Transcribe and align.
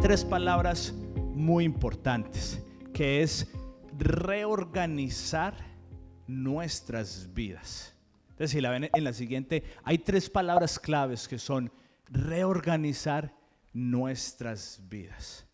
tres 0.00 0.24
palabras 0.24 0.94
muy 1.34 1.64
importantes, 1.64 2.58
que 2.94 3.22
es 3.22 3.46
reorganizar 3.98 5.54
nuestras 6.26 7.28
vidas. 7.34 7.94
Entonces, 8.30 8.50
si 8.50 8.58
en 8.64 9.04
la 9.04 9.12
siguiente, 9.12 9.62
hay 9.84 9.98
tres 9.98 10.30
palabras 10.30 10.78
claves 10.78 11.28
que 11.28 11.38
son 11.38 11.70
reorganizar 12.08 13.34
nuestras 13.74 14.80
vidas. 14.88 15.46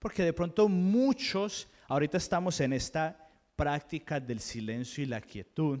Porque 0.00 0.24
de 0.24 0.32
pronto 0.32 0.68
muchos, 0.68 1.68
ahorita 1.86 2.18
estamos 2.18 2.60
en 2.60 2.72
esta 2.72 3.28
práctica 3.54 4.18
del 4.18 4.40
silencio 4.40 5.04
y 5.04 5.06
la 5.06 5.20
quietud, 5.20 5.78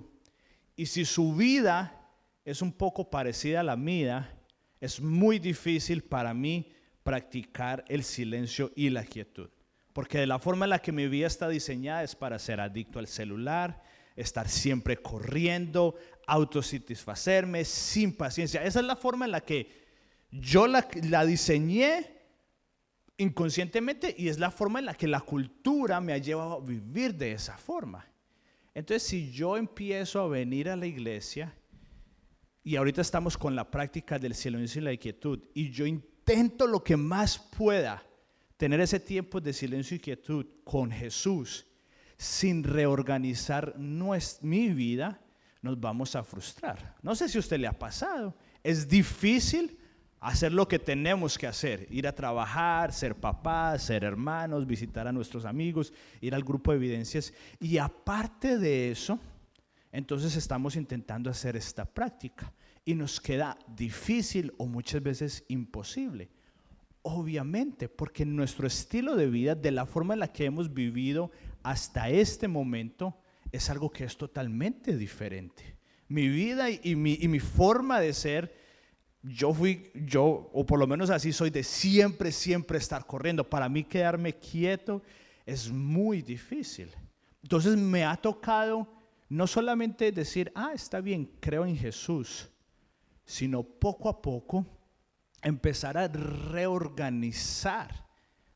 y 0.76 0.86
si 0.86 1.04
su 1.04 1.34
vida 1.34 2.08
es 2.44 2.62
un 2.62 2.70
poco 2.70 3.10
parecida 3.10 3.60
a 3.60 3.64
la 3.64 3.76
mía, 3.76 4.38
es 4.80 5.00
muy 5.00 5.40
difícil 5.40 6.02
para 6.04 6.32
mí 6.32 6.73
practicar 7.04 7.84
el 7.88 8.02
silencio 8.02 8.72
y 8.74 8.90
la 8.90 9.04
quietud. 9.04 9.50
Porque 9.92 10.18
de 10.18 10.26
la 10.26 10.40
forma 10.40 10.64
en 10.64 10.70
la 10.70 10.80
que 10.80 10.90
mi 10.90 11.06
vida 11.06 11.28
está 11.28 11.48
diseñada 11.48 12.02
es 12.02 12.16
para 12.16 12.38
ser 12.40 12.60
adicto 12.60 12.98
al 12.98 13.06
celular, 13.06 13.84
estar 14.16 14.48
siempre 14.48 14.96
corriendo, 14.96 15.94
autosatisfacerme, 16.26 17.64
sin 17.64 18.16
paciencia. 18.16 18.64
Esa 18.64 18.80
es 18.80 18.86
la 18.86 18.96
forma 18.96 19.26
en 19.26 19.30
la 19.30 19.40
que 19.40 19.84
yo 20.32 20.66
la, 20.66 20.88
diseñé 21.24 22.10
inconscientemente 23.18 24.12
y 24.18 24.28
es 24.28 24.40
la 24.40 24.50
forma 24.50 24.80
en 24.80 24.86
la 24.86 24.94
que 24.94 25.06
la 25.06 25.20
cultura 25.20 26.00
me 26.00 26.12
ha 26.12 26.18
llevado 26.18 26.54
a 26.54 26.60
vivir 26.60 27.14
de 27.14 27.32
esa 27.32 27.56
forma. 27.56 28.04
Entonces, 28.74 29.04
si 29.04 29.30
yo 29.30 29.56
empiezo 29.56 30.20
a 30.20 30.28
venir 30.28 30.68
a 30.68 30.74
la 30.74 30.86
iglesia, 30.86 31.54
y 32.64 32.74
ahorita 32.74 33.02
estamos 33.02 33.38
con 33.38 33.54
la 33.54 33.70
práctica 33.70 34.18
del 34.18 34.34
silencio 34.34 34.80
y 34.80 34.84
la 34.86 34.96
quietud, 34.96 35.38
y 35.54 35.70
yo 35.70 35.86
intento 35.86 36.13
lo 36.66 36.82
que 36.82 36.96
más 36.96 37.38
pueda 37.38 38.02
tener 38.56 38.80
ese 38.80 39.00
tiempo 39.00 39.40
de 39.40 39.52
silencio 39.52 39.96
y 39.96 40.00
quietud 40.00 40.46
con 40.64 40.90
Jesús, 40.90 41.66
sin 42.16 42.64
reorganizar 42.64 43.74
mi 44.42 44.70
vida, 44.70 45.20
nos 45.60 45.80
vamos 45.80 46.14
a 46.14 46.22
frustrar. 46.22 46.96
No 47.02 47.14
sé 47.14 47.28
si 47.28 47.38
a 47.38 47.40
usted 47.40 47.58
le 47.58 47.66
ha 47.66 47.78
pasado. 47.78 48.36
Es 48.62 48.88
difícil 48.88 49.78
hacer 50.20 50.52
lo 50.52 50.66
que 50.66 50.78
tenemos 50.78 51.36
que 51.36 51.46
hacer, 51.46 51.86
ir 51.90 52.06
a 52.06 52.14
trabajar, 52.14 52.92
ser 52.92 53.14
papás, 53.14 53.82
ser 53.82 54.04
hermanos, 54.04 54.66
visitar 54.66 55.06
a 55.06 55.12
nuestros 55.12 55.44
amigos, 55.44 55.92
ir 56.20 56.34
al 56.34 56.42
grupo 56.42 56.70
de 56.70 56.78
evidencias. 56.78 57.34
Y 57.60 57.76
aparte 57.76 58.58
de 58.58 58.90
eso, 58.90 59.18
entonces 59.94 60.34
estamos 60.34 60.74
intentando 60.74 61.30
hacer 61.30 61.54
esta 61.54 61.84
práctica 61.84 62.52
y 62.84 62.96
nos 62.96 63.20
queda 63.20 63.56
difícil 63.76 64.52
o 64.58 64.66
muchas 64.66 65.00
veces 65.00 65.44
imposible. 65.46 66.30
Obviamente, 67.02 67.88
porque 67.88 68.26
nuestro 68.26 68.66
estilo 68.66 69.14
de 69.14 69.30
vida, 69.30 69.54
de 69.54 69.70
la 69.70 69.86
forma 69.86 70.14
en 70.14 70.20
la 70.20 70.32
que 70.32 70.46
hemos 70.46 70.74
vivido 70.74 71.30
hasta 71.62 72.08
este 72.10 72.48
momento, 72.48 73.16
es 73.52 73.70
algo 73.70 73.88
que 73.88 74.02
es 74.02 74.16
totalmente 74.16 74.96
diferente. 74.96 75.76
Mi 76.08 76.28
vida 76.28 76.70
y 76.70 76.96
mi, 76.96 77.16
mi 77.16 77.38
forma 77.38 78.00
de 78.00 78.14
ser 78.14 78.52
yo 79.22 79.54
fui, 79.54 79.92
yo, 79.94 80.50
o 80.52 80.66
por 80.66 80.80
lo 80.80 80.88
menos 80.88 81.08
así 81.08 81.32
soy, 81.32 81.50
de 81.50 81.62
siempre, 81.62 82.32
siempre 82.32 82.78
estar 82.78 83.06
corriendo. 83.06 83.48
Para 83.48 83.68
mí 83.68 83.84
quedarme 83.84 84.34
quieto 84.34 85.02
es 85.46 85.70
muy 85.70 86.20
difícil. 86.20 86.90
Entonces 87.44 87.76
me 87.76 88.04
ha 88.04 88.16
tocado 88.16 88.93
no 89.28 89.46
solamente 89.46 90.12
decir, 90.12 90.52
ah, 90.54 90.72
está 90.74 91.00
bien, 91.00 91.30
creo 91.40 91.64
en 91.64 91.76
Jesús, 91.76 92.50
sino 93.24 93.62
poco 93.62 94.08
a 94.08 94.20
poco 94.20 94.66
empezar 95.42 95.96
a 95.98 96.08
reorganizar 96.08 98.06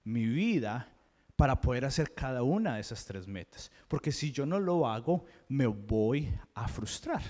mi 0.05 0.27
vida 0.27 0.93
para 1.37 1.61
poder 1.61 1.85
hacer 1.85 2.15
cada 2.15 2.43
una 2.43 2.75
de 2.75 2.81
esas 2.81 3.05
tres 3.05 3.29
metas. 3.29 3.71
Porque 3.87 4.11
si 4.11 4.33
yo 4.33 4.45
no 4.45 4.59
lo 4.59 4.89
hago, 4.89 5.25
me 5.49 5.67
voy 5.67 6.33
a 6.55 6.67
frustrar. 6.67 7.23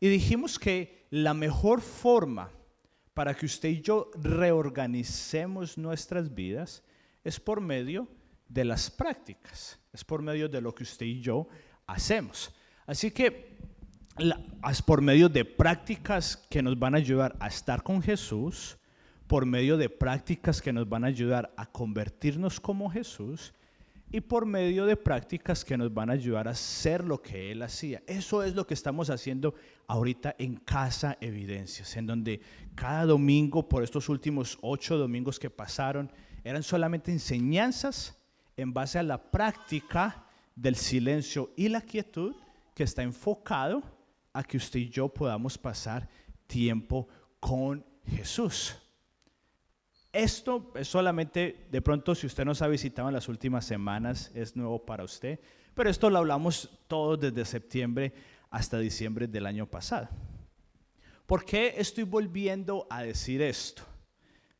Y 0.00 0.08
dijimos 0.08 0.58
que 0.58 1.06
la 1.10 1.32
mejor 1.32 1.80
forma 1.80 2.50
para 3.14 3.34
que 3.34 3.46
usted 3.46 3.68
y 3.68 3.80
yo 3.80 4.10
reorganicemos 4.14 5.78
nuestras 5.78 6.34
vidas 6.34 6.82
es 7.24 7.40
por 7.40 7.60
medio 7.60 8.08
de 8.48 8.64
las 8.64 8.90
prácticas, 8.90 9.78
es 9.92 10.04
por 10.04 10.22
medio 10.22 10.48
de 10.48 10.60
lo 10.60 10.74
que 10.74 10.82
usted 10.82 11.06
y 11.06 11.20
yo 11.20 11.48
hacemos. 11.86 12.52
Así 12.86 13.10
que 13.10 13.56
por 14.86 15.02
medio 15.02 15.28
de 15.28 15.44
prácticas 15.44 16.36
que 16.48 16.62
nos 16.62 16.78
van 16.78 16.94
a 16.94 16.98
ayudar 16.98 17.36
a 17.40 17.48
estar 17.48 17.82
con 17.82 18.00
Jesús, 18.02 18.78
por 19.26 19.44
medio 19.44 19.76
de 19.76 19.88
prácticas 19.88 20.62
que 20.62 20.72
nos 20.72 20.88
van 20.88 21.04
a 21.04 21.08
ayudar 21.08 21.52
a 21.56 21.66
convertirnos 21.66 22.60
como 22.60 22.88
Jesús 22.88 23.52
y 24.12 24.20
por 24.20 24.46
medio 24.46 24.86
de 24.86 24.96
prácticas 24.96 25.64
que 25.64 25.76
nos 25.76 25.92
van 25.92 26.10
a 26.10 26.12
ayudar 26.12 26.46
a 26.46 26.52
hacer 26.52 27.04
lo 27.04 27.20
que 27.20 27.50
Él 27.50 27.62
hacía. 27.62 28.02
Eso 28.06 28.44
es 28.44 28.54
lo 28.54 28.64
que 28.64 28.74
estamos 28.74 29.10
haciendo 29.10 29.54
ahorita 29.88 30.36
en 30.38 30.54
Casa 30.54 31.18
Evidencias, 31.20 31.96
en 31.96 32.06
donde 32.06 32.40
cada 32.76 33.04
domingo, 33.04 33.68
por 33.68 33.82
estos 33.82 34.08
últimos 34.08 34.58
ocho 34.62 34.96
domingos 34.96 35.40
que 35.40 35.50
pasaron, 35.50 36.10
eran 36.44 36.62
solamente 36.62 37.10
enseñanzas 37.10 38.16
en 38.56 38.72
base 38.72 39.00
a 39.00 39.02
la 39.02 39.30
práctica 39.30 40.24
del 40.54 40.76
silencio 40.76 41.50
y 41.56 41.68
la 41.68 41.80
quietud 41.80 42.36
que 42.76 42.84
está 42.84 43.02
enfocado 43.02 43.82
a 44.34 44.44
que 44.44 44.58
usted 44.58 44.80
y 44.80 44.90
yo 44.90 45.08
podamos 45.08 45.56
pasar 45.56 46.06
tiempo 46.46 47.08
con 47.40 47.82
Jesús. 48.04 48.76
Esto 50.12 50.72
es 50.74 50.86
solamente, 50.86 51.68
de 51.70 51.80
pronto, 51.80 52.14
si 52.14 52.26
usted 52.26 52.44
nos 52.44 52.60
ha 52.60 52.68
visitado 52.68 53.08
en 53.08 53.14
las 53.14 53.30
últimas 53.30 53.64
semanas, 53.64 54.30
es 54.34 54.56
nuevo 54.56 54.84
para 54.84 55.04
usted, 55.04 55.40
pero 55.72 55.88
esto 55.88 56.10
lo 56.10 56.18
hablamos 56.18 56.68
todos 56.86 57.18
desde 57.18 57.46
septiembre 57.46 58.12
hasta 58.50 58.78
diciembre 58.78 59.26
del 59.26 59.46
año 59.46 59.64
pasado. 59.66 60.10
¿Por 61.24 61.46
qué 61.46 61.76
estoy 61.78 62.04
volviendo 62.04 62.86
a 62.90 63.04
decir 63.04 63.40
esto? 63.40 63.84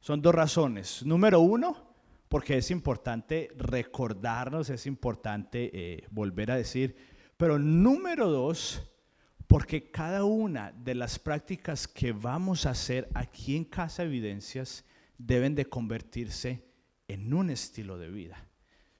Son 0.01 0.23
dos 0.23 0.35
razones. 0.35 1.05
Número 1.05 1.41
uno, 1.41 1.95
porque 2.31 2.57
es 2.57 2.71
importante 2.71 3.51
recordarnos, 3.59 4.71
es 4.71 4.87
importante 4.87 5.71
eh, 5.75 6.07
volver 6.11 6.51
a 6.51 6.57
decir, 6.57 6.97
pero 7.37 7.59
número 7.59 8.31
dos, 8.31 8.83
porque 9.47 9.91
cada 9.91 10.25
una 10.25 10.73
de 10.73 10.95
las 10.95 11.19
prácticas 11.19 11.87
que 11.87 12.13
vamos 12.13 12.67
a 12.67 12.71
hacer 12.71 13.09
aquí 13.15 13.57
en 13.57 13.65
Casa 13.65 14.05
Evidencias 14.05 14.85
deben 15.19 15.55
de 15.55 15.67
convertirse 15.67 16.65
en 17.09 17.33
un 17.33 17.51
estilo 17.51 17.99
de 17.99 18.09
vida. 18.09 18.49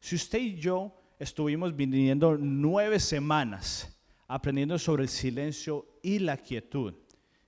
Si 0.01 0.15
usted 0.15 0.39
y 0.39 0.57
yo 0.57 0.95
estuvimos 1.19 1.75
viniendo 1.75 2.37
nueve 2.39 3.01
semanas 3.01 3.99
aprendiendo 4.29 4.79
sobre 4.79 5.05
el 5.05 5.09
silencio 5.09 5.87
y 6.03 6.19
la 6.19 6.37
quietud 6.37 6.95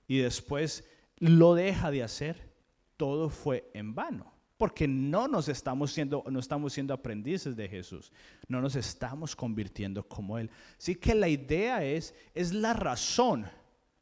y 0.07 0.17
después 0.17 0.83
lo 1.17 1.53
deja 1.53 1.91
de 1.91 2.03
hacer, 2.03 2.53
todo 2.97 3.29
fue 3.29 3.69
en 3.73 3.95
vano. 3.95 4.38
Porque 4.59 4.89
no 4.89 5.29
nos 5.29 5.47
estamos 5.47 5.93
siendo, 5.93 6.21
no 6.29 6.37
estamos 6.37 6.73
siendo 6.73 6.93
aprendices 6.93 7.55
de 7.55 7.69
Jesús, 7.69 8.11
no 8.49 8.59
nos 8.59 8.75
estamos 8.75 9.33
convirtiendo 9.33 10.05
como 10.05 10.37
Él. 10.37 10.51
Así 10.77 10.95
que 10.95 11.15
la 11.15 11.29
idea 11.29 11.81
es, 11.81 12.13
es 12.35 12.53
la 12.53 12.73
razón 12.73 13.47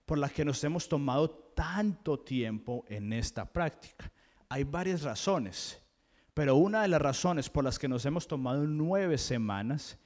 por 0.08 0.18
la 0.18 0.30
que 0.30 0.44
nos 0.44 0.64
hemos 0.64 0.90
tomado 0.90 1.30
tanto 1.30 2.18
tiempo 2.22 2.86
en 2.88 3.14
esta 3.14 3.46
práctica. 3.46 4.12
Hay 4.50 4.64
varias 4.64 5.04
razones, 5.04 5.80
pero 6.34 6.56
una 6.56 6.82
de 6.82 6.88
las 6.88 7.04
razones 7.04 7.52
por 7.52 7.64
las 7.64 7.78
que 7.78 7.88
nos 7.88 8.04
hemos 8.08 8.28
tomado 8.28 8.66
nueve 8.66 9.20
semanas 9.20 10.00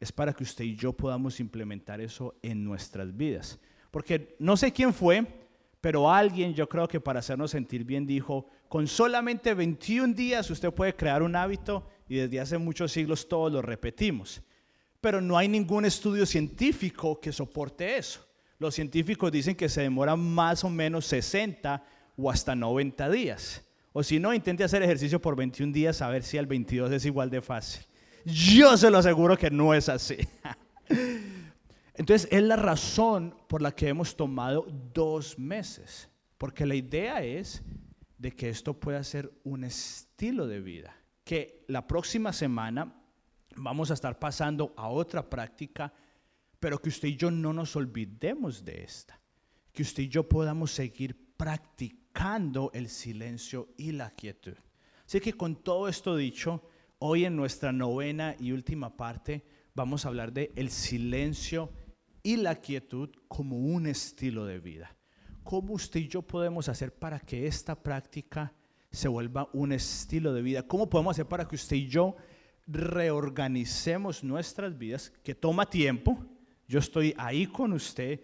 es 0.00 0.10
para 0.10 0.32
que 0.32 0.42
usted 0.42 0.64
y 0.64 0.74
yo 0.74 0.92
podamos 0.92 1.38
implementar 1.38 2.00
eso 2.00 2.34
en 2.42 2.64
nuestras 2.64 3.16
vidas. 3.16 3.60
Porque 3.92 4.34
no 4.40 4.56
sé 4.56 4.72
quién 4.72 4.92
fue, 4.92 5.24
pero 5.80 6.10
alguien 6.10 6.52
yo 6.52 6.68
creo 6.68 6.88
que 6.88 6.98
para 6.98 7.20
hacernos 7.20 7.52
sentir 7.52 7.84
bien 7.84 8.06
dijo, 8.06 8.48
con 8.74 8.88
solamente 8.88 9.54
21 9.54 10.14
días 10.14 10.50
usted 10.50 10.72
puede 10.72 10.96
crear 10.96 11.22
un 11.22 11.36
hábito 11.36 11.86
y 12.08 12.16
desde 12.16 12.40
hace 12.40 12.58
muchos 12.58 12.90
siglos 12.90 13.28
todos 13.28 13.52
lo 13.52 13.62
repetimos. 13.62 14.42
Pero 15.00 15.20
no 15.20 15.38
hay 15.38 15.46
ningún 15.46 15.84
estudio 15.84 16.26
científico 16.26 17.20
que 17.20 17.30
soporte 17.30 17.96
eso. 17.96 18.26
Los 18.58 18.74
científicos 18.74 19.30
dicen 19.30 19.54
que 19.54 19.68
se 19.68 19.82
demora 19.82 20.16
más 20.16 20.64
o 20.64 20.70
menos 20.70 21.06
60 21.06 21.84
o 22.16 22.28
hasta 22.28 22.56
90 22.56 23.10
días. 23.10 23.64
O 23.92 24.02
si 24.02 24.18
no, 24.18 24.34
intente 24.34 24.64
hacer 24.64 24.82
ejercicio 24.82 25.20
por 25.20 25.36
21 25.36 25.72
días 25.72 26.02
a 26.02 26.08
ver 26.08 26.24
si 26.24 26.36
al 26.36 26.46
22 26.46 26.90
es 26.90 27.06
igual 27.06 27.30
de 27.30 27.42
fácil. 27.42 27.86
Yo 28.24 28.76
se 28.76 28.90
lo 28.90 28.98
aseguro 28.98 29.38
que 29.38 29.52
no 29.52 29.72
es 29.72 29.88
así. 29.88 30.16
Entonces, 31.94 32.26
es 32.28 32.42
la 32.42 32.56
razón 32.56 33.36
por 33.46 33.62
la 33.62 33.70
que 33.70 33.86
hemos 33.86 34.16
tomado 34.16 34.66
dos 34.92 35.38
meses. 35.38 36.08
Porque 36.38 36.66
la 36.66 36.74
idea 36.74 37.22
es 37.22 37.62
de 38.24 38.32
que 38.32 38.48
esto 38.48 38.80
pueda 38.80 39.04
ser 39.04 39.30
un 39.44 39.64
estilo 39.64 40.46
de 40.46 40.58
vida. 40.58 40.96
Que 41.24 41.62
la 41.68 41.86
próxima 41.86 42.32
semana 42.32 43.04
vamos 43.54 43.90
a 43.90 43.94
estar 43.94 44.18
pasando 44.18 44.72
a 44.78 44.88
otra 44.88 45.28
práctica, 45.28 45.92
pero 46.58 46.80
que 46.80 46.88
usted 46.88 47.08
y 47.08 47.16
yo 47.16 47.30
no 47.30 47.52
nos 47.52 47.76
olvidemos 47.76 48.64
de 48.64 48.82
esta. 48.82 49.20
Que 49.72 49.82
usted 49.82 50.04
y 50.04 50.08
yo 50.08 50.26
podamos 50.26 50.70
seguir 50.70 51.34
practicando 51.36 52.70
el 52.72 52.88
silencio 52.88 53.68
y 53.76 53.92
la 53.92 54.08
quietud. 54.12 54.56
Así 55.04 55.20
que 55.20 55.34
con 55.34 55.56
todo 55.56 55.86
esto 55.86 56.16
dicho, 56.16 56.66
hoy 57.00 57.26
en 57.26 57.36
nuestra 57.36 57.72
novena 57.72 58.36
y 58.40 58.52
última 58.52 58.96
parte 58.96 59.44
vamos 59.74 60.06
a 60.06 60.08
hablar 60.08 60.32
de 60.32 60.50
el 60.56 60.70
silencio 60.70 61.70
y 62.22 62.36
la 62.36 62.54
quietud 62.54 63.10
como 63.28 63.58
un 63.58 63.86
estilo 63.86 64.46
de 64.46 64.60
vida. 64.60 64.93
¿Cómo 65.44 65.74
usted 65.74 66.00
y 66.00 66.08
yo 66.08 66.22
podemos 66.22 66.70
hacer 66.70 66.94
para 66.94 67.20
que 67.20 67.46
esta 67.46 67.74
práctica 67.74 68.54
se 68.90 69.08
vuelva 69.08 69.50
un 69.52 69.72
estilo 69.72 70.32
de 70.32 70.40
vida? 70.40 70.62
¿Cómo 70.62 70.88
podemos 70.88 71.12
hacer 71.12 71.26
para 71.26 71.46
que 71.46 71.56
usted 71.56 71.76
y 71.76 71.86
yo 71.86 72.16
reorganicemos 72.66 74.24
nuestras 74.24 74.76
vidas, 74.78 75.12
que 75.22 75.34
toma 75.34 75.68
tiempo? 75.68 76.18
Yo 76.66 76.78
estoy 76.78 77.14
ahí 77.18 77.46
con 77.46 77.74
usted, 77.74 78.22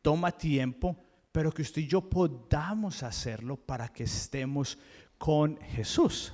toma 0.00 0.32
tiempo, 0.32 0.96
pero 1.30 1.52
que 1.52 1.60
usted 1.60 1.82
y 1.82 1.88
yo 1.88 2.08
podamos 2.08 3.02
hacerlo 3.02 3.58
para 3.58 3.88
que 3.88 4.04
estemos 4.04 4.78
con 5.18 5.58
Jesús. 5.58 6.32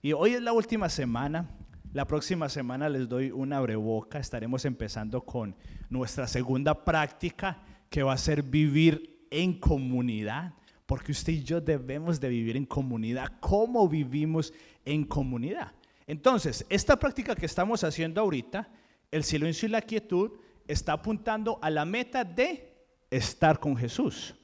Y 0.00 0.14
hoy 0.14 0.32
es 0.32 0.42
la 0.42 0.54
última 0.54 0.88
semana. 0.88 1.50
La 1.92 2.06
próxima 2.06 2.48
semana 2.48 2.88
les 2.88 3.06
doy 3.06 3.30
una 3.30 3.60
breboca. 3.60 4.18
Estaremos 4.18 4.64
empezando 4.64 5.26
con 5.26 5.54
nuestra 5.90 6.26
segunda 6.26 6.84
práctica, 6.84 7.62
que 7.90 8.02
va 8.02 8.14
a 8.14 8.18
ser 8.18 8.42
vivir 8.42 9.13
en 9.34 9.58
comunidad, 9.58 10.54
porque 10.86 11.12
usted 11.12 11.32
y 11.32 11.42
yo 11.42 11.60
debemos 11.60 12.20
de 12.20 12.28
vivir 12.28 12.56
en 12.56 12.64
comunidad. 12.64 13.32
¿Cómo 13.40 13.88
vivimos 13.88 14.52
en 14.84 15.04
comunidad? 15.04 15.72
Entonces, 16.06 16.64
esta 16.68 16.96
práctica 16.98 17.34
que 17.34 17.46
estamos 17.46 17.82
haciendo 17.82 18.20
ahorita, 18.20 18.68
el 19.10 19.24
silencio 19.24 19.66
y 19.66 19.72
la 19.72 19.82
quietud, 19.82 20.32
está 20.68 20.92
apuntando 20.92 21.58
a 21.62 21.70
la 21.70 21.84
meta 21.84 22.22
de 22.24 22.86
estar 23.10 23.58
con 23.58 23.76
Jesús. 23.76 24.36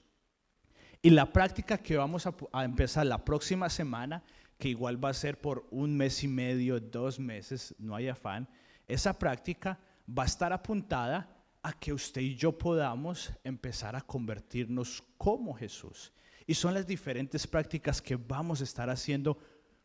Y 1.03 1.11
la 1.11 1.33
práctica 1.33 1.79
que 1.79 1.97
vamos 1.97 2.27
a, 2.27 2.35
a, 2.53 2.65
empezar 2.65 3.07
la 3.07 3.25
próxima 3.25 3.69
semana, 3.69 4.25
que 4.59 4.69
igual 4.69 5.03
va 5.03 5.11
a 5.11 5.15
ser 5.15 5.41
por 5.41 5.67
un 5.71 5.97
mes 5.97 6.25
y 6.25 6.29
medio, 6.29 6.81
dos 6.81 7.21
meses, 7.21 7.75
no 7.79 7.95
hay 7.95 8.09
afán, 8.09 8.49
esa 8.89 9.19
práctica 9.19 9.79
va 10.07 10.25
a 10.25 10.27
estar 10.27 10.53
apuntada 10.53 11.40
a 11.63 11.73
que 11.73 11.93
usted 11.93 12.21
y 12.23 12.37
yo 12.37 12.57
podamos 12.57 13.31
empezar 13.45 13.95
a 13.97 14.01
convertirnos 14.01 15.03
como 15.19 15.55
Jesús. 15.55 16.13
Y 16.47 16.55
son 16.55 16.75
las 16.75 16.87
diferentes 16.87 17.47
prácticas 17.47 18.01
que 18.01 18.17
vamos 18.17 18.61
a 18.61 18.65
estar 18.65 18.89
haciendo 18.91 19.39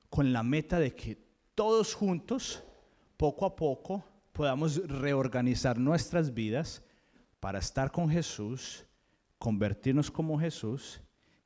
con 0.10 0.32
la 0.32 0.44
meta 0.44 0.80
de 0.80 0.96
que 0.96 1.18
todos 1.54 1.94
juntos, 1.94 2.64
poco 3.18 3.46
a 3.46 3.56
poco, 3.56 4.04
podamos 4.32 4.78
reorganizar 4.88 5.78
nuestras 5.78 6.34
vidas 6.34 6.84
para 7.40 7.60
estar 7.60 7.92
con 7.92 8.10
Jesús, 8.10 8.86
convertirnos 9.38 10.10
como 10.10 10.40
Jesús 10.40 11.02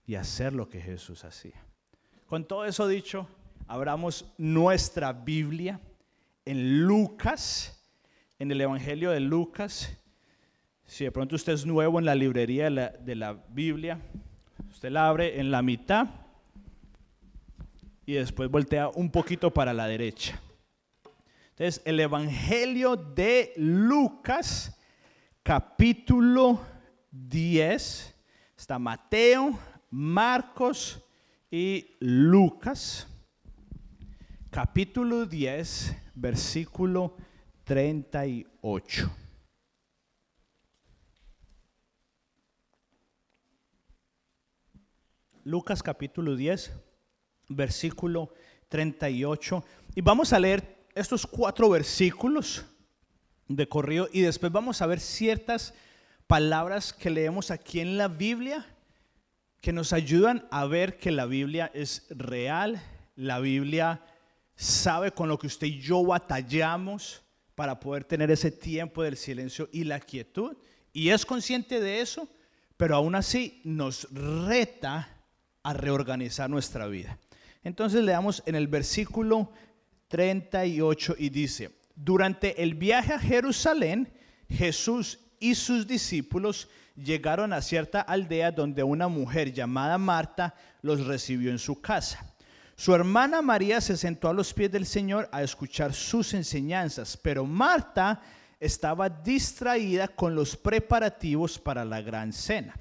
y 0.06 0.16
hacer 0.16 0.54
lo 0.54 0.70
que 0.70 0.82
Jesús 0.82 1.24
hacía. 1.24 1.64
Con 2.26 2.46
todo 2.46 2.66
eso 2.66 2.88
dicho, 2.88 3.28
abramos 3.68 4.26
nuestra 4.38 5.14
Biblia 5.14 5.80
en 6.46 6.84
Lucas, 6.84 7.80
en 8.40 8.52
el 8.52 8.62
Evangelio 8.62 9.12
de 9.12 9.20
Lucas, 9.20 9.98
si 10.90 11.04
de 11.04 11.12
pronto 11.12 11.36
usted 11.36 11.54
es 11.54 11.68
nuevo 11.68 12.00
en 12.00 12.06
la 12.06 12.16
librería 12.16 12.68
de 12.72 13.16
la, 13.16 13.34
Biblia, 13.50 14.00
usted 14.72 14.90
la 14.90 15.08
abre 15.08 15.40
en 15.40 15.52
la 15.52 15.62
mitad 15.62 16.08
y 18.08 18.14
después 18.14 18.50
voltea 18.50 18.90
un 18.90 19.12
poquito 19.12 19.54
para 19.54 19.72
la 19.72 19.86
derecha. 19.86 20.42
Entonces, 21.52 21.84
el 21.86 22.00
Evangelio 22.00 22.96
de 22.96 23.54
Lucas, 23.58 24.76
capítulo 25.44 26.60
10, 27.12 28.16
está 28.58 28.80
Mateo, 28.80 29.60
Marcos 29.92 31.06
y 31.52 31.98
Lucas, 32.00 33.08
capítulo 34.50 35.28
10, 35.28 35.96
versículo 36.16 37.16
38. 37.64 39.29
Lucas 45.44 45.82
capítulo 45.82 46.36
10, 46.36 46.72
versículo 47.50 48.34
38. 48.68 49.64
Y 49.96 50.02
vamos 50.02 50.34
a 50.34 50.40
leer 50.40 50.86
estos 50.96 51.26
cuatro 51.26 51.70
versículos 51.70 52.66
de 53.48 53.68
corrido 53.68 54.10
y 54.12 54.22
después 54.22 54.52
vamos 54.52 54.82
a 54.82 54.86
ver 54.86 55.00
ciertas 55.00 55.74
palabras 56.28 56.94
que 56.94 57.10
leemos 57.10 57.52
aquí 57.52 57.80
en 57.80 57.98
la 57.98 58.08
Biblia 58.08 58.66
que 59.62 59.74
nos 59.74 59.94
ayudan 59.94 60.48
a 60.52 60.66
ver 60.66 60.98
que 60.98 61.12
la 61.12 61.26
Biblia 61.26 61.70
es 61.74 62.06
real, 62.10 62.82
la 63.16 63.40
Biblia 63.40 64.02
sabe 64.56 65.12
con 65.12 65.28
lo 65.28 65.38
que 65.38 65.48
usted 65.48 65.68
y 65.68 65.80
yo 65.80 66.04
batallamos 66.04 67.22
para 67.56 67.80
poder 67.80 68.06
tener 68.06 68.32
ese 68.32 68.52
tiempo 68.52 69.04
del 69.04 69.18
silencio 69.18 69.68
y 69.72 69.84
la 69.84 70.00
quietud 70.00 70.56
y 70.94 71.10
es 71.10 71.26
consciente 71.26 71.80
de 71.80 72.02
eso, 72.02 72.28
pero 72.78 72.96
aún 72.96 73.16
así 73.16 73.62
nos 73.64 74.08
reta 74.12 75.19
reorganizar 75.74 76.50
nuestra 76.50 76.88
vida. 76.88 77.18
Entonces 77.64 78.04
leamos 78.04 78.44
en 78.46 78.56
el 78.56 78.68
versículo 78.68 79.52
38 80.08 81.16
y 81.18 81.30
dice, 81.30 81.72
durante 81.96 82.62
el 82.64 82.76
viaje 82.76 83.14
a 83.14 83.20
Jerusalén, 83.20 84.12
Jesús 84.48 85.20
y 85.40 85.56
sus 85.56 85.86
discípulos 85.86 86.70
llegaron 86.96 87.54
a 87.54 87.62
cierta 87.62 88.02
aldea 88.02 88.52
donde 88.52 88.84
una 88.84 89.08
mujer 89.08 89.54
llamada 89.54 89.98
Marta 89.98 90.56
los 90.82 91.06
recibió 91.06 91.52
en 91.52 91.60
su 91.60 91.80
casa. 91.82 92.26
Su 92.76 92.96
hermana 92.96 93.42
María 93.42 93.82
se 93.82 93.98
sentó 93.98 94.30
a 94.30 94.34
los 94.34 94.54
pies 94.54 94.72
del 94.72 94.86
Señor 94.86 95.28
a 95.32 95.44
escuchar 95.44 95.94
sus 95.94 96.34
enseñanzas, 96.34 97.18
pero 97.18 97.46
Marta 97.46 98.22
estaba 98.60 99.10
distraída 99.10 100.08
con 100.08 100.34
los 100.34 100.56
preparativos 100.56 101.60
para 101.60 101.84
la 101.84 102.02
gran 102.02 102.32
cena. 102.32 102.76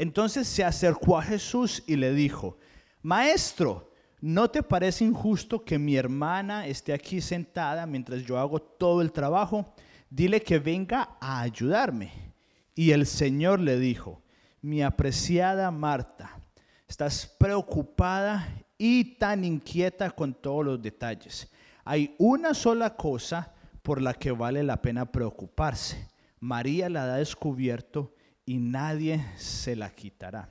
Entonces 0.00 0.48
se 0.48 0.64
acercó 0.64 1.18
a 1.18 1.22
Jesús 1.22 1.82
y 1.86 1.94
le 1.94 2.14
dijo, 2.14 2.56
Maestro, 3.02 3.92
¿no 4.22 4.50
te 4.50 4.62
parece 4.62 5.04
injusto 5.04 5.62
que 5.62 5.78
mi 5.78 5.94
hermana 5.94 6.66
esté 6.66 6.94
aquí 6.94 7.20
sentada 7.20 7.84
mientras 7.84 8.22
yo 8.24 8.38
hago 8.38 8.62
todo 8.62 9.02
el 9.02 9.12
trabajo? 9.12 9.74
Dile 10.08 10.40
que 10.40 10.58
venga 10.58 11.18
a 11.20 11.42
ayudarme. 11.42 12.32
Y 12.74 12.92
el 12.92 13.04
Señor 13.04 13.60
le 13.60 13.78
dijo, 13.78 14.22
mi 14.62 14.82
apreciada 14.82 15.70
Marta, 15.70 16.40
estás 16.88 17.26
preocupada 17.38 18.48
y 18.78 19.18
tan 19.18 19.44
inquieta 19.44 20.10
con 20.12 20.32
todos 20.32 20.64
los 20.64 20.80
detalles. 20.80 21.52
Hay 21.84 22.14
una 22.16 22.54
sola 22.54 22.96
cosa 22.96 23.52
por 23.82 24.00
la 24.00 24.14
que 24.14 24.30
vale 24.30 24.62
la 24.62 24.80
pena 24.80 25.12
preocuparse. 25.12 26.08
María 26.38 26.88
la 26.88 27.02
ha 27.02 27.16
descubierto 27.18 28.14
y 28.44 28.58
nadie 28.58 29.24
se 29.36 29.76
la 29.76 29.90
quitará. 29.90 30.48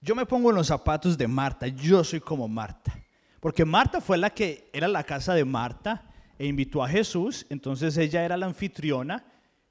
Yo 0.00 0.14
me 0.14 0.26
pongo 0.26 0.50
en 0.50 0.56
los 0.56 0.66
zapatos 0.66 1.16
de 1.16 1.28
Marta, 1.28 1.68
yo 1.68 2.02
soy 2.02 2.20
como 2.20 2.48
Marta, 2.48 2.92
porque 3.40 3.64
Marta 3.64 4.00
fue 4.00 4.18
la 4.18 4.30
que 4.30 4.68
era 4.72 4.88
la 4.88 5.04
casa 5.04 5.34
de 5.34 5.44
Marta 5.44 6.10
e 6.38 6.46
invitó 6.46 6.82
a 6.82 6.88
Jesús, 6.88 7.46
entonces 7.50 7.96
ella 7.96 8.24
era 8.24 8.36
la 8.36 8.46
anfitriona 8.46 9.24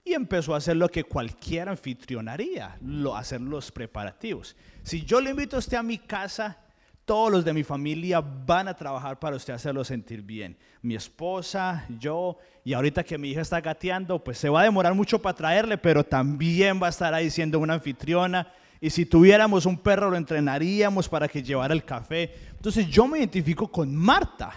y 0.03 0.13
empezó 0.13 0.53
a 0.53 0.57
hacer 0.57 0.77
lo 0.77 0.89
que 0.89 1.03
cualquier 1.03 1.69
anfitrión 1.69 2.27
haría, 2.27 2.77
lo, 2.81 3.15
hacer 3.15 3.41
los 3.41 3.71
preparativos. 3.71 4.55
Si 4.83 5.03
yo 5.03 5.21
le 5.21 5.31
invito 5.31 5.57
a 5.57 5.59
usted 5.59 5.77
a 5.77 5.83
mi 5.83 5.97
casa, 5.97 6.57
todos 7.05 7.31
los 7.31 7.46
de 7.46 7.53
mi 7.53 7.63
familia 7.63 8.22
van 8.22 8.67
a 8.67 8.74
trabajar 8.74 9.20
para 9.20 9.36
usted 9.36 9.53
hacerlo 9.53 9.84
sentir 9.84 10.22
bien. 10.22 10.58
Mi 10.81 10.96
esposa, 10.96 11.86
yo, 12.00 12.38
y 12.63 12.74
ahorita 12.74 13.03
que 13.03 13.17
mi 13.17 13.29
hija 13.31 13.41
está 13.41 13.60
gateando, 13.60 14.24
pues 14.24 14.38
se 14.38 14.50
va 14.50 14.62
a 14.62 14.65
demorar 14.65 14.93
mucho 14.93 15.20
para 15.22 15.36
traerle, 15.36 15.77
pero 15.77 16.03
también 16.03 16.81
va 16.81 16.88
a 16.88 16.91
estar 16.91 17.13
ahí 17.13 17.29
siendo 17.29 17.60
una 17.60 17.74
anfitriona. 17.74 18.51
Y 18.79 18.89
si 18.89 19.05
tuviéramos 19.05 19.65
un 19.65 19.77
perro, 19.77 20.10
lo 20.10 20.17
entrenaríamos 20.17 21.10
para 21.10 21.27
que 21.27 21.43
llevara 21.43 21.74
el 21.74 21.84
café. 21.84 22.34
Entonces 22.51 22.88
yo 22.88 23.08
me 23.08 23.20
identifico 23.20 23.67
con 23.70 23.96
Marta. 23.96 24.53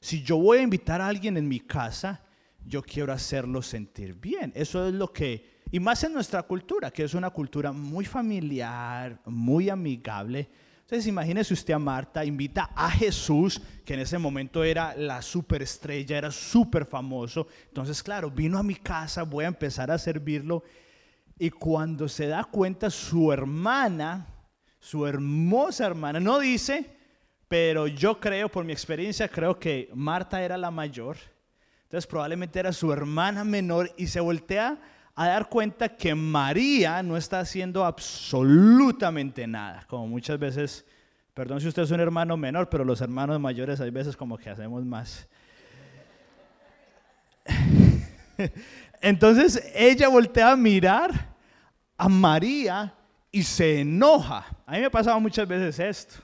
Si 0.00 0.22
yo 0.22 0.36
voy 0.38 0.58
a 0.58 0.62
invitar 0.62 1.00
a 1.00 1.08
alguien 1.08 1.36
en 1.36 1.48
mi 1.48 1.60
casa, 1.60 2.22
yo 2.64 2.82
quiero 2.82 3.12
hacerlo 3.12 3.62
sentir 3.62 4.14
bien. 4.14 4.52
Eso 4.54 4.86
es 4.86 4.94
lo 4.94 5.12
que, 5.12 5.58
y 5.70 5.80
más 5.80 6.04
en 6.04 6.12
nuestra 6.12 6.42
cultura, 6.42 6.90
que 6.90 7.04
es 7.04 7.14
una 7.14 7.30
cultura 7.30 7.72
muy 7.72 8.04
familiar, 8.04 9.20
muy 9.26 9.68
amigable 9.68 10.48
entonces 10.88 11.06
imagínese 11.06 11.52
usted 11.52 11.74
a 11.74 11.78
Marta, 11.78 12.24
invita 12.24 12.70
a 12.74 12.90
Jesús, 12.90 13.60
que 13.84 13.92
en 13.92 14.00
ese 14.00 14.16
momento 14.16 14.64
era 14.64 14.96
la 14.96 15.20
superestrella, 15.20 16.16
era 16.16 16.30
súper 16.30 16.86
famoso. 16.86 17.46
Entonces, 17.66 18.02
claro, 18.02 18.30
vino 18.30 18.56
a 18.56 18.62
mi 18.62 18.74
casa, 18.74 19.22
voy 19.22 19.44
a 19.44 19.48
empezar 19.48 19.90
a 19.90 19.98
servirlo. 19.98 20.62
Y 21.38 21.50
cuando 21.50 22.08
se 22.08 22.26
da 22.26 22.42
cuenta, 22.42 22.88
su 22.88 23.30
hermana, 23.30 24.28
su 24.80 25.06
hermosa 25.06 25.84
hermana, 25.84 26.20
no 26.20 26.38
dice, 26.38 26.90
pero 27.48 27.86
yo 27.86 28.18
creo, 28.18 28.48
por 28.48 28.64
mi 28.64 28.72
experiencia, 28.72 29.28
creo 29.28 29.58
que 29.58 29.90
Marta 29.92 30.42
era 30.42 30.56
la 30.56 30.70
mayor. 30.70 31.18
Entonces 31.82 32.06
probablemente 32.06 32.60
era 32.60 32.72
su 32.72 32.90
hermana 32.90 33.44
menor 33.44 33.92
y 33.98 34.06
se 34.06 34.20
voltea 34.20 34.80
a 35.20 35.28
dar 35.28 35.48
cuenta 35.48 35.88
que 35.88 36.14
María 36.14 37.02
no 37.02 37.16
está 37.16 37.40
haciendo 37.40 37.84
absolutamente 37.84 39.46
nada, 39.46 39.84
como 39.88 40.06
muchas 40.06 40.38
veces 40.38 40.84
Perdón 41.38 41.60
si 41.60 41.68
usted 41.68 41.82
es 41.82 41.92
un 41.92 42.00
hermano 42.00 42.36
menor, 42.36 42.68
pero 42.68 42.84
los 42.84 43.00
hermanos 43.00 43.38
mayores 43.38 43.80
hay 43.80 43.90
veces 43.90 44.16
como 44.16 44.36
que 44.36 44.50
hacemos 44.50 44.84
más. 44.84 45.28
Entonces 49.00 49.62
ella 49.72 50.08
voltea 50.08 50.50
a 50.50 50.56
mirar 50.56 51.12
a 51.96 52.08
María 52.08 52.92
y 53.30 53.44
se 53.44 53.82
enoja. 53.82 54.46
A 54.66 54.72
mí 54.72 54.80
me 54.80 54.90
pasaba 54.90 55.20
muchas 55.20 55.46
veces 55.46 55.78
esto. 55.78 56.16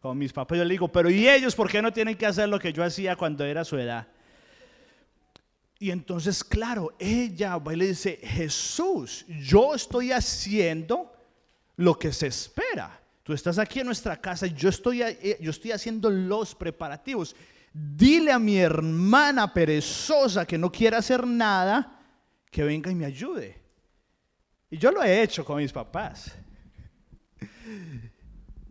Con 0.00 0.16
mis 0.16 0.32
papás 0.32 0.56
yo 0.56 0.64
le 0.64 0.72
digo, 0.72 0.88
pero 0.88 1.10
¿y 1.10 1.28
ellos 1.28 1.54
por 1.54 1.70
qué 1.70 1.82
no 1.82 1.92
tienen 1.92 2.16
que 2.16 2.24
hacer 2.24 2.48
lo 2.48 2.58
que 2.58 2.72
yo 2.72 2.82
hacía 2.82 3.16
cuando 3.16 3.44
era 3.44 3.66
su 3.66 3.76
edad? 3.76 4.06
Y 5.84 5.90
entonces, 5.90 6.42
claro, 6.42 6.96
ella 6.98 7.58
va 7.58 7.74
y 7.74 7.76
le 7.76 7.88
dice, 7.88 8.18
Jesús, 8.22 9.26
yo 9.28 9.74
estoy 9.74 10.12
haciendo 10.12 11.12
lo 11.76 11.98
que 11.98 12.10
se 12.10 12.28
espera. 12.28 13.02
Tú 13.22 13.34
estás 13.34 13.58
aquí 13.58 13.80
en 13.80 13.86
nuestra 13.88 14.18
casa, 14.18 14.46
yo 14.46 14.70
estoy, 14.70 15.02
eh, 15.02 15.36
yo 15.42 15.50
estoy 15.50 15.72
haciendo 15.72 16.08
los 16.08 16.54
preparativos. 16.54 17.36
Dile 17.70 18.32
a 18.32 18.38
mi 18.38 18.56
hermana 18.56 19.52
perezosa 19.52 20.46
que 20.46 20.56
no 20.56 20.72
quiere 20.72 20.96
hacer 20.96 21.26
nada, 21.26 22.00
que 22.50 22.64
venga 22.64 22.90
y 22.90 22.94
me 22.94 23.04
ayude. 23.04 23.60
Y 24.70 24.78
yo 24.78 24.90
lo 24.90 25.02
he 25.02 25.20
hecho 25.20 25.44
con 25.44 25.58
mis 25.58 25.70
papás. 25.70 26.34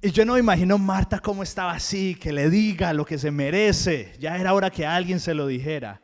Y 0.01 0.09
yo 0.09 0.25
no 0.25 0.33
me 0.33 0.39
imagino 0.39 0.79
Marta 0.79 1.19
cómo 1.19 1.43
estaba 1.43 1.73
así, 1.73 2.15
que 2.15 2.33
le 2.33 2.49
diga 2.49 2.91
lo 2.91 3.05
que 3.05 3.19
se 3.19 3.29
merece. 3.29 4.15
Ya 4.19 4.35
era 4.35 4.55
hora 4.55 4.71
que 4.71 4.83
alguien 4.83 5.19
se 5.19 5.35
lo 5.35 5.45
dijera. 5.45 6.02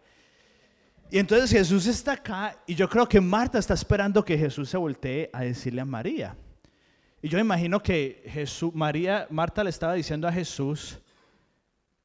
Y 1.12 1.18
entonces 1.18 1.50
Jesús 1.50 1.88
está 1.88 2.14
acá 2.14 2.56
y 2.68 2.76
yo 2.76 2.88
creo 2.88 3.08
que 3.08 3.20
Marta 3.20 3.58
está 3.58 3.74
esperando 3.74 4.24
que 4.24 4.38
Jesús 4.38 4.70
se 4.70 4.78
voltee 4.78 5.30
a 5.34 5.42
decirle 5.42 5.82
a 5.82 5.86
María. 5.86 6.36
Y 7.22 7.28
yo 7.28 7.40
imagino 7.40 7.82
que 7.82 8.24
Jesús, 8.28 8.74
María, 8.76 9.28
Marta 9.32 9.64
le 9.64 9.72
estaba 9.72 9.94
diciendo 9.94 10.28
a 10.28 10.32
Jesús 10.32 11.00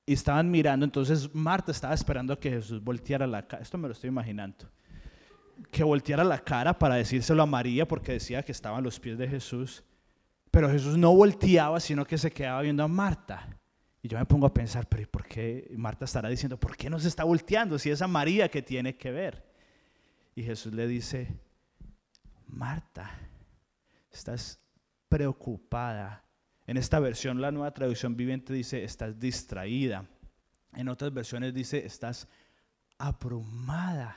y 0.06 0.14
estaban 0.14 0.50
mirando, 0.50 0.84
entonces 0.84 1.32
Marta 1.34 1.70
estaba 1.70 1.94
esperando 1.94 2.38
que 2.38 2.50
Jesús 2.50 2.82
volteara 2.82 3.26
la 3.26 3.46
cara. 3.46 3.62
Esto 3.62 3.76
me 3.76 3.88
lo 3.88 3.92
estoy 3.92 4.08
imaginando. 4.08 4.70
Que 5.70 5.84
volteara 5.84 6.24
la 6.24 6.38
cara 6.38 6.76
para 6.78 6.94
decírselo 6.96 7.42
a 7.42 7.46
María 7.46 7.86
porque 7.86 8.12
decía 8.12 8.42
que 8.42 8.52
estaban 8.52 8.82
los 8.82 8.98
pies 8.98 9.18
de 9.18 9.28
Jesús. 9.28 9.84
Pero 10.50 10.70
Jesús 10.70 10.96
no 10.96 11.14
volteaba, 11.14 11.78
sino 11.78 12.06
que 12.06 12.16
se 12.16 12.30
quedaba 12.30 12.62
viendo 12.62 12.82
a 12.82 12.88
Marta. 12.88 13.53
Y 14.04 14.08
yo 14.08 14.18
me 14.18 14.26
pongo 14.26 14.46
a 14.46 14.52
pensar, 14.52 14.86
pero 14.86 15.02
¿y 15.02 15.06
por 15.06 15.26
qué 15.26 15.72
Marta 15.78 16.04
estará 16.04 16.28
diciendo, 16.28 16.60
¿por 16.60 16.76
qué 16.76 16.90
no 16.90 17.00
se 17.00 17.08
está 17.08 17.24
volteando 17.24 17.78
si 17.78 17.88
es 17.88 18.02
a 18.02 18.06
María 18.06 18.50
que 18.50 18.60
tiene 18.60 18.98
que 18.98 19.10
ver? 19.10 19.42
Y 20.34 20.42
Jesús 20.42 20.74
le 20.74 20.86
dice, 20.86 21.40
Marta, 22.46 23.18
estás 24.12 24.60
preocupada. 25.08 26.22
En 26.66 26.76
esta 26.76 27.00
versión, 27.00 27.40
la 27.40 27.50
nueva 27.50 27.72
traducción 27.72 28.14
viviente 28.14 28.52
dice, 28.52 28.84
estás 28.84 29.18
distraída. 29.18 30.06
En 30.74 30.90
otras 30.90 31.10
versiones 31.10 31.54
dice, 31.54 31.86
estás 31.86 32.28
abrumada 32.98 34.14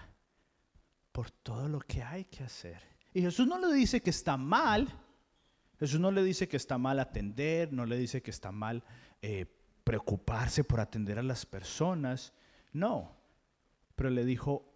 por 1.13 1.31
todo 1.31 1.69
lo 1.69 1.79
que 1.79 2.03
hay 2.03 2.25
que 2.25 2.43
hacer. 2.43 2.81
Y 3.13 3.21
Jesús 3.21 3.47
no 3.47 3.57
le 3.57 3.73
dice 3.73 4.01
que 4.01 4.09
está 4.09 4.35
mal, 4.35 4.89
Jesús 5.79 6.01
no 6.01 6.11
le 6.11 6.23
dice 6.23 6.49
que 6.49 6.57
está 6.57 6.77
mal 6.77 6.99
atender, 6.99 7.71
no 7.71 7.85
le 7.85 7.97
dice 7.97 8.21
que 8.21 8.31
está 8.31 8.51
mal 8.51 8.83
eh, 9.21 9.45
preocuparse 9.87 10.65
por 10.65 10.81
atender 10.81 11.17
a 11.17 11.23
las 11.23 11.45
personas, 11.45 12.33
no, 12.73 13.15
pero 13.95 14.09
le 14.09 14.25
dijo, 14.25 14.69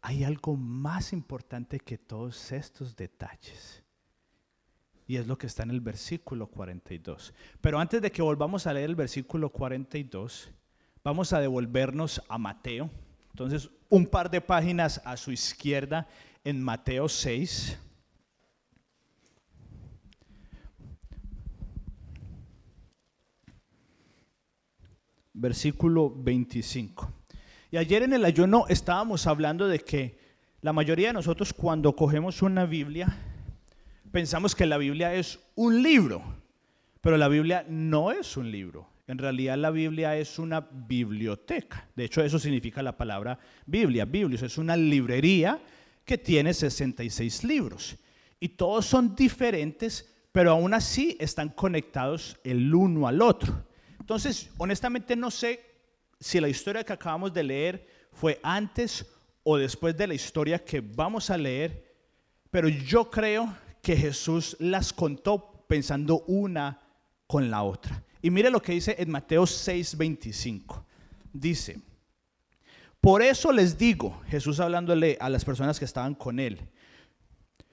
hay 0.00 0.24
algo 0.24 0.56
más 0.56 1.12
importante 1.12 1.78
que 1.78 1.98
todos 1.98 2.52
estos 2.52 2.96
detalles. 2.96 3.84
Y 5.06 5.16
es 5.16 5.26
lo 5.26 5.36
que 5.36 5.46
está 5.46 5.62
en 5.64 5.72
el 5.72 5.82
versículo 5.82 6.46
42. 6.46 7.34
Pero 7.60 7.78
antes 7.78 8.00
de 8.00 8.10
que 8.10 8.22
volvamos 8.22 8.66
a 8.66 8.72
leer 8.72 8.88
el 8.88 8.96
versículo 8.96 9.50
42, 9.50 10.50
vamos 11.04 11.34
a 11.34 11.40
devolvernos 11.40 12.22
a 12.26 12.38
Mateo. 12.38 12.88
Entonces, 13.32 13.68
un 13.90 14.06
par 14.06 14.30
de 14.30 14.40
páginas 14.40 15.02
a 15.04 15.18
su 15.18 15.32
izquierda 15.32 16.08
en 16.44 16.62
Mateo 16.62 17.10
6. 17.10 17.78
Versículo 25.36 26.10
25. 26.10 27.12
Y 27.70 27.76
ayer 27.76 28.02
en 28.02 28.12
el 28.12 28.24
ayuno 28.24 28.64
estábamos 28.68 29.26
hablando 29.26 29.68
de 29.68 29.80
que 29.80 30.18
la 30.62 30.72
mayoría 30.72 31.08
de 31.08 31.12
nosotros 31.12 31.52
cuando 31.52 31.94
cogemos 31.94 32.42
una 32.42 32.64
Biblia, 32.64 33.16
pensamos 34.10 34.54
que 34.54 34.66
la 34.66 34.78
Biblia 34.78 35.14
es 35.14 35.38
un 35.54 35.82
libro, 35.82 36.22
pero 37.00 37.16
la 37.16 37.28
Biblia 37.28 37.64
no 37.68 38.10
es 38.10 38.36
un 38.36 38.50
libro. 38.50 38.88
En 39.06 39.18
realidad 39.18 39.56
la 39.56 39.70
Biblia 39.70 40.16
es 40.16 40.38
una 40.38 40.60
biblioteca. 40.60 41.86
De 41.94 42.04
hecho, 42.04 42.22
eso 42.24 42.38
significa 42.38 42.82
la 42.82 42.96
palabra 42.96 43.38
Biblia. 43.64 44.04
Biblia 44.04 44.40
es 44.42 44.58
una 44.58 44.76
librería 44.76 45.60
que 46.04 46.18
tiene 46.18 46.52
66 46.52 47.44
libros. 47.44 47.96
Y 48.40 48.48
todos 48.48 48.86
son 48.86 49.14
diferentes, 49.14 50.12
pero 50.32 50.50
aún 50.50 50.74
así 50.74 51.16
están 51.20 51.50
conectados 51.50 52.38
el 52.42 52.74
uno 52.74 53.06
al 53.06 53.22
otro. 53.22 53.64
Entonces, 54.06 54.50
honestamente 54.56 55.16
no 55.16 55.32
sé 55.32 55.60
si 56.20 56.38
la 56.38 56.48
historia 56.48 56.84
que 56.84 56.92
acabamos 56.92 57.34
de 57.34 57.42
leer 57.42 57.88
fue 58.12 58.38
antes 58.44 59.04
o 59.42 59.56
después 59.56 59.96
de 59.96 60.06
la 60.06 60.14
historia 60.14 60.64
que 60.64 60.80
vamos 60.80 61.28
a 61.28 61.36
leer, 61.36 61.92
pero 62.48 62.68
yo 62.68 63.10
creo 63.10 63.52
que 63.82 63.96
Jesús 63.96 64.56
las 64.60 64.92
contó 64.92 65.64
pensando 65.66 66.20
una 66.28 66.80
con 67.26 67.50
la 67.50 67.64
otra. 67.64 68.00
Y 68.22 68.30
mire 68.30 68.48
lo 68.48 68.62
que 68.62 68.74
dice 68.74 68.94
en 68.96 69.10
Mateo 69.10 69.42
6:25. 69.42 70.84
Dice, 71.32 71.80
por 73.00 73.22
eso 73.22 73.50
les 73.50 73.76
digo, 73.76 74.22
Jesús 74.28 74.60
hablándole 74.60 75.18
a 75.20 75.28
las 75.28 75.44
personas 75.44 75.80
que 75.80 75.84
estaban 75.84 76.14
con 76.14 76.38
él, 76.38 76.60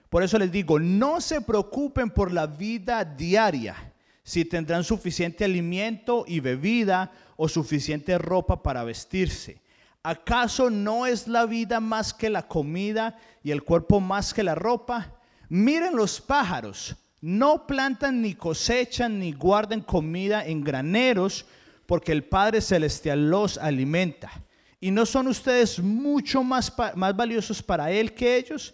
por 0.09 0.23
eso 0.23 0.39
les 0.39 0.51
digo, 0.51 0.79
no 0.79 1.21
se 1.21 1.41
preocupen 1.41 2.09
por 2.09 2.33
la 2.33 2.47
vida 2.47 3.05
diaria 3.05 3.92
si 4.23 4.45
tendrán 4.45 4.83
suficiente 4.83 5.43
alimento 5.43 6.23
y 6.27 6.39
bebida 6.39 7.11
o 7.35 7.49
suficiente 7.49 8.17
ropa 8.17 8.63
para 8.63 8.83
vestirse. 8.83 9.61
¿Acaso 10.01 10.69
no 10.69 11.05
es 11.05 11.27
la 11.27 11.45
vida 11.45 11.79
más 11.79 12.13
que 12.13 12.29
la 12.29 12.47
comida 12.47 13.17
y 13.43 13.51
el 13.51 13.63
cuerpo 13.63 13.99
más 13.99 14.33
que 14.33 14.43
la 14.43 14.55
ropa? 14.55 15.13
Miren 15.49 15.95
los 15.95 16.19
pájaros, 16.19 16.95
no 17.21 17.67
plantan 17.67 18.21
ni 18.21 18.33
cosechan 18.33 19.19
ni 19.19 19.31
guardan 19.31 19.81
comida 19.81 20.45
en 20.45 20.63
graneros, 20.63 21.45
porque 21.85 22.11
el 22.11 22.23
Padre 22.23 22.61
Celestial 22.61 23.29
los 23.29 23.57
alimenta. 23.57 24.31
¿Y 24.79 24.91
no 24.91 25.05
son 25.05 25.27
ustedes 25.27 25.79
mucho 25.79 26.43
más, 26.43 26.73
más 26.95 27.15
valiosos 27.15 27.63
para 27.63 27.91
Él 27.91 28.13
que 28.13 28.35
ellos? 28.35 28.73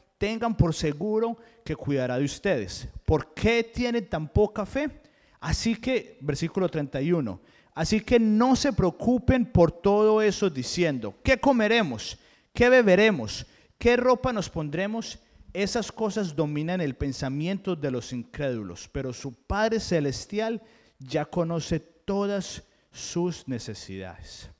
tengan 0.21 0.55
por 0.55 0.75
seguro 0.75 1.35
que 1.65 1.75
cuidará 1.75 2.19
de 2.19 2.25
ustedes. 2.25 2.87
¿Por 3.05 3.33
qué 3.33 3.63
tienen 3.63 4.07
tan 4.07 4.27
poca 4.27 4.67
fe? 4.67 5.01
Así 5.39 5.75
que, 5.77 6.19
versículo 6.21 6.69
31, 6.69 7.41
así 7.73 8.01
que 8.01 8.19
no 8.19 8.55
se 8.55 8.71
preocupen 8.71 9.47
por 9.47 9.71
todo 9.71 10.21
eso 10.21 10.47
diciendo, 10.51 11.15
¿qué 11.23 11.39
comeremos? 11.39 12.19
¿Qué 12.53 12.69
beberemos? 12.69 13.47
¿Qué 13.79 13.97
ropa 13.97 14.31
nos 14.31 14.47
pondremos? 14.47 15.17
Esas 15.53 15.91
cosas 15.91 16.35
dominan 16.35 16.81
el 16.81 16.95
pensamiento 16.95 17.75
de 17.75 17.89
los 17.89 18.13
incrédulos, 18.13 18.87
pero 18.93 19.13
su 19.13 19.33
Padre 19.33 19.79
Celestial 19.79 20.61
ya 20.99 21.25
conoce 21.25 21.79
todas 21.79 22.61
sus 22.91 23.47
necesidades. 23.47 24.51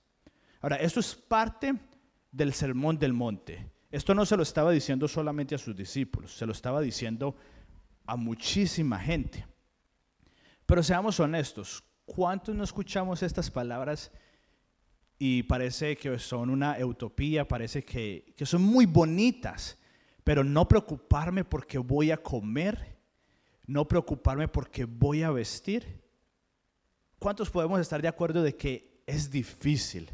Ahora, 0.60 0.78
esto 0.78 1.02
es 1.02 1.14
parte 1.14 1.76
del 2.32 2.52
sermón 2.52 2.98
del 2.98 3.14
monte. 3.14 3.71
Esto 3.92 4.16
no 4.16 4.26
se 4.26 4.38
lo 4.38 4.44
estaba 4.44 4.72
diciendo 4.72 5.08
solamente 5.08 5.56
a 5.56 5.58
sus 5.58 5.76
discípulos, 5.76 6.34
se 6.36 6.46
lo 6.46 6.54
estaba 6.54 6.82
diciendo 6.82 7.36
a 8.06 8.16
muchísima 8.16 9.00
gente. 9.00 9.46
Pero 10.66 10.82
seamos 10.82 11.20
honestos, 11.20 11.84
¿cuántos 12.06 12.56
no 12.56 12.64
escuchamos 12.64 13.22
estas 13.22 13.52
palabras 13.52 14.12
y 15.20 15.44
parece 15.44 15.98
que 15.98 16.18
son 16.18 16.50
una 16.50 16.78
utopía, 16.84 17.48
parece 17.48 17.84
que, 17.84 18.34
que 18.38 18.46
son 18.46 18.62
muy 18.62 18.86
bonitas, 18.86 19.78
pero 20.24 20.44
no 20.44 20.68
preocuparme 20.68 21.44
porque 21.44 21.78
voy 21.78 22.12
a 22.12 22.18
comer, 22.18 22.98
no 23.68 23.88
preocuparme 23.88 24.48
porque 24.48 24.86
voy 24.86 25.24
a 25.24 25.32
vestir? 25.32 26.02
¿Cuántos 27.20 27.50
podemos 27.50 27.80
estar 27.80 28.02
de 28.02 28.08
acuerdo 28.08 28.42
de 28.42 28.56
que 28.56 29.04
es 29.06 29.30
difícil? 29.30 30.10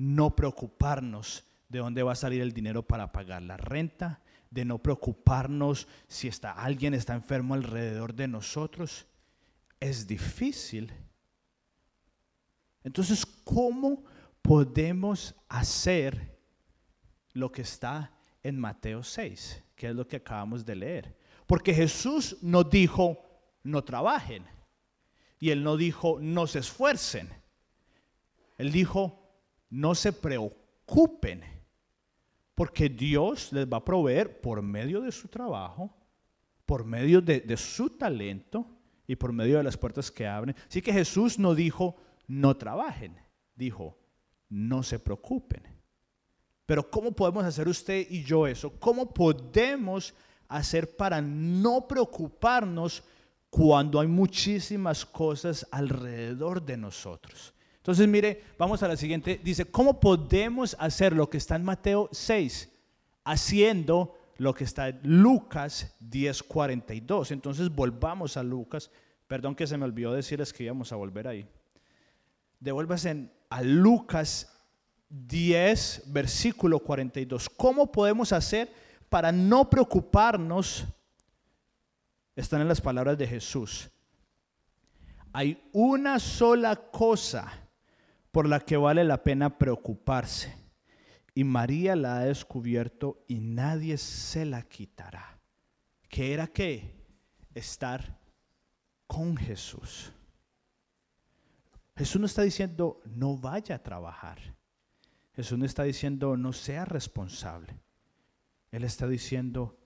no 0.00 0.34
preocuparnos 0.34 1.44
de 1.70 1.78
dónde 1.78 2.02
va 2.02 2.12
a 2.12 2.16
salir 2.16 2.42
el 2.42 2.52
dinero 2.52 2.86
para 2.86 3.12
pagar 3.12 3.40
la 3.42 3.56
renta, 3.56 4.20
de 4.50 4.64
no 4.64 4.78
preocuparnos 4.78 5.86
si 6.08 6.26
está, 6.26 6.50
alguien 6.52 6.92
está 6.92 7.14
enfermo 7.14 7.54
alrededor 7.54 8.12
de 8.12 8.26
nosotros. 8.26 9.06
Es 9.78 10.06
difícil. 10.06 10.92
Entonces, 12.82 13.24
¿cómo 13.24 14.02
podemos 14.42 15.36
hacer 15.48 16.36
lo 17.32 17.52
que 17.52 17.62
está 17.62 18.12
en 18.42 18.58
Mateo 18.58 19.04
6, 19.04 19.62
que 19.76 19.90
es 19.90 19.94
lo 19.94 20.08
que 20.08 20.16
acabamos 20.16 20.66
de 20.66 20.74
leer? 20.74 21.16
Porque 21.46 21.72
Jesús 21.72 22.36
nos 22.42 22.68
dijo, 22.68 23.24
no 23.62 23.84
trabajen. 23.84 24.44
Y 25.38 25.50
Él 25.50 25.62
no 25.62 25.76
dijo, 25.76 26.18
no 26.20 26.48
se 26.48 26.58
esfuercen. 26.58 27.28
Él 28.58 28.72
dijo, 28.72 29.20
no 29.70 29.94
se 29.94 30.12
preocupen 30.12 31.59
porque 32.60 32.90
Dios 32.90 33.54
les 33.54 33.66
va 33.66 33.78
a 33.78 33.84
proveer 33.86 34.38
por 34.38 34.60
medio 34.60 35.00
de 35.00 35.10
su 35.10 35.28
trabajo, 35.28 35.90
por 36.66 36.84
medio 36.84 37.22
de, 37.22 37.56
su 37.56 37.88
talento 37.88 38.66
y 39.06 39.16
por 39.16 39.32
medio 39.32 39.56
de 39.56 39.64
las 39.64 39.78
puertas 39.78 40.10
que 40.10 40.26
abren. 40.26 40.54
Así 40.68 40.82
que 40.82 40.92
Jesús 40.92 41.38
no 41.38 41.54
dijo, 41.54 41.96
no 42.26 42.54
trabajen, 42.58 43.16
dijo, 43.54 43.96
no 44.50 44.82
se 44.82 44.98
preocupen. 44.98 45.62
Pero 46.66 46.90
¿cómo 46.90 47.12
podemos 47.12 47.44
hacer 47.44 47.66
usted 47.66 48.06
y 48.10 48.24
yo 48.24 48.46
eso? 48.46 48.78
¿Cómo 48.78 49.08
podemos 49.08 50.12
hacer 50.46 50.98
para 50.98 51.22
no 51.22 51.88
preocuparnos 51.88 53.02
cuando 53.48 54.00
hay 54.00 54.06
muchísimas 54.06 55.06
cosas 55.06 55.66
alrededor 55.70 56.62
de 56.62 56.76
nosotros? 56.76 57.54
Entonces, 57.80 58.06
mire, 58.06 58.44
vamos 58.58 58.82
a 58.82 58.88
la 58.88 58.96
siguiente. 58.96 59.40
Dice, 59.42 59.64
¿cómo 59.64 60.00
podemos 60.00 60.76
hacer 60.78 61.14
lo 61.14 61.30
que 61.30 61.38
está 61.38 61.56
en 61.56 61.64
Mateo 61.64 62.10
6? 62.12 62.68
Haciendo 63.24 64.14
lo 64.36 64.54
que 64.54 64.64
está 64.64 64.88
en 64.88 65.00
Lucas 65.02 65.96
10:42. 66.00 67.30
Entonces, 67.30 67.70
volvamos 67.70 68.36
a 68.36 68.42
Lucas. 68.42 68.90
Perdón 69.26 69.54
que 69.54 69.66
se 69.66 69.78
me 69.78 69.86
olvidó 69.86 70.12
decirles 70.12 70.52
que 70.52 70.64
íbamos 70.64 70.92
a 70.92 70.96
volver 70.96 71.26
ahí. 71.26 71.46
Devuélvase 72.58 73.30
a 73.48 73.62
Lucas 73.62 74.52
10, 75.08 76.02
versículo 76.08 76.80
42. 76.80 77.48
¿Cómo 77.48 77.90
podemos 77.90 78.30
hacer 78.34 78.70
para 79.08 79.32
no 79.32 79.70
preocuparnos? 79.70 80.84
Están 82.36 82.60
en 82.60 82.68
las 82.68 82.80
palabras 82.82 83.16
de 83.16 83.26
Jesús. 83.26 83.88
Hay 85.32 85.66
una 85.72 86.18
sola 86.18 86.76
cosa 86.76 87.69
por 88.30 88.48
la 88.48 88.60
que 88.60 88.76
vale 88.76 89.04
la 89.04 89.22
pena 89.22 89.58
preocuparse. 89.58 90.54
Y 91.34 91.44
María 91.44 91.96
la 91.96 92.18
ha 92.18 92.24
descubierto 92.24 93.24
y 93.28 93.40
nadie 93.40 93.96
se 93.98 94.44
la 94.44 94.62
quitará. 94.62 95.40
¿Qué 96.08 96.34
era 96.34 96.46
qué? 96.46 96.94
Estar 97.54 98.18
con 99.06 99.36
Jesús. 99.36 100.12
Jesús 101.96 102.20
no 102.20 102.26
está 102.26 102.42
diciendo 102.42 103.00
no 103.04 103.36
vaya 103.36 103.76
a 103.76 103.82
trabajar. 103.82 104.38
Jesús 105.34 105.58
no 105.58 105.64
está 105.64 105.84
diciendo 105.84 106.36
no 106.36 106.52
sea 106.52 106.84
responsable. 106.84 107.80
Él 108.70 108.84
está 108.84 109.06
diciendo 109.06 109.78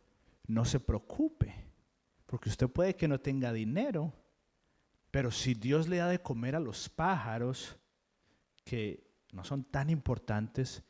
no 0.46 0.64
se 0.64 0.80
preocupe, 0.80 1.54
porque 2.26 2.50
usted 2.50 2.68
puede 2.68 2.96
que 2.96 3.08
no 3.08 3.20
tenga 3.20 3.52
dinero, 3.52 4.12
pero 5.10 5.30
si 5.30 5.54
Dios 5.54 5.88
le 5.88 5.98
da 5.98 6.08
de 6.08 6.20
comer 6.20 6.54
a 6.56 6.60
los 6.60 6.88
pájaros, 6.88 7.78
que 8.64 9.04
no 9.32 9.44
son 9.44 9.64
tan 9.64 9.90
importantes, 9.90 10.82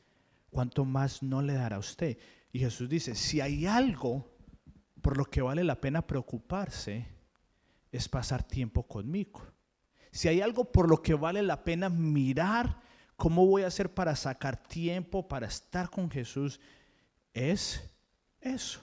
cuanto 0.51 0.85
más 0.85 1.23
no 1.23 1.43
le 1.43 1.55
dará 1.55 1.77
a 1.77 1.81
usted. 1.81 2.19
Y 2.53 2.61
Jesús 2.61 2.89
dice, 2.89 3.15
si 3.15 3.41
hay 3.41 3.67
algo 3.67 4.31
por 5.03 5.17
lo 5.19 5.25
que 5.25 5.43
vale 5.43 5.65
la 5.65 5.81
pena 5.81 6.07
preocuparse, 6.07 7.07
es 7.91 8.09
pasar 8.09 8.43
tiempo 8.43 8.87
conmigo. 8.87 9.43
Si 10.11 10.29
hay 10.29 10.41
algo 10.41 10.71
por 10.71 10.89
lo 10.89 11.03
que 11.03 11.15
vale 11.15 11.43
la 11.43 11.65
pena 11.65 11.89
mirar 11.89 12.81
cómo 13.17 13.47
voy 13.47 13.63
a 13.63 13.67
hacer 13.67 13.93
para 13.93 14.15
sacar 14.15 14.57
tiempo, 14.57 15.27
para 15.27 15.47
estar 15.47 15.91
con 15.91 16.11
Jesús, 16.11 16.61
es 17.33 17.83
eso. 18.41 18.81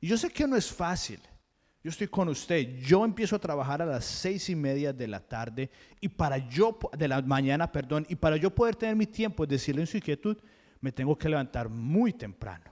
Y 0.00 0.08
yo 0.08 0.16
sé 0.16 0.30
que 0.30 0.46
no 0.46 0.56
es 0.56 0.72
fácil. 0.72 1.20
Yo 1.82 1.90
estoy 1.90 2.06
con 2.06 2.28
usted. 2.28 2.78
Yo 2.80 3.04
empiezo 3.04 3.36
a 3.36 3.40
trabajar 3.40 3.82
a 3.82 3.86
las 3.86 4.04
seis 4.04 4.48
y 4.48 4.54
media 4.54 4.92
de 4.92 5.08
la 5.08 5.20
tarde 5.20 5.70
y 6.00 6.08
para 6.08 6.38
yo, 6.48 6.78
de 6.96 7.08
la 7.08 7.20
mañana, 7.22 7.70
perdón, 7.72 8.06
y 8.08 8.14
para 8.14 8.36
yo 8.36 8.54
poder 8.54 8.76
tener 8.76 8.94
mi 8.94 9.06
tiempo 9.06 9.46
de 9.46 9.58
silencio 9.58 9.98
y 9.98 10.02
quietud, 10.02 10.36
me 10.80 10.92
tengo 10.92 11.16
que 11.16 11.28
levantar 11.28 11.68
muy 11.68 12.12
temprano. 12.12 12.70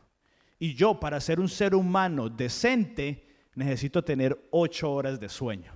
Y 0.58 0.74
yo, 0.74 0.98
para 1.00 1.20
ser 1.20 1.40
un 1.40 1.48
ser 1.48 1.74
humano 1.74 2.28
decente, 2.28 3.26
necesito 3.54 4.04
tener 4.04 4.48
ocho 4.50 4.92
horas 4.92 5.18
de 5.18 5.28
sueño. 5.28 5.72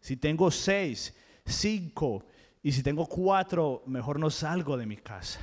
Si 0.00 0.16
tengo 0.16 0.50
seis, 0.50 1.14
cinco, 1.44 2.24
y 2.62 2.72
si 2.72 2.82
tengo 2.82 3.06
cuatro, 3.06 3.82
mejor 3.86 4.18
no 4.18 4.30
salgo 4.30 4.76
de 4.76 4.86
mi 4.86 4.96
casa. 4.96 5.40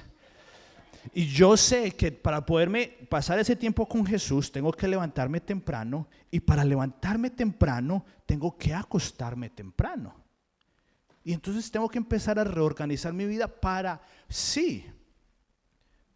Y 1.13 1.28
yo 1.28 1.56
sé 1.56 1.91
que 1.91 2.12
para 2.12 2.46
poderme 2.46 2.88
pasar 3.10 3.39
ese 3.39 3.56
tiempo 3.56 3.88
con 3.88 4.06
Jesús, 4.06 4.52
tengo 4.52 4.72
que 4.72 4.88
levantarme 4.88 5.39
temprano. 5.39 6.08
Y 6.32 6.39
para 6.39 6.63
levantarme 6.63 7.30
temprano, 7.30 8.06
tengo 8.26 8.58
que 8.58 8.74
acostarme 8.74 9.50
temprano. 9.50 10.15
Y 11.24 11.34
entonces 11.34 11.72
tengo 11.72 11.89
que 11.89 11.98
empezar 11.98 12.38
a 12.38 12.44
reorganizar 12.44 13.12
mi 13.13 13.26
vida 13.26 13.48
para, 13.48 14.02
sí, 14.30 14.86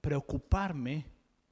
preocuparme 0.01 1.05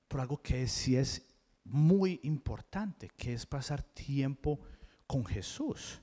por 0.07 0.21
algo 0.21 0.41
que 0.41 0.67
sí 0.67 0.95
es 0.95 1.25
muy 1.63 2.19
importante, 2.23 3.09
que 3.17 3.33
es 3.33 3.45
pasar 3.45 3.81
tiempo 3.81 4.59
con 5.05 5.25
Jesús. 5.25 6.01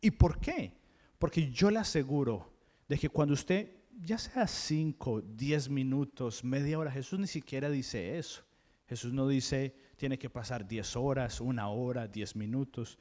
¿Y 0.00 0.10
por 0.10 0.40
qué? 0.40 0.76
Porque 1.18 1.50
yo 1.50 1.70
le 1.70 1.78
aseguro 1.78 2.52
de 2.88 2.98
que 2.98 3.08
cuando 3.08 3.34
usted 3.34 3.81
ya 4.04 4.18
sea 4.18 4.46
5, 4.46 5.22
10 5.22 5.68
minutos, 5.70 6.42
media 6.42 6.78
hora, 6.78 6.90
Jesús 6.90 7.18
ni 7.18 7.26
siquiera 7.26 7.70
dice 7.70 8.18
eso. 8.18 8.42
Jesús 8.88 9.12
no 9.12 9.28
dice, 9.28 9.74
tiene 9.96 10.18
que 10.18 10.28
pasar 10.28 10.66
10 10.66 10.96
horas, 10.96 11.40
una 11.40 11.68
hora, 11.68 12.08
10 12.08 12.36
minutos. 12.36 12.98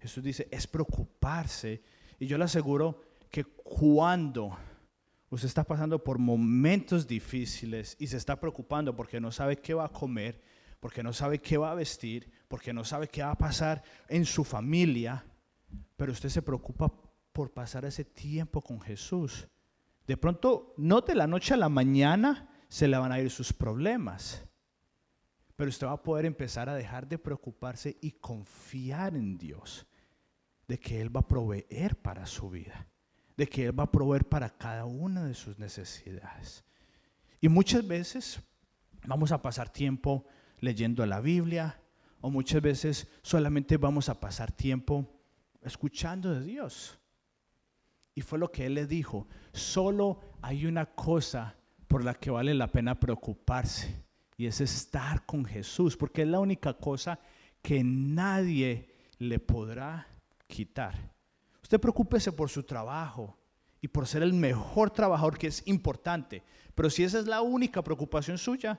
Jesús 0.00 0.24
dice, 0.24 0.48
es 0.50 0.66
preocuparse. 0.66 1.82
Y 2.18 2.26
yo 2.26 2.38
le 2.38 2.44
aseguro 2.44 3.02
que 3.30 3.44
cuando 3.44 4.56
usted 5.28 5.46
está 5.46 5.62
pasando 5.62 6.02
por 6.02 6.18
momentos 6.18 7.06
difíciles 7.06 7.96
y 7.98 8.06
se 8.06 8.16
está 8.16 8.40
preocupando 8.40 8.96
porque 8.96 9.20
no 9.20 9.30
sabe 9.30 9.56
qué 9.56 9.74
va 9.74 9.84
a 9.84 9.92
comer, 9.92 10.40
porque 10.80 11.02
no 11.02 11.12
sabe 11.12 11.40
qué 11.40 11.58
va 11.58 11.70
a 11.70 11.76
vestir, 11.76 12.30
porque 12.48 12.72
no 12.72 12.82
sabe 12.84 13.08
qué 13.08 13.22
va 13.22 13.32
a 13.32 13.38
pasar 13.38 13.82
en 14.08 14.24
su 14.24 14.42
familia, 14.42 15.24
pero 15.96 16.12
usted 16.12 16.30
se 16.30 16.42
preocupa 16.42 16.92
por 17.32 17.52
pasar 17.52 17.84
ese 17.84 18.04
tiempo 18.04 18.62
con 18.62 18.80
Jesús 18.80 19.46
de 20.10 20.16
pronto, 20.16 20.74
no 20.76 21.02
de 21.02 21.14
la 21.14 21.28
noche 21.28 21.54
a 21.54 21.56
la 21.56 21.68
mañana 21.68 22.48
se 22.66 22.88
le 22.88 22.98
van 22.98 23.12
a 23.12 23.20
ir 23.20 23.30
sus 23.30 23.52
problemas, 23.52 24.44
pero 25.54 25.68
usted 25.68 25.86
va 25.86 25.92
a 25.92 26.02
poder 26.02 26.24
empezar 26.24 26.68
a 26.68 26.74
dejar 26.74 27.06
de 27.06 27.16
preocuparse 27.16 27.96
y 28.00 28.10
confiar 28.10 29.14
en 29.14 29.38
Dios, 29.38 29.86
de 30.66 30.80
que 30.80 31.00
Él 31.00 31.14
va 31.14 31.20
a 31.20 31.28
proveer 31.28 31.94
para 31.94 32.26
su 32.26 32.50
vida, 32.50 32.88
de 33.36 33.46
que 33.46 33.66
Él 33.66 33.78
va 33.78 33.84
a 33.84 33.92
proveer 33.92 34.28
para 34.28 34.50
cada 34.50 34.84
una 34.84 35.26
de 35.26 35.34
sus 35.34 35.60
necesidades. 35.60 36.64
Y 37.40 37.48
muchas 37.48 37.86
veces 37.86 38.42
vamos 39.06 39.30
a 39.30 39.40
pasar 39.40 39.72
tiempo 39.72 40.26
leyendo 40.58 41.06
la 41.06 41.20
Biblia, 41.20 41.80
o 42.20 42.30
muchas 42.30 42.60
veces 42.60 43.06
solamente 43.22 43.76
vamos 43.76 44.08
a 44.08 44.18
pasar 44.18 44.50
tiempo 44.50 45.08
escuchando 45.62 46.34
de 46.34 46.44
Dios. 46.44 46.99
Y 48.20 48.22
fue 48.22 48.38
lo 48.38 48.52
que 48.52 48.66
él 48.66 48.74
le 48.74 48.86
dijo, 48.86 49.26
solo 49.50 50.20
hay 50.42 50.66
una 50.66 50.84
cosa 50.84 51.56
por 51.88 52.04
la 52.04 52.12
que 52.12 52.30
vale 52.30 52.52
la 52.52 52.66
pena 52.66 53.00
preocuparse 53.00 54.04
y 54.36 54.44
es 54.44 54.60
estar 54.60 55.24
con 55.24 55.42
Jesús, 55.42 55.96
porque 55.96 56.20
es 56.20 56.28
la 56.28 56.38
única 56.38 56.74
cosa 56.74 57.18
que 57.62 57.82
nadie 57.82 58.90
le 59.16 59.38
podrá 59.38 60.06
quitar. 60.46 60.94
Usted 61.62 61.80
preocúpese 61.80 62.30
por 62.30 62.50
su 62.50 62.62
trabajo 62.62 63.38
y 63.80 63.88
por 63.88 64.06
ser 64.06 64.22
el 64.22 64.34
mejor 64.34 64.90
trabajador, 64.90 65.38
que 65.38 65.46
es 65.46 65.66
importante, 65.66 66.42
pero 66.74 66.90
si 66.90 67.04
esa 67.04 67.20
es 67.20 67.26
la 67.26 67.40
única 67.40 67.82
preocupación 67.82 68.36
suya, 68.36 68.78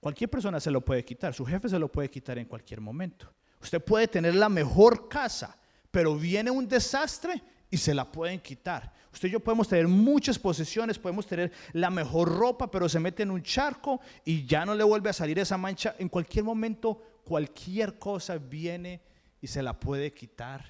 cualquier 0.00 0.30
persona 0.30 0.58
se 0.58 0.70
lo 0.70 0.82
puede 0.82 1.04
quitar, 1.04 1.34
su 1.34 1.44
jefe 1.44 1.68
se 1.68 1.78
lo 1.78 1.92
puede 1.92 2.08
quitar 2.08 2.38
en 2.38 2.46
cualquier 2.46 2.80
momento. 2.80 3.30
Usted 3.60 3.84
puede 3.84 4.08
tener 4.08 4.34
la 4.34 4.48
mejor 4.48 5.06
casa, 5.06 5.58
pero 5.90 6.16
viene 6.16 6.50
un 6.50 6.66
desastre 6.66 7.42
y 7.70 7.76
se 7.76 7.94
la 7.94 8.10
pueden 8.10 8.40
quitar. 8.40 8.92
Usted 9.12 9.28
y 9.28 9.32
yo 9.32 9.40
podemos 9.40 9.68
tener 9.68 9.88
muchas 9.88 10.38
posesiones, 10.38 10.98
podemos 10.98 11.26
tener 11.26 11.52
la 11.72 11.90
mejor 11.90 12.28
ropa, 12.28 12.70
pero 12.70 12.88
se 12.88 13.00
mete 13.00 13.22
en 13.22 13.30
un 13.30 13.42
charco 13.42 14.00
y 14.24 14.46
ya 14.46 14.64
no 14.64 14.74
le 14.74 14.84
vuelve 14.84 15.10
a 15.10 15.12
salir 15.12 15.38
esa 15.38 15.56
mancha. 15.56 15.94
En 15.98 16.08
cualquier 16.08 16.44
momento, 16.44 17.02
cualquier 17.24 17.98
cosa 17.98 18.38
viene 18.38 19.02
y 19.40 19.46
se 19.46 19.62
la 19.62 19.78
puede 19.78 20.12
quitar. 20.12 20.64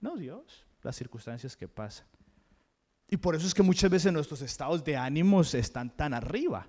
No 0.00 0.16
Dios, 0.16 0.66
las 0.82 0.96
circunstancias 0.96 1.56
que 1.56 1.68
pasan. 1.68 2.06
Y 3.08 3.16
por 3.16 3.34
eso 3.34 3.46
es 3.46 3.54
que 3.54 3.62
muchas 3.62 3.90
veces 3.90 4.12
nuestros 4.12 4.40
estados 4.40 4.84
de 4.84 4.96
ánimos 4.96 5.54
están 5.54 5.94
tan 5.94 6.14
arriba. 6.14 6.68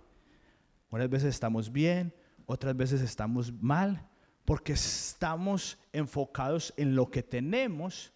Unas 0.89 1.09
veces 1.09 1.29
estamos 1.29 1.71
bien, 1.71 2.13
otras 2.45 2.75
veces 2.75 3.01
estamos 3.01 3.53
mal, 3.53 4.09
porque 4.43 4.73
estamos 4.73 5.77
enfocados 5.93 6.73
en 6.77 6.95
lo 6.95 7.11
que 7.11 7.21
tenemos 7.21 8.11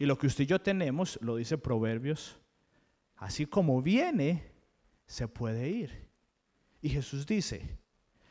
y 0.00 0.06
lo 0.06 0.16
que 0.16 0.26
usted 0.26 0.44
y 0.44 0.46
yo 0.46 0.58
tenemos, 0.62 1.18
lo 1.20 1.36
dice 1.36 1.58
Proverbios, 1.58 2.38
así 3.16 3.44
como 3.44 3.82
viene, 3.82 4.50
se 5.06 5.28
puede 5.28 5.68
ir. 5.68 6.08
Y 6.80 6.88
Jesús 6.88 7.26
dice, 7.26 7.76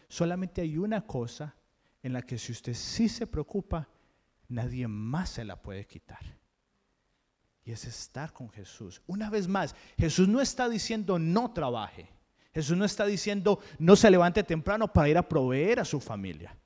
solamente 0.07 0.61
hay 0.61 0.79
una 0.79 1.05
cosa 1.05 1.55
en 2.01 2.13
la 2.13 2.23
que 2.23 2.39
si 2.39 2.53
usted 2.53 2.73
sí 2.73 3.07
se 3.07 3.27
preocupa, 3.27 3.87
nadie 4.47 4.87
más 4.87 5.29
se 5.29 5.45
la 5.45 5.61
puede 5.61 5.85
quitar. 5.85 6.39
Y 7.63 7.71
es 7.71 7.85
estar 7.85 8.33
con 8.33 8.49
Jesús. 8.49 9.03
Una 9.05 9.29
vez 9.29 9.47
más, 9.47 9.75
Jesús 9.95 10.27
no 10.27 10.41
está 10.41 10.67
diciendo 10.69 11.19
no 11.19 11.53
trabaje. 11.53 12.09
Jesús 12.51 12.75
no 12.75 12.83
está 12.83 13.05
diciendo 13.05 13.59
no 13.77 13.95
se 13.95 14.09
levante 14.09 14.41
temprano 14.41 14.91
para 14.91 15.09
ir 15.09 15.19
a 15.19 15.29
proveer 15.29 15.81
a 15.81 15.85
su 15.85 15.99
familia. 15.99 16.57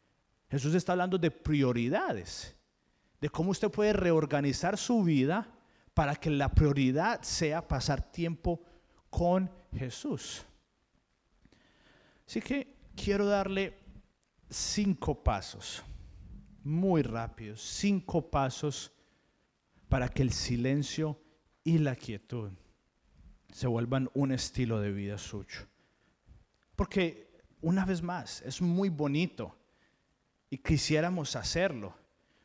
Jesús 0.49 0.73
está 0.75 0.93
hablando 0.93 1.17
de 1.17 1.29
prioridades, 1.29 2.55
de 3.23 3.29
cómo 3.29 3.51
usted 3.51 3.71
puede 3.71 3.93
reorganizar 3.93 4.77
su 4.77 5.01
vida 5.01 5.47
para 5.93 6.13
que 6.13 6.29
la 6.29 6.49
prioridad 6.49 7.21
sea 7.21 7.65
pasar 7.65 8.11
tiempo 8.11 8.61
con 9.09 9.49
Jesús. 9.71 10.45
Así 12.27 12.41
que 12.41 12.75
quiero 12.97 13.25
darle 13.25 13.79
cinco 14.49 15.23
pasos, 15.23 15.81
muy 16.65 17.01
rápidos, 17.01 17.61
cinco 17.61 18.29
pasos 18.29 18.91
para 19.87 20.09
que 20.09 20.21
el 20.21 20.33
silencio 20.33 21.17
y 21.63 21.77
la 21.77 21.95
quietud 21.95 22.51
se 23.53 23.67
vuelvan 23.67 24.09
un 24.15 24.33
estilo 24.33 24.81
de 24.81 24.91
vida 24.91 25.17
suyo. 25.17 25.61
Porque, 26.75 27.39
una 27.61 27.85
vez 27.85 28.01
más, 28.01 28.41
es 28.41 28.61
muy 28.61 28.89
bonito 28.89 29.57
y 30.49 30.57
quisiéramos 30.57 31.37
hacerlo. 31.37 32.02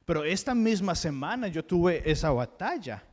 Pero 0.09 0.25
esta 0.25 0.55
misma 0.55 0.94
semana 0.94 1.49
yo 1.49 1.62
tuve 1.62 2.03
esa 2.11 2.31
batalla 2.31 3.05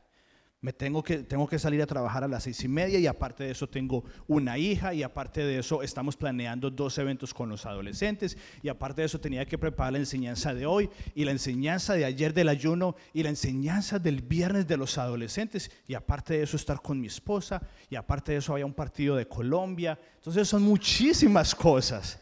me 0.62 0.72
tengo 0.72 1.00
que, 1.00 1.18
tengo 1.18 1.46
que 1.46 1.58
salir 1.58 1.80
a 1.82 1.86
trabajar 1.86 2.24
a 2.24 2.28
las 2.28 2.42
seis 2.42 2.64
y 2.64 2.66
media 2.68 2.98
y 2.98 3.06
aparte 3.06 3.44
de 3.44 3.50
eso 3.50 3.68
tengo 3.68 4.02
una 4.26 4.58
hija 4.58 4.94
y 4.94 5.02
aparte 5.02 5.44
de 5.44 5.58
eso 5.58 5.82
estamos 5.82 6.16
planeando 6.16 6.70
dos 6.70 6.96
eventos 6.98 7.34
con 7.34 7.50
los 7.50 7.66
adolescentes 7.66 8.36
y 8.62 8.68
aparte 8.68 9.02
de 9.02 9.06
eso 9.06 9.20
tenía 9.20 9.44
que 9.44 9.58
preparar 9.58 9.92
la 9.92 9.98
enseñanza 9.98 10.54
de 10.54 10.66
hoy 10.66 10.90
y 11.14 11.24
la 11.24 11.30
enseñanza 11.30 11.94
de 11.94 12.04
ayer 12.04 12.32
del 12.32 12.48
ayuno 12.48 12.96
y 13.12 13.22
la 13.22 13.28
enseñanza 13.28 13.98
del 13.98 14.22
viernes 14.22 14.66
de 14.66 14.76
los 14.78 14.98
adolescentes 14.98 15.70
y 15.86 15.94
aparte 15.94 16.38
de 16.38 16.42
eso 16.42 16.56
estar 16.56 16.80
con 16.80 16.98
mi 16.98 17.06
esposa 17.06 17.62
y 17.90 17.94
aparte 17.94 18.32
de 18.32 18.38
eso 18.38 18.54
había 18.54 18.66
un 18.66 18.74
partido 18.74 19.14
de 19.14 19.28
Colombia. 19.28 19.96
Entonces 20.16 20.48
son 20.48 20.62
muchísimas 20.62 21.54
cosas. 21.54 22.18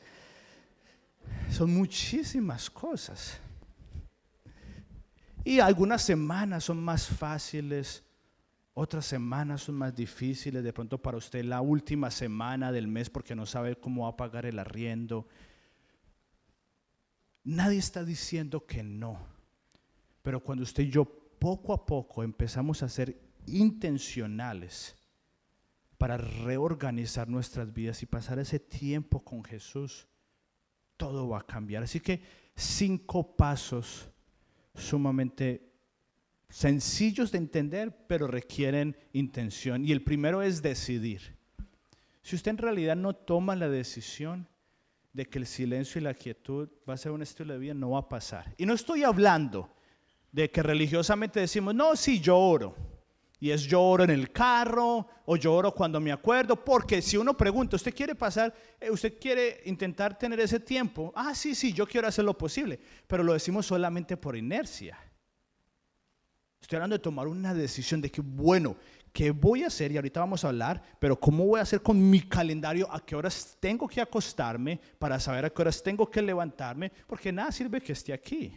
Son 1.50 1.72
muchísimas 1.72 2.68
cosas. 2.68 3.40
Y 5.44 5.60
algunas 5.60 6.00
semanas 6.02 6.64
son 6.64 6.82
más 6.82 7.06
fáciles, 7.06 8.02
otras 8.72 9.04
semanas 9.04 9.62
son 9.62 9.74
más 9.76 9.94
difíciles, 9.94 10.64
de 10.64 10.72
pronto 10.72 11.00
para 11.00 11.18
usted 11.18 11.44
la 11.44 11.60
última 11.60 12.10
semana 12.10 12.72
del 12.72 12.88
mes 12.88 13.10
porque 13.10 13.36
no 13.36 13.44
sabe 13.44 13.76
cómo 13.76 14.04
va 14.04 14.10
a 14.10 14.16
pagar 14.16 14.46
el 14.46 14.58
arriendo. 14.58 15.28
Nadie 17.44 17.78
está 17.78 18.04
diciendo 18.04 18.64
que 18.66 18.82
no, 18.82 19.18
pero 20.22 20.42
cuando 20.42 20.64
usted 20.64 20.84
y 20.84 20.90
yo 20.90 21.04
poco 21.04 21.74
a 21.74 21.84
poco 21.84 22.22
empezamos 22.22 22.82
a 22.82 22.88
ser 22.88 23.20
intencionales 23.46 24.96
para 25.98 26.16
reorganizar 26.16 27.28
nuestras 27.28 27.72
vidas 27.72 28.02
y 28.02 28.06
pasar 28.06 28.38
ese 28.38 28.58
tiempo 28.58 29.22
con 29.22 29.44
Jesús, 29.44 30.08
todo 30.96 31.28
va 31.28 31.40
a 31.40 31.46
cambiar. 31.46 31.82
Así 31.82 32.00
que 32.00 32.22
cinco 32.56 33.36
pasos 33.36 34.08
sumamente 34.74 35.72
sencillos 36.48 37.32
de 37.32 37.38
entender, 37.38 38.06
pero 38.06 38.26
requieren 38.26 38.96
intención. 39.12 39.84
Y 39.84 39.92
el 39.92 40.02
primero 40.02 40.42
es 40.42 40.62
decidir. 40.62 41.36
Si 42.22 42.36
usted 42.36 42.52
en 42.52 42.58
realidad 42.58 42.96
no 42.96 43.14
toma 43.14 43.56
la 43.56 43.68
decisión 43.68 44.48
de 45.12 45.26
que 45.26 45.38
el 45.38 45.46
silencio 45.46 46.00
y 46.00 46.04
la 46.04 46.14
quietud 46.14 46.68
va 46.88 46.94
a 46.94 46.98
ser 46.98 47.12
un 47.12 47.22
estilo 47.22 47.52
de 47.52 47.58
vida, 47.58 47.74
no 47.74 47.90
va 47.90 48.00
a 48.00 48.08
pasar. 48.08 48.54
Y 48.56 48.66
no 48.66 48.74
estoy 48.74 49.04
hablando 49.04 49.70
de 50.32 50.50
que 50.50 50.62
religiosamente 50.62 51.40
decimos, 51.40 51.74
no, 51.74 51.94
sí, 51.94 52.20
yo 52.20 52.36
oro. 52.36 52.74
Y 53.44 53.50
es 53.50 53.64
yo 53.64 53.82
oro 53.82 54.04
en 54.04 54.08
el 54.08 54.32
carro 54.32 55.06
o 55.26 55.36
yo 55.36 55.52
oro 55.52 55.70
cuando 55.74 56.00
me 56.00 56.10
acuerdo, 56.10 56.64
porque 56.64 57.02
si 57.02 57.18
uno 57.18 57.36
pregunta, 57.36 57.76
¿usted 57.76 57.94
quiere 57.94 58.14
pasar, 58.14 58.54
eh, 58.80 58.90
usted 58.90 59.18
quiere 59.20 59.60
intentar 59.66 60.18
tener 60.18 60.40
ese 60.40 60.58
tiempo? 60.58 61.12
Ah, 61.14 61.34
sí, 61.34 61.54
sí, 61.54 61.70
yo 61.70 61.86
quiero 61.86 62.08
hacer 62.08 62.24
lo 62.24 62.38
posible, 62.38 62.80
pero 63.06 63.22
lo 63.22 63.34
decimos 63.34 63.66
solamente 63.66 64.16
por 64.16 64.34
inercia. 64.34 64.98
Estoy 66.58 66.76
hablando 66.76 66.96
de 66.96 67.02
tomar 67.02 67.28
una 67.28 67.52
decisión 67.52 68.00
de 68.00 68.10
que, 68.10 68.22
bueno, 68.22 68.78
¿qué 69.12 69.30
voy 69.30 69.62
a 69.62 69.66
hacer? 69.66 69.92
Y 69.92 69.96
ahorita 69.96 70.20
vamos 70.20 70.42
a 70.42 70.48
hablar, 70.48 70.82
pero 70.98 71.20
¿cómo 71.20 71.44
voy 71.44 71.60
a 71.60 71.64
hacer 71.64 71.82
con 71.82 72.00
mi 72.08 72.22
calendario? 72.22 72.90
¿A 72.90 73.04
qué 73.04 73.14
horas 73.14 73.58
tengo 73.60 73.86
que 73.86 74.00
acostarme 74.00 74.80
para 74.98 75.20
saber 75.20 75.44
a 75.44 75.50
qué 75.50 75.60
horas 75.60 75.82
tengo 75.82 76.10
que 76.10 76.22
levantarme? 76.22 76.90
Porque 77.06 77.30
nada 77.30 77.52
sirve 77.52 77.82
que 77.82 77.92
esté 77.92 78.14
aquí. 78.14 78.56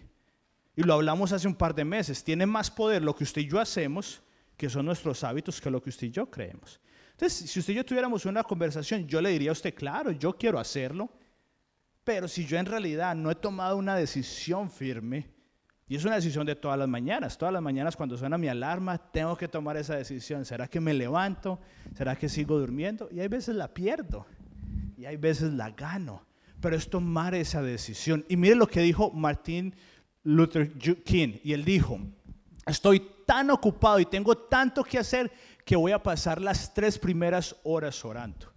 Y 0.77 0.83
lo 0.83 0.93
hablamos 0.93 1.33
hace 1.33 1.45
un 1.45 1.55
par 1.55 1.75
de 1.75 1.83
meses. 1.83 2.23
Tiene 2.23 2.45
más 2.45 2.71
poder 2.71 3.03
lo 3.03 3.13
que 3.13 3.25
usted 3.25 3.41
y 3.41 3.49
yo 3.49 3.59
hacemos, 3.59 4.23
que 4.57 4.69
son 4.69 4.85
nuestros 4.85 5.23
hábitos, 5.23 5.61
que 5.61 5.69
lo 5.69 5.81
que 5.81 5.89
usted 5.89 6.07
y 6.07 6.11
yo 6.11 6.29
creemos. 6.29 6.81
Entonces, 7.11 7.49
si 7.49 7.59
usted 7.59 7.73
y 7.73 7.77
yo 7.77 7.85
tuviéramos 7.85 8.25
una 8.25 8.43
conversación, 8.43 9.07
yo 9.07 9.21
le 9.21 9.29
diría 9.29 9.51
a 9.51 9.53
usted, 9.53 9.73
claro, 9.73 10.11
yo 10.11 10.33
quiero 10.33 10.59
hacerlo, 10.59 11.09
pero 12.03 12.27
si 12.27 12.45
yo 12.45 12.57
en 12.57 12.65
realidad 12.65 13.15
no 13.15 13.31
he 13.31 13.35
tomado 13.35 13.77
una 13.77 13.95
decisión 13.95 14.69
firme, 14.69 15.29
y 15.89 15.95
es 15.95 16.03
una 16.03 16.15
decisión 16.15 16.45
de 16.45 16.55
todas 16.55 16.77
las 16.77 16.89
mañanas. 16.89 17.37
Todas 17.37 17.53
las 17.53 17.61
mañanas 17.61 17.95
cuando 17.95 18.17
suena 18.17 18.37
mi 18.37 18.49
alarma, 18.49 18.97
tengo 18.97 19.37
que 19.37 19.47
tomar 19.47 19.77
esa 19.77 19.95
decisión. 19.95 20.43
¿Será 20.43 20.67
que 20.67 20.81
me 20.81 20.93
levanto? 20.93 21.61
¿Será 21.95 22.17
que 22.17 22.27
sigo 22.27 22.59
durmiendo? 22.59 23.07
Y 23.09 23.21
hay 23.21 23.29
veces 23.29 23.55
la 23.55 23.73
pierdo. 23.73 24.25
Y 24.97 25.05
hay 25.05 25.15
veces 25.15 25.53
la 25.53 25.71
gano. 25.71 26.25
Pero 26.59 26.75
es 26.75 26.89
tomar 26.89 27.35
esa 27.35 27.61
decisión. 27.61 28.25
Y 28.27 28.35
mire 28.35 28.55
lo 28.55 28.67
que 28.67 28.81
dijo 28.81 29.11
Martin 29.11 29.73
Luther 30.23 30.73
King. 30.73 31.37
Y 31.41 31.53
él 31.53 31.63
dijo, 31.63 32.01
estoy 32.67 32.99
tan 33.25 33.49
ocupado 33.49 33.99
y 33.99 34.05
tengo 34.05 34.37
tanto 34.37 34.83
que 34.83 34.99
hacer 34.99 35.31
que 35.65 35.75
voy 35.75 35.91
a 35.91 36.03
pasar 36.03 36.41
las 36.41 36.73
tres 36.73 36.99
primeras 36.99 37.55
horas 37.63 38.03
orando. 38.05 38.53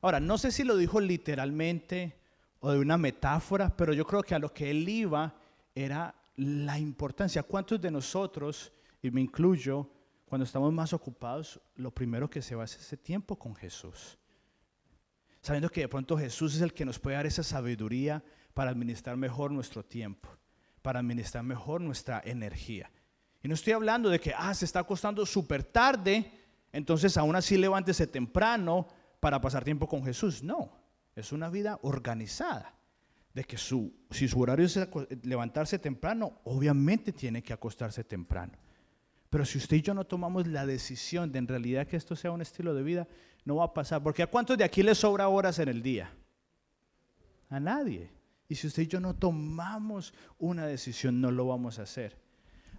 Ahora, 0.00 0.20
no 0.20 0.38
sé 0.38 0.52
si 0.52 0.64
lo 0.64 0.76
dijo 0.76 1.00
literalmente 1.00 2.20
o 2.60 2.72
de 2.72 2.78
una 2.78 2.96
metáfora, 2.96 3.76
pero 3.76 3.92
yo 3.92 4.06
creo 4.06 4.22
que 4.22 4.34
a 4.34 4.38
lo 4.38 4.52
que 4.52 4.70
él 4.70 4.88
iba 4.88 5.34
era 5.74 6.14
la 6.36 6.78
importancia. 6.78 7.42
¿Cuántos 7.42 7.80
de 7.80 7.90
nosotros, 7.90 8.72
y 9.02 9.10
me 9.10 9.20
incluyo, 9.20 9.90
cuando 10.24 10.44
estamos 10.44 10.72
más 10.72 10.92
ocupados, 10.92 11.60
lo 11.76 11.90
primero 11.90 12.30
que 12.30 12.42
se 12.42 12.54
va 12.54 12.64
es 12.64 12.76
ese 12.76 12.96
tiempo 12.96 13.36
con 13.36 13.54
Jesús? 13.54 14.18
Sabiendo 15.40 15.68
que 15.68 15.82
de 15.82 15.88
pronto 15.88 16.16
Jesús 16.16 16.54
es 16.54 16.60
el 16.60 16.74
que 16.74 16.84
nos 16.84 16.98
puede 16.98 17.16
dar 17.16 17.26
esa 17.26 17.42
sabiduría 17.42 18.22
para 18.54 18.70
administrar 18.70 19.16
mejor 19.16 19.50
nuestro 19.50 19.84
tiempo, 19.84 20.28
para 20.82 21.00
administrar 21.00 21.44
mejor 21.44 21.80
nuestra 21.80 22.20
energía. 22.24 22.90
No 23.48 23.54
estoy 23.54 23.72
hablando 23.72 24.10
de 24.10 24.20
que, 24.20 24.34
ah, 24.36 24.52
se 24.52 24.66
está 24.66 24.80
acostando 24.80 25.24
súper 25.24 25.64
tarde, 25.64 26.30
entonces 26.70 27.16
aún 27.16 27.34
así 27.34 27.56
levántese 27.56 28.06
temprano 28.06 28.86
para 29.20 29.40
pasar 29.40 29.64
tiempo 29.64 29.88
con 29.88 30.04
Jesús. 30.04 30.42
No, 30.42 30.70
es 31.16 31.32
una 31.32 31.48
vida 31.48 31.78
organizada 31.80 32.74
de 33.32 33.44
que 33.44 33.56
su, 33.56 33.90
si 34.10 34.28
su 34.28 34.38
horario 34.38 34.66
es 34.66 34.78
levantarse 35.22 35.78
temprano, 35.78 36.42
obviamente 36.44 37.10
tiene 37.10 37.42
que 37.42 37.54
acostarse 37.54 38.04
temprano. 38.04 38.52
Pero 39.30 39.46
si 39.46 39.56
usted 39.56 39.78
y 39.78 39.80
yo 39.80 39.94
no 39.94 40.04
tomamos 40.04 40.46
la 40.46 40.66
decisión 40.66 41.32
de 41.32 41.38
en 41.38 41.48
realidad 41.48 41.86
que 41.86 41.96
esto 41.96 42.16
sea 42.16 42.32
un 42.32 42.42
estilo 42.42 42.74
de 42.74 42.82
vida, 42.82 43.08
no 43.46 43.56
va 43.56 43.64
a 43.64 43.72
pasar. 43.72 44.02
Porque 44.02 44.22
¿a 44.22 44.26
cuántos 44.26 44.58
de 44.58 44.64
aquí 44.64 44.82
les 44.82 44.98
sobra 44.98 45.26
horas 45.26 45.58
en 45.58 45.70
el 45.70 45.82
día? 45.82 46.12
A 47.48 47.58
nadie. 47.58 48.10
Y 48.46 48.56
si 48.56 48.66
usted 48.66 48.82
y 48.82 48.88
yo 48.88 49.00
no 49.00 49.14
tomamos 49.14 50.12
una 50.38 50.66
decisión, 50.66 51.22
no 51.22 51.30
lo 51.30 51.46
vamos 51.46 51.78
a 51.78 51.84
hacer. 51.84 52.14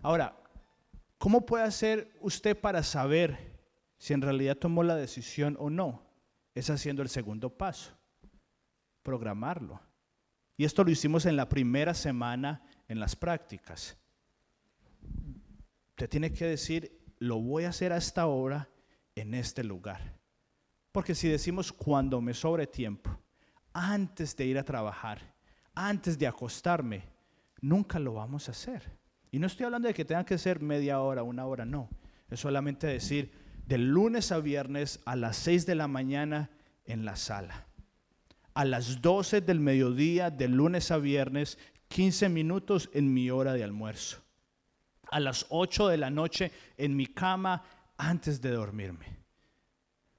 Ahora, 0.04 0.39
¿cómo 1.20 1.46
puede 1.46 1.66
hacer 1.66 2.12
usted 2.22 2.60
para 2.60 2.82
saber 2.82 3.60
si 4.00 4.14
en 4.14 4.24
realidad 4.24 4.58
tomó 4.58 4.82
la 4.82 4.96
decisión 4.96 5.56
o 5.60 5.70
no? 5.70 6.02
Es 6.56 6.72
haciendo 6.72 7.04
el 7.04 7.10
segundo 7.10 7.56
paso, 7.56 7.92
programarlo. 9.04 9.80
Y 10.58 10.66
esto 10.66 10.84
lo 10.84 10.90
hicimos 10.90 11.28
en 11.28 11.36
la 11.38 11.48
primera 11.48 11.94
semana 11.94 12.64
en 12.88 13.00
las 13.00 13.16
prácticas. 13.16 13.98
Usted 15.92 16.10
tiene 16.10 16.34
que 16.34 16.46
decir, 16.46 17.00
lo 17.20 17.40
voy 17.40 17.66
a 17.66 17.70
hacer 17.70 17.94
a 17.94 17.98
esta 17.98 18.26
hora 18.26 18.70
en 19.16 19.34
este 19.36 19.64
lugar. 19.64 20.18
Porque 20.92 21.14
si 21.14 21.28
decimos 21.28 21.72
cuando 21.72 22.20
me 22.20 22.34
sobre 22.34 22.66
tiempo, 22.66 23.18
antes 23.74 24.36
de 24.36 24.46
ir 24.46 24.58
a 24.58 24.64
trabajar, 24.64 25.36
antes 25.76 26.18
de 26.18 26.28
acostarme, 26.28 27.04
nunca 27.62 28.00
lo 28.00 28.16
vamos 28.16 28.48
a 28.48 28.52
hacer. 28.52 28.99
Y 29.32 29.40
no 29.40 29.48
estoy 29.48 29.66
hablando 29.66 29.88
de 29.88 29.94
que 29.94 30.06
tenga 30.06 30.26
que 30.26 30.38
ser 30.38 30.62
media 30.62 31.02
hora, 31.02 31.24
una 31.24 31.46
hora, 31.46 31.66
no. 31.66 31.90
Es 32.30 32.40
solamente 32.40 32.88
decir, 32.88 33.32
de 33.66 33.78
lunes 33.78 34.32
a 34.32 34.40
viernes 34.40 35.00
a 35.06 35.16
las 35.16 35.38
6 35.38 35.66
de 35.66 35.76
la 35.76 35.88
mañana 35.88 36.50
en 36.86 37.06
la 37.06 37.16
sala. 37.16 37.66
A 38.54 38.66
las 38.66 39.02
12 39.02 39.42
del 39.42 39.60
mediodía, 39.60 40.32
de 40.32 40.48
lunes 40.48 40.92
a 40.92 40.98
viernes, 40.98 41.60
15 41.90 42.30
minutos 42.30 42.90
en 42.94 43.14
mi 43.14 43.30
hora 43.30 43.54
de 43.54 43.64
almuerzo. 43.64 44.18
A 45.12 45.20
las 45.20 45.46
8 45.50 45.88
de 45.88 45.98
la 45.98 46.10
noche 46.10 46.52
en 46.78 46.96
mi 46.96 47.08
cama 47.08 47.64
antes 47.98 48.42
de 48.42 48.52
dormirme. 48.52 49.20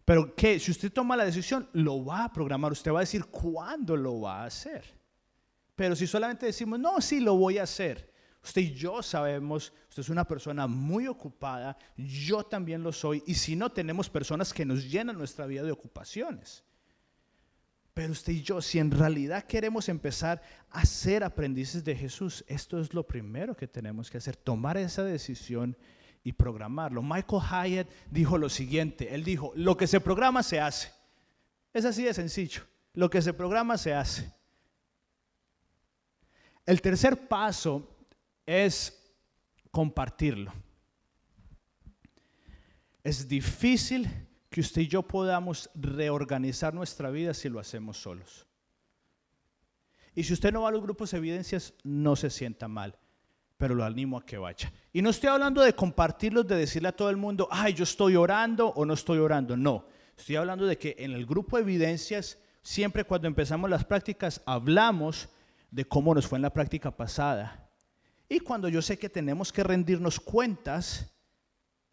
Pero 0.04 0.34
que 0.34 0.58
si 0.58 0.72
usted 0.72 0.92
toma 0.92 1.16
la 1.16 1.24
decisión, 1.24 1.68
lo 1.72 2.04
va 2.04 2.24
a 2.24 2.32
programar. 2.32 2.72
Usted 2.72 2.92
va 2.92 2.98
a 2.98 3.00
decir 3.00 3.26
cuándo 3.26 3.96
lo 3.96 4.20
va 4.20 4.42
a 4.42 4.46
hacer. 4.46 4.84
Pero 5.76 5.94
si 5.94 6.06
solamente 6.06 6.46
decimos, 6.46 6.78
no, 6.78 7.00
sí, 7.00 7.20
lo 7.20 7.36
voy 7.36 7.58
a 7.58 7.62
hacer. 7.62 8.09
Usted 8.42 8.62
y 8.62 8.74
yo 8.74 9.03
sabemos, 9.03 9.72
usted 9.88 10.00
es 10.00 10.09
una 10.09 10.26
persona 10.26 10.66
muy 10.66 11.07
ocupada, 11.07 11.76
yo 11.96 12.42
también 12.42 12.83
lo 12.83 12.92
soy. 12.92 13.22
Y 13.26 13.35
si 13.35 13.55
no, 13.55 13.70
tenemos 13.70 14.09
personas 14.09 14.55
que 14.55 14.64
nos 14.64 14.90
llenan 14.90 15.18
nuestra 15.18 15.46
vida 15.46 15.62
de 15.62 15.72
ocupaciones. 15.72 16.64
Pero 17.92 18.12
usted 18.12 18.33
y 18.33 18.42
yo, 18.42 18.62
si 18.62 18.79
en 18.79 18.90
realidad 18.90 19.44
queremos 19.44 19.88
empezar 19.88 20.40
a 20.70 20.87
ser 20.87 21.22
aprendices 21.22 21.85
de 21.85 21.94
Jesús, 21.94 22.44
esto 22.48 22.81
es 22.81 22.94
lo 22.94 23.07
primero 23.07 23.55
que 23.55 23.66
tenemos 23.66 24.11
que 24.11 24.18
hacer, 24.18 24.37
tomar 24.37 24.79
esa 24.79 25.05
decisión 25.05 25.76
y 26.22 26.33
programarlo. 26.33 27.03
Michael 27.03 27.42
Hyatt 27.42 27.88
dijo 28.11 28.38
lo 28.38 28.48
siguiente, 28.48 29.14
él 29.14 29.22
dijo, 29.22 29.53
lo 29.55 29.76
que 29.76 29.87
se 29.87 30.00
programa 30.00 30.42
se 30.42 30.61
hace. 30.61 30.92
Es 31.74 31.85
así 31.85 32.05
de 32.05 32.14
sencillo, 32.14 32.62
lo 32.94 33.11
que 33.11 33.20
se 33.20 33.35
programa 33.35 33.76
se 33.76 33.92
hace. 33.92 34.33
El 36.64 36.81
tercer 36.81 37.29
paso 37.29 37.99
es 38.46 39.14
compartirlo. 39.70 40.53
Es 43.03 43.29
difícil 43.29 44.09
que 44.50 44.61
usted 44.61 44.83
y 44.83 44.88
yo 44.88 45.03
podamos 45.03 45.70
reorganizar 45.74 46.74
nuestra 46.74 47.11
vida 47.11 47.33
si 47.33 47.48
lo 47.48 47.61
hacemos 47.61 47.96
solos. 47.96 48.46
Y 50.14 50.24
si 50.24 50.33
usted 50.33 50.53
no 50.53 50.62
va 50.62 50.68
a 50.68 50.72
los 50.72 50.83
grupos 50.83 51.12
de 51.12 51.18
evidencias, 51.18 51.72
no 51.85 52.16
se 52.16 52.31
sienta 52.31 52.66
mal, 52.66 52.98
pero 53.57 53.74
lo 53.74 53.85
animo 53.85 54.18
a 54.18 54.26
que 54.26 54.38
vaya. 54.38 54.72
Y 54.92 55.03
no 55.03 55.11
estoy 55.11 55.29
hablando 55.29 55.62
de 55.62 55.72
compartirlos, 55.72 56.46
de 56.46 56.57
decirle 56.57 56.88
a 56.88 56.96
todo 56.96 57.11
el 57.11 57.16
mundo, 57.16 57.48
ay, 57.50 57.74
yo 57.74 57.85
estoy 57.85 58.16
orando 58.16 58.68
o 58.68 58.85
no 58.85 58.94
estoy 58.94 59.18
orando. 59.18 59.57
No, 59.57 59.87
estoy 60.16 60.37
hablando 60.37 60.66
de 60.66 60.76
que 60.76 60.96
en 60.98 61.12
el 61.12 61.26
grupo 61.26 61.57
de 61.57 61.62
evidencias, 61.62 62.38
siempre 62.62 63.05
cuando 63.05 63.29
empezamos 63.29 63.70
las 63.70 63.85
prácticas, 63.85 64.42
hablamos 64.46 65.29
de 65.70 65.85
cómo 65.85 66.12
nos 66.12 66.26
fue 66.26 66.38
en 66.38 66.42
la 66.42 66.53
práctica 66.53 66.90
pasada. 66.90 67.69
Y 68.32 68.38
cuando 68.38 68.68
yo 68.68 68.80
sé 68.80 68.96
que 68.96 69.08
tenemos 69.08 69.52
que 69.52 69.64
rendirnos 69.64 70.20
cuentas, 70.20 71.12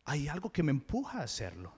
hay 0.05 0.27
algo 0.27 0.51
que 0.51 0.61
me 0.61 0.69
empuja 0.69 1.19
a 1.19 1.23
hacerlo. 1.23 1.73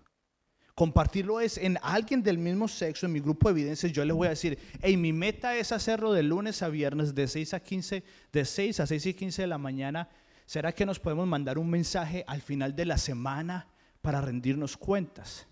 Compartirlo 0.75 1.39
es 1.39 1.57
en 1.57 1.77
alguien 1.81 2.21
del 2.21 2.37
mismo 2.37 2.67
sexo, 2.67 3.05
en 3.05 3.13
mi 3.13 3.21
grupo 3.21 3.47
de 3.47 3.53
evidencias, 3.53 3.93
yo 3.93 4.03
les 4.03 4.13
voy 4.13 4.27
a 4.27 4.31
decir, 4.31 4.59
hey, 4.81 4.97
mi 4.97 5.13
meta 5.13 5.55
es 5.55 5.71
hacerlo 5.71 6.11
de 6.11 6.23
lunes 6.23 6.61
a 6.61 6.67
viernes, 6.67 7.15
de 7.15 7.29
6 7.29 7.53
a 7.53 7.61
15, 7.61 8.03
de 8.33 8.45
6 8.45 8.81
a 8.81 8.85
6 8.85 9.05
y 9.05 9.13
15 9.13 9.43
de 9.43 9.47
la 9.47 9.57
mañana. 9.57 10.09
¿Será 10.45 10.73
que 10.73 10.85
nos 10.85 10.99
podemos 10.99 11.25
mandar 11.25 11.57
un 11.57 11.69
mensaje 11.69 12.25
al 12.27 12.41
final 12.41 12.75
de 12.75 12.83
la 12.83 12.97
semana 12.97 13.65
para 14.01 14.19
rendirnos 14.19 14.75
cuentas? 14.75 15.47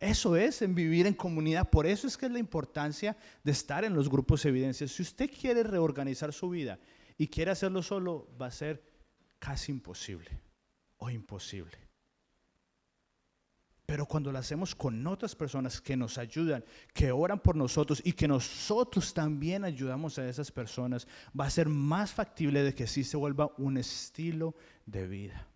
Eso 0.00 0.34
es 0.34 0.62
en 0.62 0.74
vivir 0.74 1.06
en 1.06 1.14
comunidad. 1.14 1.68
Por 1.68 1.86
eso 1.86 2.06
es 2.06 2.16
que 2.16 2.24
es 2.24 2.32
la 2.32 2.38
importancia 2.38 3.18
de 3.42 3.52
estar 3.52 3.84
en 3.84 3.94
los 3.94 4.08
grupos 4.08 4.42
de 4.42 4.48
evidencias. 4.48 4.92
Si 4.92 5.02
usted 5.02 5.30
quiere 5.30 5.62
reorganizar 5.62 6.32
su 6.32 6.48
vida 6.48 6.78
y 7.16 7.28
quiere 7.28 7.50
hacerlo 7.50 7.82
solo, 7.82 8.28
va 8.40 8.46
a 8.46 8.50
ser 8.50 8.82
casi 9.38 9.72
imposible 9.72 10.30
o 10.98 11.10
imposible. 11.10 11.84
Pero 13.86 14.06
cuando 14.06 14.32
lo 14.32 14.38
hacemos 14.38 14.74
con 14.74 15.06
otras 15.06 15.36
personas 15.36 15.80
que 15.80 15.96
nos 15.96 16.16
ayudan, 16.16 16.64
que 16.94 17.12
oran 17.12 17.38
por 17.38 17.54
nosotros 17.54 18.00
y 18.02 18.12
que 18.12 18.26
nosotros 18.26 19.12
también 19.12 19.62
ayudamos 19.62 20.18
a 20.18 20.26
esas 20.26 20.50
personas, 20.50 21.06
va 21.38 21.44
a 21.44 21.50
ser 21.50 21.68
más 21.68 22.12
factible 22.12 22.62
de 22.62 22.74
que 22.74 22.86
sí 22.86 23.04
se 23.04 23.18
vuelva 23.18 23.52
un 23.58 23.76
estilo 23.76 24.54
de 24.86 25.06
vida. 25.06 25.46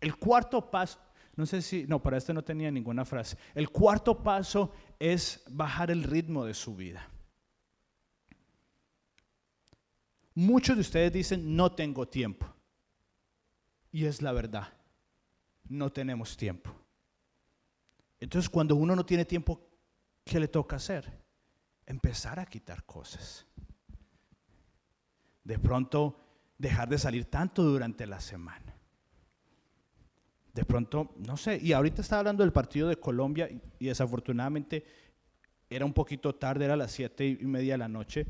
El 0.00 0.16
cuarto 0.16 0.70
paso, 0.70 0.98
no 1.36 1.44
sé 1.44 1.60
si, 1.60 1.84
no, 1.86 2.02
para 2.02 2.16
este 2.16 2.32
no 2.32 2.42
tenía 2.42 2.70
ninguna 2.70 3.04
frase. 3.04 3.36
El 3.54 3.68
cuarto 3.68 4.22
paso 4.22 4.72
es 4.98 5.42
bajar 5.50 5.90
el 5.90 6.04
ritmo 6.04 6.46
de 6.46 6.54
su 6.54 6.74
vida. 6.74 7.08
Muchos 10.38 10.76
de 10.76 10.82
ustedes 10.82 11.12
dicen, 11.12 11.56
no 11.56 11.72
tengo 11.72 12.06
tiempo. 12.06 12.46
Y 13.90 14.04
es 14.04 14.22
la 14.22 14.30
verdad, 14.30 14.72
no 15.68 15.90
tenemos 15.90 16.36
tiempo. 16.36 16.70
Entonces 18.20 18.48
cuando 18.48 18.76
uno 18.76 18.94
no 18.94 19.04
tiene 19.04 19.24
tiempo, 19.24 19.68
¿qué 20.22 20.38
le 20.38 20.46
toca 20.46 20.76
hacer? 20.76 21.12
Empezar 21.86 22.38
a 22.38 22.46
quitar 22.46 22.84
cosas. 22.84 23.46
De 25.42 25.58
pronto 25.58 26.20
dejar 26.56 26.88
de 26.88 26.98
salir 26.98 27.24
tanto 27.24 27.64
durante 27.64 28.06
la 28.06 28.20
semana. 28.20 28.76
De 30.54 30.64
pronto, 30.64 31.16
no 31.16 31.36
sé, 31.36 31.58
y 31.60 31.72
ahorita 31.72 32.00
estaba 32.00 32.20
hablando 32.20 32.44
del 32.44 32.52
partido 32.52 32.86
de 32.86 33.00
Colombia 33.00 33.50
y, 33.80 33.86
desafortunadamente 33.86 34.86
era 35.68 35.84
un 35.84 35.92
poquito 35.92 36.32
tarde, 36.36 36.64
era 36.64 36.76
las 36.76 36.92
siete 36.92 37.26
y 37.26 37.44
media 37.44 37.74
de 37.74 37.78
la 37.78 37.88
noche, 37.88 38.28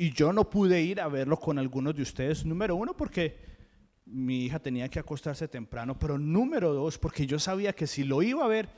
y 0.00 0.12
yo 0.12 0.32
no 0.32 0.48
pude 0.48 0.80
ir 0.80 1.00
a 1.00 1.08
verlo 1.08 1.38
con 1.38 1.58
algunos 1.58 1.94
de 1.94 2.02
ustedes, 2.02 2.46
número 2.46 2.76
uno, 2.76 2.96
porque 2.96 3.36
mi 4.06 4.44
hija 4.44 4.60
tenía 4.60 4.88
que 4.88 5.00
acostarse 5.00 5.48
temprano, 5.48 5.98
pero 5.98 6.16
número 6.16 6.72
dos, 6.72 6.96
porque 6.96 7.26
yo 7.26 7.40
sabía 7.40 7.72
que 7.72 7.88
si 7.88 8.04
lo 8.04 8.22
iba 8.22 8.44
a 8.44 8.48
ver, 8.48 8.68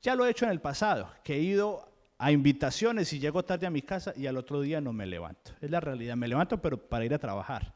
ya 0.00 0.16
lo 0.16 0.24
he 0.26 0.30
hecho 0.30 0.46
en 0.46 0.50
el 0.50 0.62
pasado, 0.62 1.10
que 1.22 1.36
he 1.36 1.40
ido 1.40 1.92
a 2.16 2.32
invitaciones 2.32 3.12
y 3.12 3.18
llego 3.18 3.44
tarde 3.44 3.66
a 3.66 3.70
mi 3.70 3.82
casa 3.82 4.14
y 4.16 4.26
al 4.26 4.38
otro 4.38 4.62
día 4.62 4.80
no 4.80 4.94
me 4.94 5.04
levanto. 5.04 5.52
Es 5.60 5.70
la 5.70 5.78
realidad, 5.78 6.16
me 6.16 6.26
levanto 6.26 6.60
pero 6.62 6.78
para 6.88 7.04
ir 7.04 7.12
a 7.12 7.18
trabajar, 7.18 7.74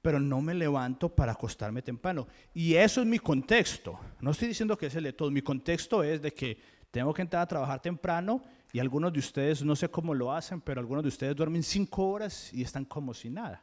pero 0.00 0.18
no 0.18 0.40
me 0.40 0.54
levanto 0.54 1.14
para 1.14 1.32
acostarme 1.32 1.82
temprano. 1.82 2.26
Y 2.54 2.74
eso 2.74 3.02
es 3.02 3.06
mi 3.06 3.18
contexto. 3.18 4.00
No 4.20 4.30
estoy 4.30 4.48
diciendo 4.48 4.78
que 4.78 4.86
es 4.86 4.94
el 4.94 5.04
de 5.04 5.12
todo, 5.12 5.30
mi 5.30 5.42
contexto 5.42 6.02
es 6.02 6.22
de 6.22 6.32
que 6.32 6.58
tengo 6.90 7.12
que 7.12 7.20
entrar 7.20 7.42
a 7.42 7.48
trabajar 7.48 7.82
temprano 7.82 8.42
y 8.74 8.80
algunos 8.80 9.12
de 9.12 9.20
ustedes, 9.20 9.64
no 9.64 9.76
sé 9.76 9.88
cómo 9.88 10.14
lo 10.14 10.32
hacen, 10.32 10.60
pero 10.60 10.80
algunos 10.80 11.04
de 11.04 11.08
ustedes 11.08 11.36
duermen 11.36 11.62
cinco 11.62 12.08
horas 12.08 12.52
y 12.52 12.60
están 12.60 12.84
como 12.84 13.14
si 13.14 13.30
nada. 13.30 13.62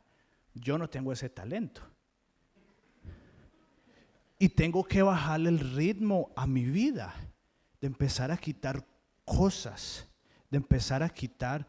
Yo 0.54 0.78
no 0.78 0.90
tengo 0.90 1.12
ese 1.12 1.28
talento. 1.28 1.82
Y 4.40 4.48
tengo 4.48 4.86
que 4.86 5.02
bajarle 5.02 5.50
el 5.50 5.60
ritmo 5.60 6.32
a 6.34 6.48
mi 6.48 6.64
vida, 6.64 7.14
de 7.82 7.88
empezar 7.88 8.32
a 8.32 8.38
quitar 8.38 8.88
cosas, 9.26 10.08
de 10.50 10.56
empezar 10.56 11.04
a 11.04 11.10
quitar 11.10 11.68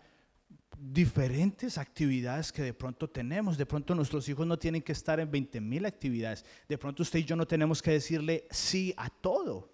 diferentes 0.79 1.79
actividades 1.79 2.53
que 2.53 2.63
de 2.63 2.75
pronto 2.75 3.11
tenemos. 3.11 3.59
De 3.59 3.67
pronto 3.67 3.93
nuestros 3.97 4.29
hijos 4.29 4.47
no 4.47 4.57
tienen 4.57 4.83
que 4.83 4.93
estar 4.93 5.19
en 5.19 5.29
20 5.29 5.61
mil 5.61 5.85
actividades. 5.85 6.45
De 6.69 6.79
pronto 6.79 7.03
usted 7.03 7.19
y 7.19 7.25
yo 7.25 7.35
no 7.35 7.49
tenemos 7.49 7.83
que 7.83 7.91
decirle 7.91 8.47
sí 8.53 8.95
a 8.97 9.11
todo. 9.11 9.72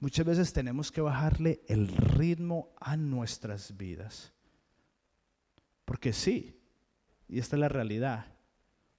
Muchas 0.00 0.26
veces 0.26 0.52
tenemos 0.52 0.90
que 0.90 1.00
bajarle 1.00 1.60
el 1.68 1.86
ritmo 1.88 2.74
a 2.80 2.96
nuestras 2.96 3.76
vidas. 3.76 4.32
Porque 5.84 6.12
sí, 6.12 6.58
y 7.28 7.38
esta 7.38 7.56
es 7.56 7.60
la 7.60 7.68
realidad, 7.68 8.26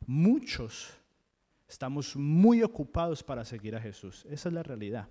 muchos 0.05 0.93
Estamos 1.71 2.17
muy 2.17 2.63
ocupados 2.63 3.23
para 3.23 3.45
seguir 3.45 3.77
a 3.77 3.79
Jesús. 3.79 4.25
Esa 4.29 4.49
es 4.49 4.53
la 4.53 4.61
realidad. 4.61 5.07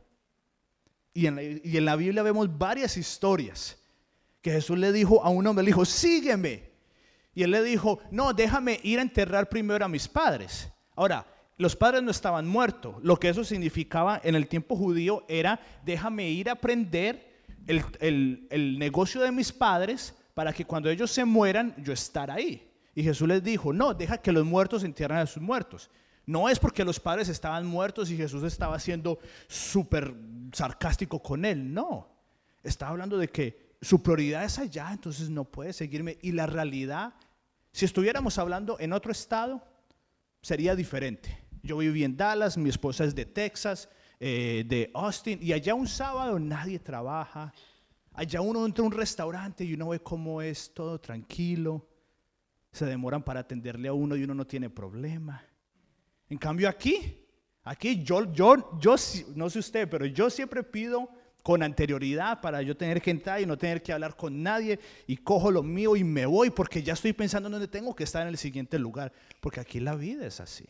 Y 1.15 1.25
en 1.27 1.85
la, 1.87 1.97
Biblia 1.97 2.23
vemos 2.23 2.59
varias 2.59 2.99
historias 2.99 3.79
que 4.43 4.53
Jesús 4.53 4.77
le 4.77 4.93
dijo 4.93 5.25
a 5.25 5.31
un 5.31 5.47
hombre, 5.47 5.65
le 5.65 5.71
dijo, 5.71 5.87
sígueme. 5.87 6.71
Y 7.35 7.45
él 7.45 7.53
le 7.53 7.63
dijo, 7.63 8.01
no, 8.11 8.35
déjame 8.35 8.79
ir 8.83 8.99
a 8.99 9.03
enterrar 9.03 9.49
primero 9.49 9.87
a 9.87 9.89
mis 9.89 10.07
padres. 10.07 10.71
Ahora, 10.95 11.27
los 11.61 11.77
padres 11.77 12.03
no 12.03 12.11
estaban 12.11 12.49
muertos. 12.49 12.97
Lo 13.03 13.19
que 13.19 13.29
eso 13.29 13.45
significaba 13.45 14.19
en 14.25 14.35
el 14.35 14.49
tiempo 14.49 14.77
judío 14.77 15.27
era, 15.29 15.61
déjame 15.85 16.31
ir 16.31 16.49
a 16.49 16.53
aprender 16.53 17.43
el, 17.67 18.47
el 18.51 18.79
negocio 18.79 19.21
de 19.21 19.31
mis 19.31 19.53
padres 19.53 20.15
para 20.33 20.55
que 20.55 20.65
cuando 20.65 20.89
ellos 20.89 21.11
se 21.11 21.27
mueran, 21.27 21.75
yo 21.77 21.93
estar 21.93 22.31
ahí. 22.31 22.67
Y 22.95 23.03
Jesús 23.03 23.29
les 23.29 23.45
dijo, 23.45 23.75
no, 23.75 23.93
deja 23.93 24.17
que 24.17 24.33
los 24.33 24.47
muertos 24.47 24.85
entierren 24.85 25.19
a 25.19 25.27
sus 25.27 25.43
muertos. 25.43 25.91
No 26.25 26.49
es 26.49 26.59
porque 26.59 26.83
los 26.83 26.99
padres 26.99 27.29
estaban 27.29 27.67
muertos 27.67 28.11
y 28.11 28.17
Jesús 28.17 28.43
estaba 28.45 28.79
siendo 28.79 29.19
súper 29.47 30.15
sarcástico 30.53 31.23
con 31.23 31.45
él, 31.45 31.75
no. 31.75 32.09
Estaba 32.63 32.93
hablando 32.93 33.19
de 33.19 33.29
que 33.29 33.77
su 33.83 34.03
prioridad 34.03 34.45
es 34.45 34.59
allá, 34.59 34.91
entonces 34.93 35.29
no 35.29 35.45
puede 35.45 35.75
seguirme. 35.75 36.17
Y 36.23 36.33
la 36.33 36.47
realidad, 36.47 37.13
si 37.71 37.85
estuviéramos 37.85 38.39
hablando 38.39 38.81
en 38.81 38.95
otro 38.95 39.13
estado, 39.13 39.63
sería 40.41 40.75
diferente. 40.75 41.50
Yo 41.63 41.77
viví 41.79 42.05
en 42.05 42.17
Dallas, 42.17 42.57
mi 42.57 42.71
esposa 42.71 43.05
es 43.05 43.15
de 43.15 43.27
Texas, 43.27 43.89
eh, 44.19 44.65
de 44.67 44.91
Austin, 44.95 45.39
y 45.43 45.53
allá 45.53 45.75
un 45.75 45.87
sábado 45.87 46.39
nadie 46.39 46.79
trabaja. 46.79 47.53
Allá 48.13 48.41
uno 48.41 48.67
entra 48.67 48.83
a 48.83 48.87
un 48.87 48.93
restaurante 48.93 49.65
y 49.65 49.75
uno 49.75 49.89
ve 49.89 50.01
cómo 50.01 50.43
es 50.43 50.73
todo 50.75 51.01
tranquilo. 51.01 51.87
Se 52.73 52.87
demoran 52.87 53.23
para 53.23 53.41
atenderle 53.41 53.89
a 53.89 53.93
uno 53.93 54.17
y 54.17 54.25
uno 54.25 54.35
no 54.35 54.47
tiene 54.47 54.71
problema. 54.71 55.45
En 56.29 56.39
cambio 56.39 56.69
aquí, 56.69 57.21
Aquí 57.65 58.03
yo, 58.03 58.33
yo, 58.33 58.79
yo, 58.81 58.97
no 59.35 59.51
sé 59.51 59.59
usted, 59.59 59.89
pero 59.89 60.07
yo 60.07 60.31
siempre 60.31 60.63
pido 60.63 61.09
con 61.43 61.63
anterioridad 61.63 62.41
para 62.41 62.63
yo 62.63 62.77
tener 62.77 63.01
que 63.01 63.11
entrar 63.11 63.41
y 63.41 63.47
no 63.47 63.57
tener 63.57 63.83
que 63.83 63.93
hablar 63.93 64.17
con 64.17 64.43
nadie 64.43 64.79
y 65.07 65.17
cojo 65.17 65.51
lo 65.51 65.63
mío 65.63 65.97
y 65.97 66.05
me 66.05 66.27
voy 66.27 66.51
porque 66.51 66.83
ya 66.83 66.95
estoy 66.95 67.13
pensando 67.13 67.49
en 67.49 67.53
dónde 67.53 67.69
tengo 67.69 67.95
que 67.95 68.05
estar 68.05 68.23
en 68.23 68.29
el 68.29 68.39
siguiente 68.39 68.79
lugar, 68.79 69.13
porque 69.41 69.61
aquí 69.61 69.81
la 69.81 69.95
vida 69.95 70.27
es 70.27 70.41
así. 70.41 70.67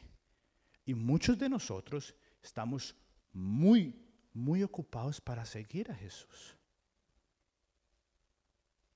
Y 0.84 0.94
muchos 0.94 1.38
de 1.38 1.48
nosotros 1.48 2.14
estamos 2.42 2.96
muy, 3.32 3.94
muy 4.32 4.62
ocupados 4.62 5.20
para 5.20 5.44
seguir 5.44 5.90
a 5.90 5.94
Jesús. 5.94 6.56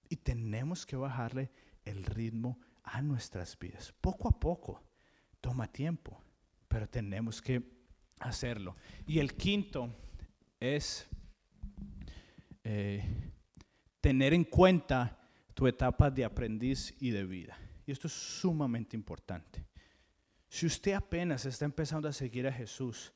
Y 0.08 0.16
tenemos 0.16 0.86
que 0.86 0.96
bajarle 0.96 1.50
el 1.84 2.04
ritmo 2.04 2.58
a 2.82 3.02
nuestras 3.02 3.58
vidas, 3.58 3.92
poco 4.00 4.28
a 4.28 4.38
poco. 4.38 4.82
Toma 5.40 5.66
tiempo, 5.70 6.22
pero 6.68 6.88
tenemos 6.88 7.40
que 7.40 7.62
hacerlo. 8.20 8.76
Y 9.06 9.18
el 9.18 9.34
quinto 9.34 9.94
es 10.60 11.06
eh, 12.62 13.04
tener 14.00 14.32
en 14.32 14.44
cuenta 14.44 15.18
tu 15.52 15.66
etapa 15.66 16.10
de 16.10 16.24
aprendiz 16.24 16.94
y 17.00 17.10
de 17.10 17.24
vida. 17.24 17.58
Y 17.86 17.92
esto 17.92 18.06
es 18.06 18.12
sumamente 18.12 18.96
importante. 18.96 19.64
Si 20.54 20.66
usted 20.66 20.92
apenas 20.92 21.46
está 21.46 21.64
empezando 21.64 22.08
a 22.08 22.12
seguir 22.12 22.46
a 22.46 22.52
Jesús, 22.52 23.12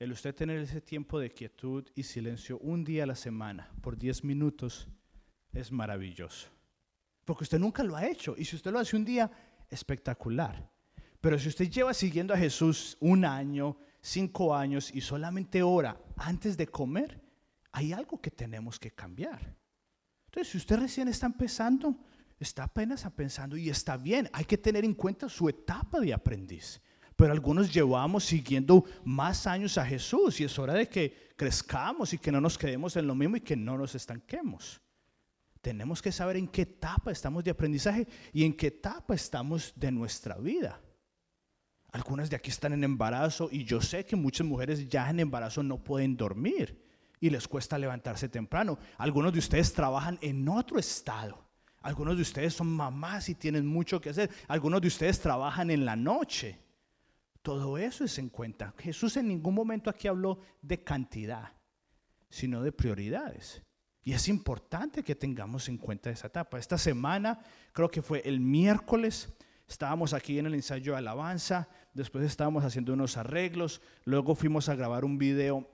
el 0.00 0.10
usted 0.10 0.34
tener 0.34 0.58
ese 0.58 0.80
tiempo 0.80 1.20
de 1.20 1.30
quietud 1.30 1.86
y 1.94 2.02
silencio 2.02 2.58
un 2.58 2.82
día 2.82 3.04
a 3.04 3.06
la 3.06 3.14
semana 3.14 3.70
por 3.80 3.96
10 3.96 4.24
minutos 4.24 4.88
es 5.52 5.70
maravilloso. 5.70 6.48
Porque 7.24 7.44
usted 7.44 7.60
nunca 7.60 7.84
lo 7.84 7.94
ha 7.94 8.08
hecho. 8.08 8.34
Y 8.36 8.44
si 8.44 8.56
usted 8.56 8.72
lo 8.72 8.80
hace 8.80 8.96
un 8.96 9.04
día, 9.04 9.30
espectacular. 9.70 10.68
Pero 11.20 11.38
si 11.38 11.48
usted 11.48 11.70
lleva 11.70 11.94
siguiendo 11.94 12.34
a 12.34 12.38
Jesús 12.38 12.96
un 12.98 13.24
año, 13.24 13.76
cinco 14.00 14.52
años 14.52 14.92
y 14.92 15.00
solamente 15.00 15.62
ora 15.62 15.96
antes 16.16 16.56
de 16.56 16.66
comer, 16.66 17.20
hay 17.70 17.92
algo 17.92 18.20
que 18.20 18.32
tenemos 18.32 18.80
que 18.80 18.90
cambiar. 18.90 19.54
Entonces, 20.24 20.50
si 20.50 20.58
usted 20.58 20.80
recién 20.80 21.06
está 21.06 21.26
empezando, 21.26 21.94
está 22.38 22.64
apenas 22.64 23.06
pensando 23.14 23.56
y 23.56 23.68
está 23.68 23.96
bien, 23.96 24.28
hay 24.32 24.44
que 24.44 24.58
tener 24.58 24.84
en 24.84 24.94
cuenta 24.94 25.28
su 25.28 25.48
etapa 25.48 26.00
de 26.00 26.14
aprendiz. 26.14 26.80
Pero 27.16 27.32
algunos 27.32 27.72
llevamos 27.72 28.24
siguiendo 28.24 28.84
más 29.04 29.48
años 29.48 29.76
a 29.76 29.84
Jesús 29.84 30.40
y 30.40 30.44
es 30.44 30.56
hora 30.56 30.74
de 30.74 30.88
que 30.88 31.32
crezcamos 31.36 32.12
y 32.12 32.18
que 32.18 32.30
no 32.30 32.40
nos 32.40 32.56
quedemos 32.56 32.94
en 32.96 33.08
lo 33.08 33.14
mismo 33.16 33.36
y 33.36 33.40
que 33.40 33.56
no 33.56 33.76
nos 33.76 33.96
estanquemos. 33.96 34.80
Tenemos 35.60 36.00
que 36.00 36.12
saber 36.12 36.36
en 36.36 36.46
qué 36.46 36.62
etapa 36.62 37.10
estamos 37.10 37.42
de 37.42 37.50
aprendizaje 37.50 38.06
y 38.32 38.44
en 38.44 38.56
qué 38.56 38.68
etapa 38.68 39.16
estamos 39.16 39.72
de 39.74 39.90
nuestra 39.90 40.36
vida. 40.36 40.80
Algunas 41.90 42.30
de 42.30 42.36
aquí 42.36 42.50
están 42.50 42.72
en 42.72 42.84
embarazo 42.84 43.48
y 43.50 43.64
yo 43.64 43.80
sé 43.80 44.04
que 44.04 44.14
muchas 44.14 44.46
mujeres 44.46 44.88
ya 44.88 45.10
en 45.10 45.18
embarazo 45.18 45.64
no 45.64 45.82
pueden 45.82 46.16
dormir 46.16 46.84
y 47.18 47.30
les 47.30 47.48
cuesta 47.48 47.78
levantarse 47.78 48.28
temprano. 48.28 48.78
Algunos 48.96 49.32
de 49.32 49.40
ustedes 49.40 49.72
trabajan 49.72 50.18
en 50.20 50.48
otro 50.48 50.78
estado. 50.78 51.47
Algunos 51.80 52.16
de 52.16 52.22
ustedes 52.22 52.54
son 52.54 52.68
mamás 52.68 53.28
y 53.28 53.34
tienen 53.34 53.66
mucho 53.66 54.00
que 54.00 54.10
hacer. 54.10 54.30
Algunos 54.48 54.80
de 54.80 54.88
ustedes 54.88 55.20
trabajan 55.20 55.70
en 55.70 55.84
la 55.84 55.96
noche. 55.96 56.58
Todo 57.42 57.78
eso 57.78 58.04
es 58.04 58.18
en 58.18 58.28
cuenta. 58.28 58.74
Jesús 58.78 59.16
en 59.16 59.28
ningún 59.28 59.54
momento 59.54 59.88
aquí 59.88 60.08
habló 60.08 60.40
de 60.60 60.82
cantidad, 60.82 61.52
sino 62.28 62.62
de 62.62 62.72
prioridades. 62.72 63.62
Y 64.02 64.12
es 64.12 64.28
importante 64.28 65.02
que 65.02 65.14
tengamos 65.14 65.68
en 65.68 65.78
cuenta 65.78 66.10
esa 66.10 66.28
etapa. 66.28 66.58
Esta 66.58 66.78
semana, 66.78 67.40
creo 67.72 67.90
que 67.90 68.02
fue 68.02 68.22
el 68.24 68.40
miércoles, 68.40 69.32
estábamos 69.68 70.14
aquí 70.14 70.38
en 70.38 70.46
el 70.46 70.54
ensayo 70.54 70.92
de 70.92 70.98
alabanza, 70.98 71.68
después 71.92 72.24
estábamos 72.24 72.64
haciendo 72.64 72.94
unos 72.94 73.16
arreglos, 73.16 73.82
luego 74.04 74.34
fuimos 74.34 74.68
a 74.68 74.74
grabar 74.74 75.04
un 75.04 75.18
video 75.18 75.70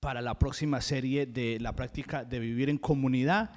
para 0.00 0.20
la 0.20 0.38
próxima 0.38 0.80
serie 0.80 1.26
de 1.26 1.58
la 1.60 1.76
práctica 1.76 2.24
de 2.24 2.40
vivir 2.40 2.70
en 2.70 2.78
comunidad. 2.78 3.50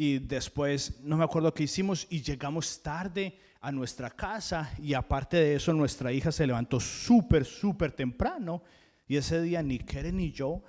Y 0.00 0.20
después, 0.20 1.00
no 1.00 1.16
me 1.16 1.24
acuerdo 1.24 1.52
qué 1.52 1.64
hicimos 1.64 2.06
y 2.08 2.22
llegamos 2.22 2.80
tarde 2.80 3.36
a 3.60 3.72
nuestra 3.72 4.10
casa 4.10 4.72
y 4.78 4.94
aparte 4.94 5.38
de 5.38 5.56
eso 5.56 5.72
nuestra 5.72 6.12
hija 6.12 6.30
se 6.30 6.46
levantó 6.46 6.78
súper, 6.78 7.44
súper 7.44 7.90
temprano 7.90 8.62
y 9.08 9.16
ese 9.16 9.42
día 9.42 9.60
ni 9.60 9.80
Keren 9.80 10.18
ni 10.18 10.30
yo 10.30 10.62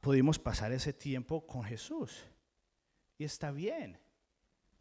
pudimos 0.00 0.38
pasar 0.38 0.70
ese 0.72 0.92
tiempo 0.92 1.46
con 1.46 1.64
Jesús. 1.64 2.26
Y 3.16 3.24
está 3.24 3.50
bien, 3.50 3.98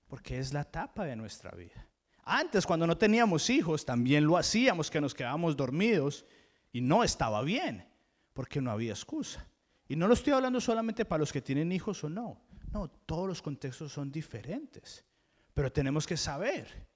porque 0.08 0.38
es 0.38 0.52
la 0.52 0.62
etapa 0.62 1.06
de 1.06 1.16
nuestra 1.16 1.52
vida. 1.52 1.88
Antes, 2.26 2.66
cuando 2.66 2.86
no 2.86 2.98
teníamos 2.98 3.50
hijos, 3.50 3.86
también 3.86 4.26
lo 4.26 4.36
hacíamos, 4.36 4.92
que 4.92 5.00
nos 5.00 5.14
quedábamos 5.14 5.56
dormidos 5.56 6.26
y 6.74 6.82
no 6.82 7.06
estaba 7.06 7.42
bien, 7.42 7.88
porque 8.34 8.60
no 8.60 8.70
había 8.70 8.92
excusa. 8.92 9.48
Y 9.88 9.96
no 9.96 10.10
lo 10.10 10.14
estoy 10.14 10.34
hablando 10.34 10.60
solamente 10.60 11.06
para 11.06 11.20
los 11.20 11.32
que 11.32 11.42
tienen 11.42 11.72
hijos 11.72 12.04
o 12.04 12.10
no. 12.10 12.42
No, 12.74 12.90
todos 12.90 13.28
los 13.28 13.42
contextos 13.42 13.94
son 13.94 14.12
diferentes. 14.12 15.06
Pero 15.54 15.72
tenemos 15.72 16.08
que 16.08 16.18
saber 16.18 16.88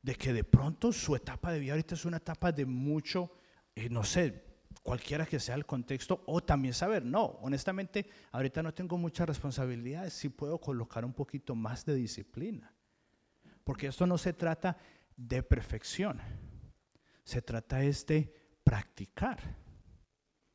de 0.00 0.14
que 0.14 0.32
de 0.32 0.44
pronto 0.44 0.92
su 0.92 1.16
etapa 1.16 1.52
de 1.52 1.58
vida 1.58 1.72
ahorita 1.72 1.96
es 1.96 2.04
una 2.04 2.18
etapa 2.18 2.52
de 2.52 2.64
mucho, 2.64 3.32
eh, 3.74 3.88
no 3.90 4.04
sé, 4.04 4.44
cualquiera 4.84 5.26
que 5.26 5.40
sea 5.40 5.56
el 5.56 5.66
contexto, 5.66 6.22
o 6.26 6.40
también 6.40 6.72
saber, 6.72 7.04
no, 7.04 7.24
honestamente, 7.42 8.08
ahorita 8.30 8.62
no 8.62 8.72
tengo 8.72 8.96
muchas 8.96 9.26
responsabilidades, 9.26 10.12
sí 10.12 10.28
puedo 10.28 10.60
colocar 10.60 11.04
un 11.04 11.12
poquito 11.12 11.56
más 11.56 11.84
de 11.84 11.96
disciplina. 11.96 12.72
Porque 13.64 13.88
esto 13.88 14.06
no 14.06 14.16
se 14.16 14.32
trata 14.32 14.78
de 15.16 15.42
perfección, 15.42 16.20
se 17.24 17.42
trata 17.42 17.82
es 17.82 18.06
de 18.06 18.32
practicar. 18.62 19.40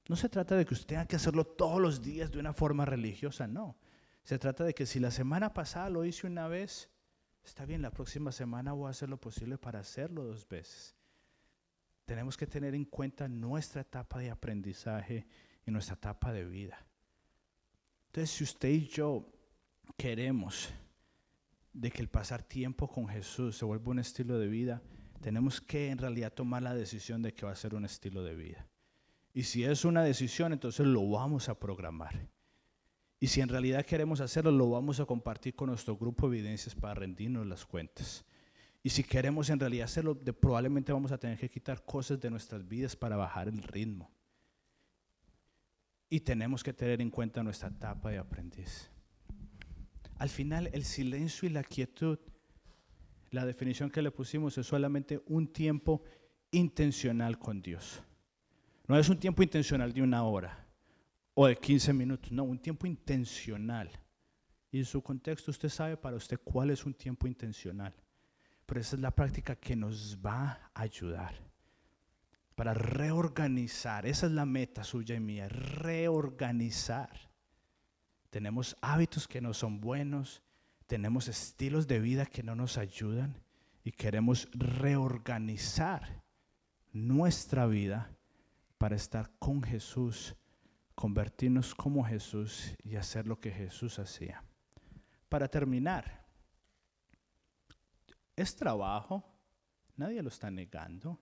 No 0.07 0.15
se 0.15 0.29
trata 0.29 0.55
de 0.55 0.65
que 0.65 0.73
usted 0.73 0.87
tenga 0.87 1.05
que 1.05 1.17
hacerlo 1.17 1.45
todos 1.45 1.81
los 1.81 2.01
días 2.01 2.31
de 2.31 2.39
una 2.39 2.53
forma 2.53 2.85
religiosa, 2.85 3.47
no. 3.47 3.77
Se 4.23 4.37
trata 4.37 4.63
de 4.63 4.73
que 4.73 4.85
si 4.85 4.99
la 4.99 5.11
semana 5.11 5.53
pasada 5.53 5.89
lo 5.89 6.05
hice 6.05 6.27
una 6.27 6.47
vez, 6.47 6.89
está 7.43 7.65
bien, 7.65 7.81
la 7.81 7.91
próxima 7.91 8.31
semana 8.31 8.73
voy 8.73 8.87
a 8.87 8.91
hacer 8.91 9.09
lo 9.09 9.19
posible 9.19 9.57
para 9.57 9.79
hacerlo 9.79 10.23
dos 10.23 10.47
veces. 10.47 10.95
Tenemos 12.05 12.37
que 12.37 12.47
tener 12.47 12.75
en 12.75 12.85
cuenta 12.85 13.27
nuestra 13.27 13.81
etapa 13.81 14.19
de 14.19 14.29
aprendizaje 14.29 15.25
y 15.65 15.71
nuestra 15.71 15.95
etapa 15.95 16.31
de 16.33 16.45
vida. 16.45 16.85
Entonces, 18.07 18.31
si 18.31 18.43
usted 18.43 18.69
y 18.69 18.87
yo 18.87 19.25
queremos 19.97 20.69
de 21.73 21.89
que 21.89 22.01
el 22.01 22.09
pasar 22.09 22.43
tiempo 22.43 22.87
con 22.87 23.07
Jesús 23.07 23.57
se 23.57 23.65
vuelva 23.65 23.91
un 23.91 23.99
estilo 23.99 24.37
de 24.37 24.47
vida, 24.47 24.81
tenemos 25.21 25.61
que 25.61 25.89
en 25.89 25.97
realidad 25.97 26.33
tomar 26.33 26.63
la 26.63 26.73
decisión 26.73 27.21
de 27.21 27.33
que 27.33 27.45
va 27.45 27.53
a 27.53 27.55
ser 27.55 27.75
un 27.75 27.85
estilo 27.85 28.23
de 28.23 28.35
vida. 28.35 28.67
Y 29.33 29.43
si 29.43 29.63
es 29.63 29.85
una 29.85 30.03
decisión, 30.03 30.51
entonces 30.51 30.85
lo 30.85 31.09
vamos 31.09 31.47
a 31.47 31.57
programar. 31.57 32.27
Y 33.23 33.27
si 33.27 33.39
en 33.39 33.49
realidad 33.49 33.85
queremos 33.85 34.19
hacerlo, 34.19 34.49
lo 34.51 34.71
vamos 34.71 34.99
a 34.99 35.05
compartir 35.05 35.53
con 35.53 35.69
nuestro 35.69 35.95
grupo 35.95 36.27
de 36.27 36.39
evidencias 36.39 36.73
para 36.73 36.95
rendirnos 36.95 37.45
las 37.45 37.67
cuentas. 37.67 38.25
Y 38.81 38.89
si 38.89 39.03
queremos 39.03 39.51
en 39.51 39.59
realidad 39.59 39.85
hacerlo, 39.85 40.17
probablemente 40.17 40.91
vamos 40.91 41.11
a 41.11 41.19
tener 41.19 41.37
que 41.37 41.47
quitar 41.47 41.85
cosas 41.85 42.19
de 42.19 42.31
nuestras 42.31 42.67
vidas 42.67 42.95
para 42.95 43.15
bajar 43.15 43.47
el 43.47 43.61
ritmo. 43.61 44.11
Y 46.09 46.21
tenemos 46.21 46.63
que 46.63 46.73
tener 46.73 46.99
en 46.99 47.11
cuenta 47.11 47.43
nuestra 47.43 47.69
etapa 47.69 48.09
de 48.09 48.17
aprendiz. 48.17 48.89
Al 50.17 50.29
final, 50.29 50.71
el 50.73 50.83
silencio 50.83 51.47
y 51.47 51.51
la 51.51 51.63
quietud, 51.63 52.17
la 53.29 53.45
definición 53.45 53.91
que 53.91 54.01
le 54.01 54.09
pusimos 54.09 54.57
es 54.57 54.65
solamente 54.65 55.21
un 55.27 55.53
tiempo 55.53 56.01
intencional 56.49 57.37
con 57.37 57.61
Dios. 57.61 58.01
No 58.87 58.97
es 58.97 59.09
un 59.09 59.19
tiempo 59.19 59.43
intencional 59.43 59.93
de 59.93 60.01
una 60.01 60.23
hora 60.23 60.60
o 61.33 61.47
de 61.47 61.55
15 61.55 61.93
minutos, 61.93 62.31
no, 62.31 62.43
un 62.43 62.59
tiempo 62.59 62.87
intencional. 62.87 63.89
Y 64.71 64.79
en 64.79 64.85
su 64.85 65.01
contexto 65.01 65.51
usted 65.51 65.69
sabe 65.69 65.97
para 65.97 66.15
usted 66.15 66.39
cuál 66.43 66.69
es 66.69 66.85
un 66.85 66.93
tiempo 66.93 67.27
intencional. 67.27 67.93
Pero 68.65 68.79
esa 68.79 68.95
es 68.95 69.01
la 69.01 69.11
práctica 69.11 69.55
que 69.55 69.75
nos 69.75 70.17
va 70.25 70.71
a 70.73 70.81
ayudar 70.81 71.35
para 72.55 72.73
reorganizar. 72.73 74.05
Esa 74.05 74.27
es 74.27 74.31
la 74.33 74.45
meta 74.45 74.83
suya 74.83 75.15
y 75.15 75.19
mía, 75.19 75.49
reorganizar. 75.49 77.09
Tenemos 78.29 78.77
hábitos 78.81 79.27
que 79.27 79.41
no 79.41 79.53
son 79.53 79.81
buenos, 79.81 80.41
tenemos 80.87 81.27
estilos 81.27 81.87
de 81.87 81.99
vida 81.99 82.25
que 82.25 82.43
no 82.43 82.55
nos 82.55 82.77
ayudan 82.77 83.35
y 83.83 83.91
queremos 83.91 84.47
reorganizar 84.53 86.21
nuestra 86.93 87.65
vida 87.65 88.15
para 88.77 88.95
estar 88.95 89.31
con 89.39 89.63
Jesús, 89.63 90.35
convertirnos 90.95 91.73
como 91.75 92.03
Jesús 92.03 92.75
y 92.83 92.95
hacer 92.95 93.27
lo 93.27 93.39
que 93.39 93.51
Jesús 93.51 93.99
hacía. 93.99 94.43
Para 95.29 95.47
terminar, 95.47 96.25
es 98.35 98.55
trabajo, 98.55 99.23
nadie 99.95 100.21
lo 100.21 100.29
está 100.29 100.49
negando. 100.51 101.19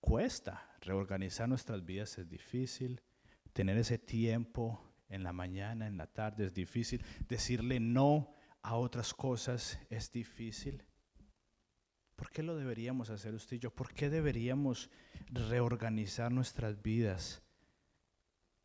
Cuesta, 0.00 0.76
reorganizar 0.80 1.48
nuestras 1.48 1.84
vidas 1.84 2.18
es 2.18 2.28
difícil, 2.28 3.00
tener 3.52 3.78
ese 3.78 3.98
tiempo 3.98 4.94
en 5.08 5.22
la 5.22 5.32
mañana, 5.32 5.86
en 5.86 5.96
la 5.96 6.06
tarde 6.06 6.44
es 6.44 6.54
difícil, 6.54 7.04
decirle 7.28 7.80
no 7.80 8.34
a 8.62 8.76
otras 8.76 9.14
cosas 9.14 9.78
es 9.90 10.12
difícil. 10.12 10.84
¿Por 12.16 12.30
qué 12.30 12.42
lo 12.42 12.56
deberíamos 12.56 13.10
hacer 13.10 13.34
usted 13.34 13.56
y 13.56 13.60
yo? 13.60 13.70
¿Por 13.70 13.92
qué 13.92 14.08
deberíamos 14.08 14.90
reorganizar 15.30 16.30
nuestras 16.30 16.80
vidas 16.82 17.42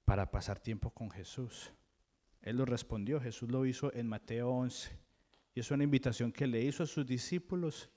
para 0.05 0.29
pasar 0.31 0.59
tiempo 0.59 0.91
con 0.91 1.09
Jesús? 1.09 1.73
Él 2.41 2.57
lo 2.57 2.65
respondió, 2.65 3.19
Jesús 3.19 3.49
lo 3.49 3.65
hizo 3.65 3.93
en 3.93 4.07
Mateo 4.07 4.49
11. 4.49 4.97
Y 5.55 5.59
es 5.59 5.71
una 5.71 5.83
invitación 5.83 6.31
que 6.31 6.47
le 6.47 6.61
hizo 6.61 6.83
a 6.83 6.87
sus 6.87 7.05
discípulos 7.05 7.89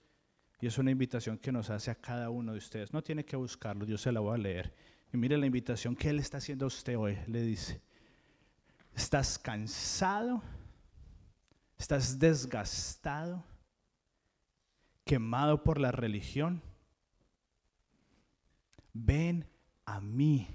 y 0.61 0.67
es 0.67 0.79
una 0.79 0.91
invitación 0.91 1.39
que 1.39 1.53
nos 1.53 1.71
hace 1.71 1.91
a 1.91 1.95
cada 1.97 2.31
uno 2.31 2.53
de 2.53 2.59
ustedes. 2.59 2.93
No 2.93 3.03
tiene 3.03 3.25
que 3.25 3.37
buscarlo, 3.37 3.85
yo 3.85 3.99
se 3.99 4.13
la 4.13 4.21
voy 4.21 4.35
a 4.35 4.39
leer. 4.39 4.73
Y 5.13 5.17
mire 5.17 5.37
la 5.37 5.47
invitación 5.47 5.95
que 5.95 6.09
Él 6.09 6.21
está 6.21 6.39
haciendo 6.39 6.67
a 6.67 6.69
usted 6.69 6.97
hoy. 6.97 7.19
Le 7.27 7.43
dice, 7.43 7.83
¿estás 8.95 9.39
cansado? 9.39 10.43
¿Estás 11.77 12.19
desgastado? 12.19 13.45
¿Quemado 15.05 15.65
por 15.65 15.81
la 15.81 15.91
religión? 15.91 16.63
Ven 18.93 19.47
a 19.85 20.01
mí, 20.01 20.47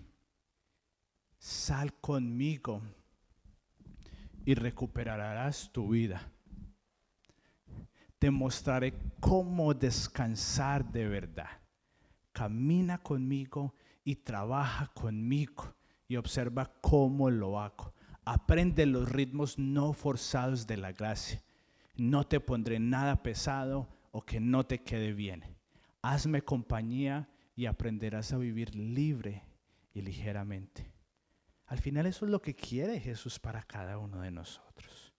sal 1.38 1.94
conmigo 2.00 2.82
y 4.46 4.56
recuperarás 4.56 5.72
tu 5.72 5.90
vida. 5.90 6.32
Te 8.20 8.32
mostraré 8.32 8.94
cómo 9.20 9.74
descansar 9.74 10.90
de 10.92 11.08
verdad. 11.08 11.50
Camina 12.32 12.98
conmigo 13.00 13.74
y 14.04 14.16
trabaja 14.16 14.88
conmigo 14.94 15.76
y 16.08 16.16
observa 16.16 16.72
cómo 16.82 17.30
lo 17.30 17.60
hago. 17.60 17.94
Aprende 18.24 18.86
los 18.86 19.10
ritmos 19.10 19.60
no 19.60 19.94
forzados 19.94 20.66
de 20.68 20.78
la 20.78 20.94
gracia. 20.94 21.44
No 21.96 22.26
te 22.26 22.40
pondré 22.40 22.80
nada 22.80 23.22
pesado 23.22 23.90
o 24.18 24.26
que 24.26 24.40
no 24.40 24.66
te 24.66 24.80
quede 24.80 25.14
bien. 25.14 25.44
Hazme 26.02 26.42
compañía 26.42 27.30
y 27.56 27.68
aprenderás 27.68 28.34
a 28.34 28.40
vivir 28.40 28.74
libre 28.74 29.44
y 29.94 30.02
ligeramente. 30.02 30.92
Al 31.68 31.78
final 31.78 32.08
eso 32.08 32.26
es 32.26 32.32
lo 32.32 32.42
que 32.42 32.56
quiere 32.56 33.00
Jesús 33.00 33.38
para 33.38 33.62
cada 33.62 34.00
uno 34.00 34.22
de 34.22 34.32
nosotros. 34.32 35.14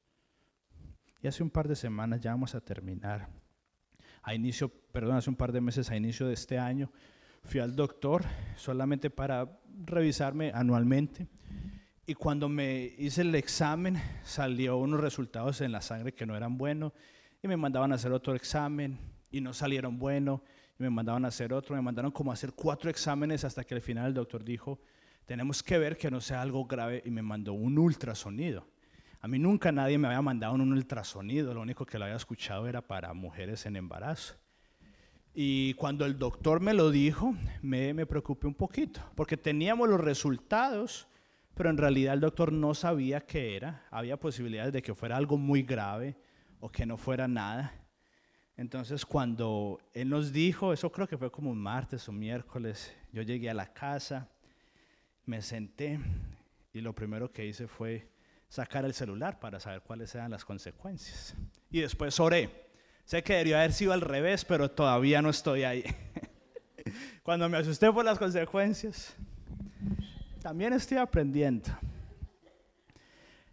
Y 1.23 1.29
hace 1.29 1.45
un 1.45 1.51
par 1.51 1.69
de 1.69 1.77
semanas 1.77 2.21
ya 2.21 2.33
vamos 2.33 2.57
a 2.57 2.61
terminar. 2.61 3.29
A 4.21 4.35
inicio, 4.35 4.69
perdón, 4.69 5.15
hace 5.15 5.31
un 5.31 5.37
par 5.37 5.53
de 5.53 5.61
meses 5.61 5.89
a 5.91 5.97
inicio 5.97 6.27
de 6.27 6.35
este 6.35 6.59
año 6.59 6.91
fui 7.45 7.61
al 7.61 7.77
doctor 7.77 8.25
solamente 8.57 9.11
para 9.11 9.61
revisarme 9.87 10.51
anualmente. 10.53 11.29
Y 12.05 12.15
cuando 12.15 12.49
me 12.49 12.97
hice 12.99 13.21
el 13.21 13.33
examen, 13.37 14.03
salió 14.25 14.77
unos 14.77 15.01
resultados 15.01 15.61
en 15.61 15.71
la 15.71 15.83
sangre 15.83 16.15
que 16.15 16.27
no 16.27 16.37
eran 16.37 16.59
buenos. 16.59 16.95
Y 17.43 17.49
me 17.49 17.57
mandaban 17.57 17.93
a 17.93 17.95
hacer 17.95 18.13
otro 18.13 18.35
examen 18.35 18.99
y 19.31 19.41
no 19.41 19.53
salieron 19.53 19.99
buenos. 19.99 20.41
Y 20.79 20.83
me 20.83 20.91
mandaban 20.91 21.25
a 21.25 21.29
hacer 21.29 21.53
otro. 21.53 21.77
Me 21.77 21.83
mandaron 21.83 22.11
como 22.11 22.31
a 22.31 22.35
hacer 22.35 22.53
cuatro 22.53 22.91
exámenes 22.91 23.45
hasta 23.45 23.65
que 23.65 23.75
al 23.75 23.81
final 23.81 24.07
el 24.07 24.15
doctor 24.15 24.45
dijo, 24.45 24.81
tenemos 25.25 25.63
que 25.63 25.79
ver 25.79 25.97
que 25.97 26.11
no 26.11 26.21
sea 26.21 26.43
algo 26.43 26.65
grave. 26.65 27.03
Y 27.05 27.11
me 27.11 27.23
mandó 27.23 27.53
un 27.53 27.79
ultrasonido. 27.79 28.67
A 29.21 29.29
mí 29.29 29.39
nunca 29.39 29.73
nadie 29.73 29.99
me 29.99 30.09
había 30.09 30.23
mandado 30.23 30.55
un 30.55 30.73
ultrasonido. 30.73 31.55
Lo 31.55 31.61
único 31.61 31.87
que 31.87 31.99
lo 31.99 32.05
había 32.05 32.17
escuchado 32.17 32.67
era 32.67 32.83
para 32.83 33.13
mujeres 33.15 33.67
en 33.67 33.77
embarazo. 33.77 34.35
Y 35.35 35.75
cuando 35.75 36.05
el 36.05 36.19
doctor 36.19 36.61
me 36.61 36.75
lo 36.75 36.91
dijo, 36.91 37.37
me, 37.63 37.95
me 37.95 38.07
preocupé 38.07 38.49
un 38.49 38.55
poquito, 38.55 39.01
porque 39.15 39.37
teníamos 39.37 39.89
los 39.89 40.01
resultados, 40.01 41.07
pero 41.55 41.71
en 41.71 41.77
realidad 41.77 42.15
el 42.15 42.21
doctor 42.21 42.53
no 42.53 42.75
sabía 42.75 43.21
qué 43.21 43.55
era. 43.55 43.85
Había 43.91 44.19
posibilidades 44.19 44.73
de 44.73 44.83
que 44.83 44.95
fuera 44.95 45.17
algo 45.17 45.39
muy 45.39 45.63
grave 45.63 46.17
o 46.61 46.71
que 46.71 46.87
no 46.87 46.97
fuera 46.97 47.29
nada. 47.29 47.73
Entonces 48.57 49.07
cuando 49.07 49.81
él 49.93 50.09
nos 50.09 50.33
dijo, 50.33 50.73
eso 50.73 50.91
creo 50.91 51.07
que 51.07 51.17
fue 51.17 51.31
como 51.31 51.51
un 51.51 51.59
martes 51.59 52.09
o 52.09 52.13
miércoles, 52.13 52.93
yo 53.13 53.23
llegué 53.23 53.49
a 53.51 53.55
la 53.55 53.73
casa, 53.73 54.29
me 55.25 55.43
senté 55.43 56.01
y 56.73 56.81
lo 56.81 56.95
primero 56.95 57.31
que 57.31 57.47
hice 57.47 57.69
fue 57.69 58.09
sacar 58.49 58.85
el 58.85 58.95
celular 58.95 59.39
para 59.39 59.61
saber 59.61 59.83
cuáles 59.83 60.15
eran 60.15 60.31
las 60.31 60.45
consecuencias. 60.45 61.35
Y 61.71 61.81
después 61.81 62.19
oré. 62.19 62.69
Sé 63.05 63.23
que 63.23 63.35
debería 63.35 63.59
haber 63.59 63.73
sido 63.73 63.93
al 63.93 64.01
revés, 64.01 64.45
pero 64.45 64.71
todavía 64.71 65.23
no 65.23 65.31
estoy 65.31 65.65
ahí. 65.65 65.85
Cuando 67.23 67.49
me 67.49 67.59
asusté 67.59 67.91
por 67.93 68.05
las 68.05 68.19
consecuencias, 68.19 69.15
también 70.41 70.73
estoy 70.73 70.99
aprendiendo. 70.99 71.71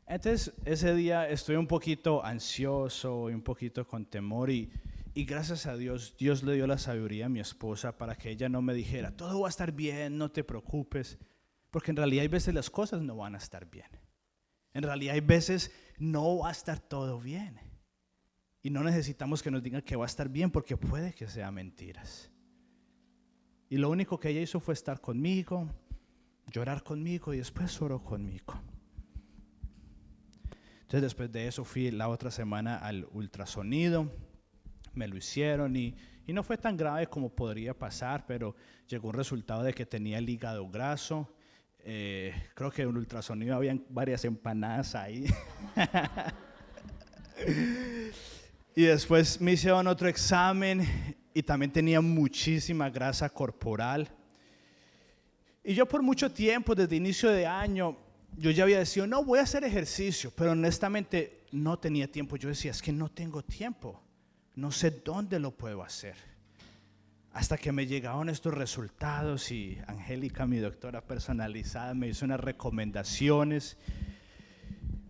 Entonces, 0.08 0.54
ese 0.66 0.94
día 0.94 1.28
estoy 1.28 1.56
un 1.56 1.66
poquito 1.66 2.24
ansioso 2.24 3.30
y 3.30 3.34
un 3.34 3.42
poquito 3.42 3.88
con 3.88 4.06
temor 4.06 4.52
y, 4.52 4.70
gracias 5.16 5.66
a 5.66 5.76
Dios, 5.76 6.16
Dios 6.18 6.44
le 6.44 6.54
dio 6.54 6.68
la 6.68 6.78
sabiduría 6.78 7.26
a 7.26 7.30
mi 7.30 7.40
esposa 7.40 7.98
para 7.98 8.16
que 8.16 8.30
ella 8.30 8.48
no 8.48 8.62
me 8.62 8.76
dijera, 8.76 9.16
todo 9.16 9.42
va 9.42 9.48
a 9.48 9.50
estar 9.50 9.72
bien, 9.72 10.18
no 10.18 10.30
te 10.30 10.44
preocupes, 10.44 11.18
porque 11.72 11.92
en 11.92 11.98
realidad 11.98 12.22
hay 12.22 12.28
veces 12.28 12.54
las 12.54 12.70
cosas 12.70 13.02
no 13.02 13.16
van 13.16 13.34
a 13.34 13.40
estar 13.40 13.70
bien. 13.70 13.88
En 14.74 14.84
realidad 14.84 15.16
hay 15.16 15.22
veces 15.22 15.72
no 15.98 16.38
va 16.40 16.50
a 16.50 16.52
estar 16.52 16.80
todo 16.80 17.20
bien. 17.20 17.60
Y 18.62 18.70
no 18.70 18.84
necesitamos 18.84 19.42
que 19.42 19.52
nos 19.52 19.64
digan 19.64 19.82
que 19.82 19.96
va 19.96 20.06
a 20.06 20.08
estar 20.08 20.30
bien 20.30 20.52
porque 20.52 20.78
puede 20.78 21.14
que 21.14 21.28
sea 21.28 21.52
mentiras. 21.52 22.32
Y 23.70 23.78
lo 23.78 23.90
único 23.90 24.20
que 24.20 24.30
ella 24.30 24.42
hizo 24.42 24.60
fue 24.60 24.74
estar 24.74 25.02
conmigo, 25.02 25.68
llorar 26.52 26.84
conmigo 26.84 27.34
y 27.34 27.38
después 27.38 27.82
oró 27.82 28.04
conmigo. 28.04 28.62
Entonces 30.86 31.02
después 31.02 31.32
de 31.32 31.48
eso 31.48 31.66
fui 31.66 31.90
la 31.90 32.08
otra 32.08 32.30
semana 32.30 32.78
al 32.78 33.08
ultrasonido, 33.12 34.12
me 34.94 35.08
lo 35.08 35.18
hicieron 35.18 35.76
y, 35.76 35.96
y 36.28 36.32
no 36.32 36.44
fue 36.44 36.58
tan 36.58 36.78
grave 36.78 37.08
como 37.08 37.30
podría 37.30 37.74
pasar, 37.74 38.26
pero 38.28 38.56
llegó 38.88 39.10
un 39.10 39.16
resultado 39.16 39.64
de 39.64 39.74
que 39.74 39.86
tenía 39.86 40.20
el 40.20 40.30
hígado 40.30 40.70
graso. 40.70 41.36
Eh, 41.80 42.34
creo 42.54 42.72
que 42.72 42.84
en 42.84 42.90
el 42.90 42.98
ultrasonido 42.98 43.56
habían 43.56 43.84
varias 43.90 44.24
empanadas 44.26 44.96
ahí. 44.96 45.26
Y 48.78 48.84
después 48.84 49.40
me 49.40 49.54
hicieron 49.54 49.88
otro 49.88 50.10
examen 50.10 50.86
y 51.34 51.42
también 51.42 51.72
tenía 51.72 52.02
muchísima 52.02 52.90
grasa 52.90 53.30
corporal. 53.30 54.10
Y 55.64 55.74
yo 55.74 55.86
por 55.86 56.02
mucho 56.02 56.30
tiempo, 56.30 56.76
desde 56.76 56.98
inicio 56.98 57.30
de 57.30 57.48
año, 57.48 57.96
yo 58.38 58.52
ya 58.52 58.64
había 58.64 58.80
decidido, 58.80 59.08
no, 59.08 59.24
voy 59.24 59.40
a 59.40 59.44
hacer 59.44 59.64
ejercicio, 59.64 60.32
pero 60.36 60.52
honestamente 60.52 61.46
no 61.52 61.80
tenía 61.80 62.12
tiempo. 62.12 62.36
Yo 62.36 62.50
decía, 62.50 62.72
es 62.72 62.82
que 62.82 62.92
no 62.92 63.10
tengo 63.10 63.44
tiempo, 63.44 64.02
no 64.56 64.72
sé 64.72 64.92
dónde 64.92 65.40
lo 65.40 65.52
puedo 65.52 65.84
hacer. 65.84 66.16
Hasta 67.32 67.58
que 67.58 67.72
me 67.72 67.86
llegaron 67.86 68.30
estos 68.30 68.54
resultados 68.54 69.52
y 69.52 69.78
Angélica, 69.88 70.46
mi 70.46 70.58
doctora 70.58 71.02
personalizada, 71.02 71.94
me 71.94 72.08
hizo 72.08 72.24
unas 72.26 72.40
recomendaciones 72.40 73.78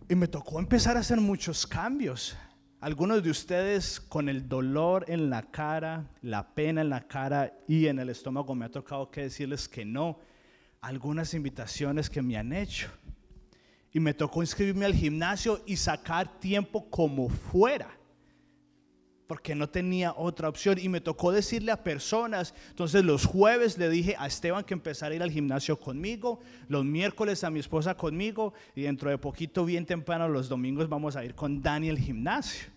y 0.08 0.14
me 0.14 0.26
tocó 0.26 0.58
empezar 0.58 0.96
a 0.96 1.00
hacer 1.00 1.20
muchos 1.20 1.66
cambios. 1.66 2.36
Algunos 2.80 3.22
de 3.22 3.30
ustedes 3.30 4.00
con 4.00 4.28
el 4.28 4.48
dolor 4.48 5.04
en 5.08 5.30
la 5.30 5.50
cara, 5.50 6.10
la 6.20 6.54
pena 6.54 6.80
en 6.82 6.90
la 6.90 7.06
cara 7.06 7.52
y 7.66 7.86
en 7.86 7.98
el 7.98 8.10
estómago 8.10 8.54
me 8.54 8.66
ha 8.66 8.70
tocado 8.70 9.10
que 9.10 9.22
decirles 9.22 9.68
que 9.68 9.84
no. 9.84 10.18
Algunas 10.80 11.32
invitaciones 11.32 12.10
que 12.10 12.22
me 12.22 12.36
han 12.36 12.52
hecho. 12.52 12.88
Y 13.96 14.00
me 14.00 14.12
tocó 14.12 14.42
inscribirme 14.42 14.84
al 14.84 14.92
gimnasio 14.92 15.62
y 15.64 15.74
sacar 15.74 16.38
tiempo 16.38 16.84
como 16.90 17.30
fuera. 17.30 17.88
Porque 19.26 19.54
no 19.54 19.70
tenía 19.70 20.12
otra 20.14 20.50
opción. 20.50 20.76
Y 20.78 20.90
me 20.90 21.00
tocó 21.00 21.32
decirle 21.32 21.72
a 21.72 21.82
personas. 21.82 22.52
Entonces 22.68 23.02
los 23.02 23.24
jueves 23.24 23.78
le 23.78 23.88
dije 23.88 24.14
a 24.18 24.26
Esteban 24.26 24.64
que 24.64 24.74
empezara 24.74 25.14
a 25.14 25.16
ir 25.16 25.22
al 25.22 25.30
gimnasio 25.30 25.80
conmigo. 25.80 26.40
Los 26.68 26.84
miércoles 26.84 27.42
a 27.42 27.48
mi 27.48 27.58
esposa 27.58 27.96
conmigo. 27.96 28.52
Y 28.74 28.82
dentro 28.82 29.08
de 29.08 29.16
poquito, 29.16 29.64
bien 29.64 29.86
temprano, 29.86 30.28
los 30.28 30.50
domingos 30.50 30.90
vamos 30.90 31.16
a 31.16 31.24
ir 31.24 31.34
con 31.34 31.62
Dani 31.62 31.88
al 31.88 31.98
gimnasio. 31.98 32.68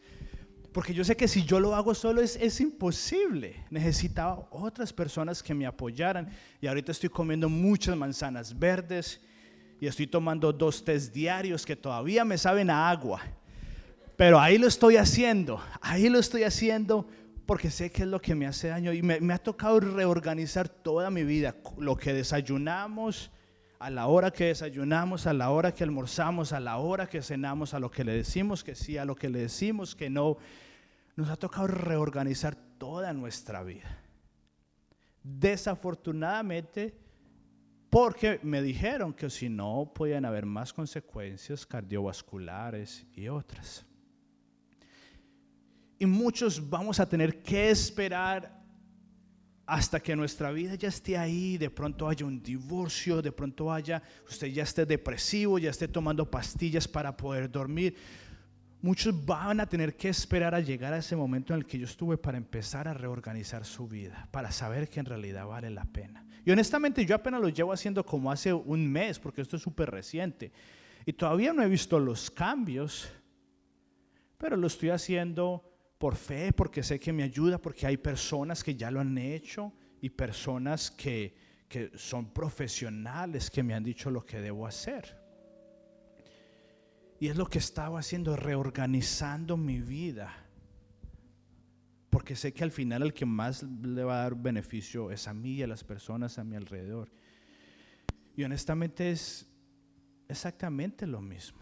Porque 0.72 0.93
yo 0.93 1.03
sé 1.03 1.17
que 1.17 1.28
si 1.28 1.43
yo 1.43 1.59
lo 1.59 1.76
hago 1.76 1.95
solo 1.95 2.22
es, 2.22 2.38
es 2.38 2.61
imposible. 2.61 3.65
Necesitaba 3.70 4.47
otras 4.51 4.93
personas 4.93 5.43
que 5.43 5.53
me 5.53 5.65
apoyaran. 5.65 6.30
Y 6.61 6.67
ahorita 6.67 6.93
estoy 6.93 7.09
comiendo 7.09 7.49
muchas 7.49 7.97
manzanas 7.97 8.57
verdes 8.57 9.20
y 9.80 9.88
estoy 9.88 10.07
tomando 10.07 10.51
dos 10.51 10.84
test 10.84 11.13
diarios 11.13 11.65
que 11.65 11.75
todavía 11.75 12.25
me 12.25 12.38
saben 12.38 12.69
a 12.69 12.89
agua. 12.89 13.21
Pero 14.17 14.39
ahí 14.39 14.57
lo 14.57 14.67
estoy 14.67 14.97
haciendo, 14.97 15.61
ahí 15.82 16.09
lo 16.09 16.19
estoy 16.19 16.43
haciendo 16.43 17.07
porque 17.45 17.71
sé 17.71 17.89
que 17.89 18.03
es 18.03 18.07
lo 18.07 18.21
que 18.21 18.36
me 18.36 18.45
hace 18.45 18.67
daño. 18.67 18.91
Y 18.93 19.01
me, 19.01 19.19
me 19.21 19.34
ha 19.34 19.38
tocado 19.38 19.80
reorganizar 19.80 20.67
toda 20.67 21.09
mi 21.09 21.23
vida. 21.23 21.55
Lo 21.77 21.95
que 21.95 22.13
desayunamos, 22.13 23.32
a 23.80 23.89
la 23.89 24.07
hora 24.07 24.32
que 24.32 24.45
desayunamos, 24.45 25.25
a 25.25 25.34
la 25.34 25.49
hora 25.49 25.73
que 25.73 25.86
almorzamos, 25.86 26.51
a 26.51 26.59
la 26.59 26.77
hora 26.77 27.07
que 27.07 27.21
cenamos, 27.21 27.73
a 27.73 27.80
lo 27.80 27.89
que 27.89 28.03
le 28.03 28.13
decimos 28.13 28.63
que 28.63 28.75
sí, 28.75 28.97
a 28.97 29.05
lo 29.05 29.15
que 29.15 29.30
le 29.30 29.39
decimos 29.39 29.95
que 29.95 30.09
no. 30.09 30.38
Nos 31.15 31.30
ha 31.30 31.38
tocado 31.38 31.67
reorganizar 31.67 32.55
toda 32.77 33.13
nuestra 33.13 33.63
vida. 33.63 33.97
Desafortunadamente, 35.23 36.97
porque 37.89 38.39
me 38.43 38.61
dijeron 38.61 39.13
que 39.13 39.29
si 39.29 39.49
no 39.49 39.91
podían 39.93 40.25
haber 40.25 40.45
más 40.45 40.71
consecuencias 40.71 41.65
cardiovasculares 41.65 43.05
y 43.15 43.27
otras. 43.27 43.85
Y 45.97 46.05
muchos 46.05 46.69
vamos 46.69 46.99
a 46.99 47.09
tener 47.09 47.41
que 47.41 47.71
esperar 47.71 48.57
hasta 49.65 49.99
que 49.99 50.15
nuestra 50.15 50.51
vida 50.51 50.75
ya 50.75 50.87
esté 50.87 51.17
ahí, 51.17 51.57
de 51.57 51.69
pronto 51.69 52.07
haya 52.07 52.25
un 52.25 52.41
divorcio, 52.41 53.21
de 53.21 53.31
pronto 53.31 53.71
haya, 53.71 54.01
usted 54.27 54.47
ya 54.47 54.63
esté 54.63 54.85
depresivo, 54.85 55.59
ya 55.59 55.69
esté 55.69 55.87
tomando 55.87 56.29
pastillas 56.29 56.87
para 56.87 57.15
poder 57.15 57.51
dormir. 57.51 57.95
Muchos 58.81 59.25
van 59.25 59.59
a 59.59 59.67
tener 59.67 59.95
que 59.95 60.09
esperar 60.09 60.55
a 60.55 60.59
llegar 60.59 60.93
a 60.93 60.97
ese 60.97 61.15
momento 61.15 61.53
en 61.53 61.59
el 61.59 61.65
que 61.65 61.77
yo 61.77 61.85
estuve 61.85 62.17
para 62.17 62.37
empezar 62.37 62.87
a 62.87 62.93
reorganizar 62.93 63.65
su 63.65 63.87
vida, 63.87 64.27
para 64.31 64.51
saber 64.51 64.89
que 64.89 65.01
en 65.01 65.05
realidad 65.05 65.45
vale 65.45 65.69
la 65.69 65.85
pena. 65.85 66.25
Y 66.45 66.51
honestamente 66.51 67.05
yo 67.05 67.15
apenas 67.15 67.41
lo 67.41 67.49
llevo 67.49 67.73
haciendo 67.73 68.05
como 68.05 68.31
hace 68.31 68.53
un 68.53 68.89
mes, 68.91 69.19
porque 69.19 69.41
esto 69.41 69.55
es 69.55 69.61
súper 69.61 69.91
reciente. 69.91 70.51
Y 71.05 71.13
todavía 71.13 71.53
no 71.53 71.63
he 71.63 71.67
visto 71.67 71.99
los 71.99 72.29
cambios, 72.31 73.09
pero 74.37 74.55
lo 74.55 74.67
estoy 74.67 74.89
haciendo 74.89 75.63
por 75.97 76.15
fe, 76.15 76.53
porque 76.53 76.81
sé 76.83 76.99
que 76.99 77.11
me 77.11 77.23
ayuda, 77.23 77.57
porque 77.57 77.85
hay 77.85 77.97
personas 77.97 78.63
que 78.63 78.75
ya 78.75 78.89
lo 78.89 78.99
han 78.99 79.17
hecho 79.17 79.73
y 80.01 80.09
personas 80.09 80.91
que, 80.91 81.35
que 81.67 81.91
son 81.95 82.31
profesionales 82.31 83.51
que 83.51 83.63
me 83.63 83.73
han 83.73 83.83
dicho 83.83 84.09
lo 84.09 84.25
que 84.25 84.39
debo 84.39 84.65
hacer. 84.65 85.19
Y 87.19 87.27
es 87.27 87.35
lo 87.35 87.47
que 87.47 87.59
estaba 87.59 87.99
haciendo, 87.99 88.37
reorganizando 88.37 89.57
mi 89.57 89.81
vida. 89.81 90.49
Porque 92.10 92.36
sé 92.36 92.53
que 92.53 92.64
al 92.64 92.72
final 92.72 93.03
el 93.03 93.14
que 93.14 93.26
más 93.26 93.64
le 93.64 94.03
va 94.03 94.20
a 94.20 94.24
dar 94.24 94.36
beneficio 94.36 95.12
es 95.12 95.28
a 95.28 95.34
mí 95.34 95.53
y 95.53 95.64
a 95.64 95.68
las 95.68 95.84
personas 95.84 96.39
a 96.39 96.43
mi 96.43 96.55
alrededor. 96.55 97.12
Y 98.36 98.43
honestamente 98.43 99.12
es 99.12 99.47
exactamente 100.28 101.05
lo 101.05 101.22
mismo. 101.22 101.60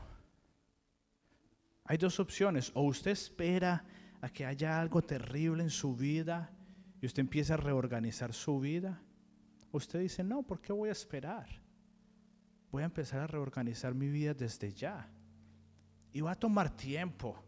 Hay 1.86 1.98
dos 1.98 2.20
opciones. 2.20 2.72
O 2.76 2.84
usted 2.84 3.12
espera 3.12 3.84
a 4.22 4.30
que 4.30 4.45
haya 4.45 4.80
algo 4.80 5.02
terrible 5.02 5.64
en 5.64 5.70
su 5.70 5.95
vida 5.95 6.52
y 7.02 7.06
usted 7.06 7.22
empieza 7.22 7.56
a 7.56 7.58
reorganizar 7.58 8.34
su 8.34 8.60
vida. 8.60 9.02
Usted 9.72 10.00
dice, 10.00 10.24
no, 10.24 10.43
¿por 10.43 10.62
qué 10.62 10.74
voy 10.74 10.89
a 10.89 10.93
esperar? 10.93 11.48
Voy 12.72 12.84
a 12.84 12.86
empezar 12.86 13.22
a 13.22 13.28
reorganizar 13.28 13.93
mi 13.93 14.10
vida 14.10 14.34
desde 14.34 14.74
ya. 14.74 15.10
Y 16.12 16.22
va 16.22 16.32
a 16.32 16.36
tomar 16.36 16.76
tiempo. 16.76 17.43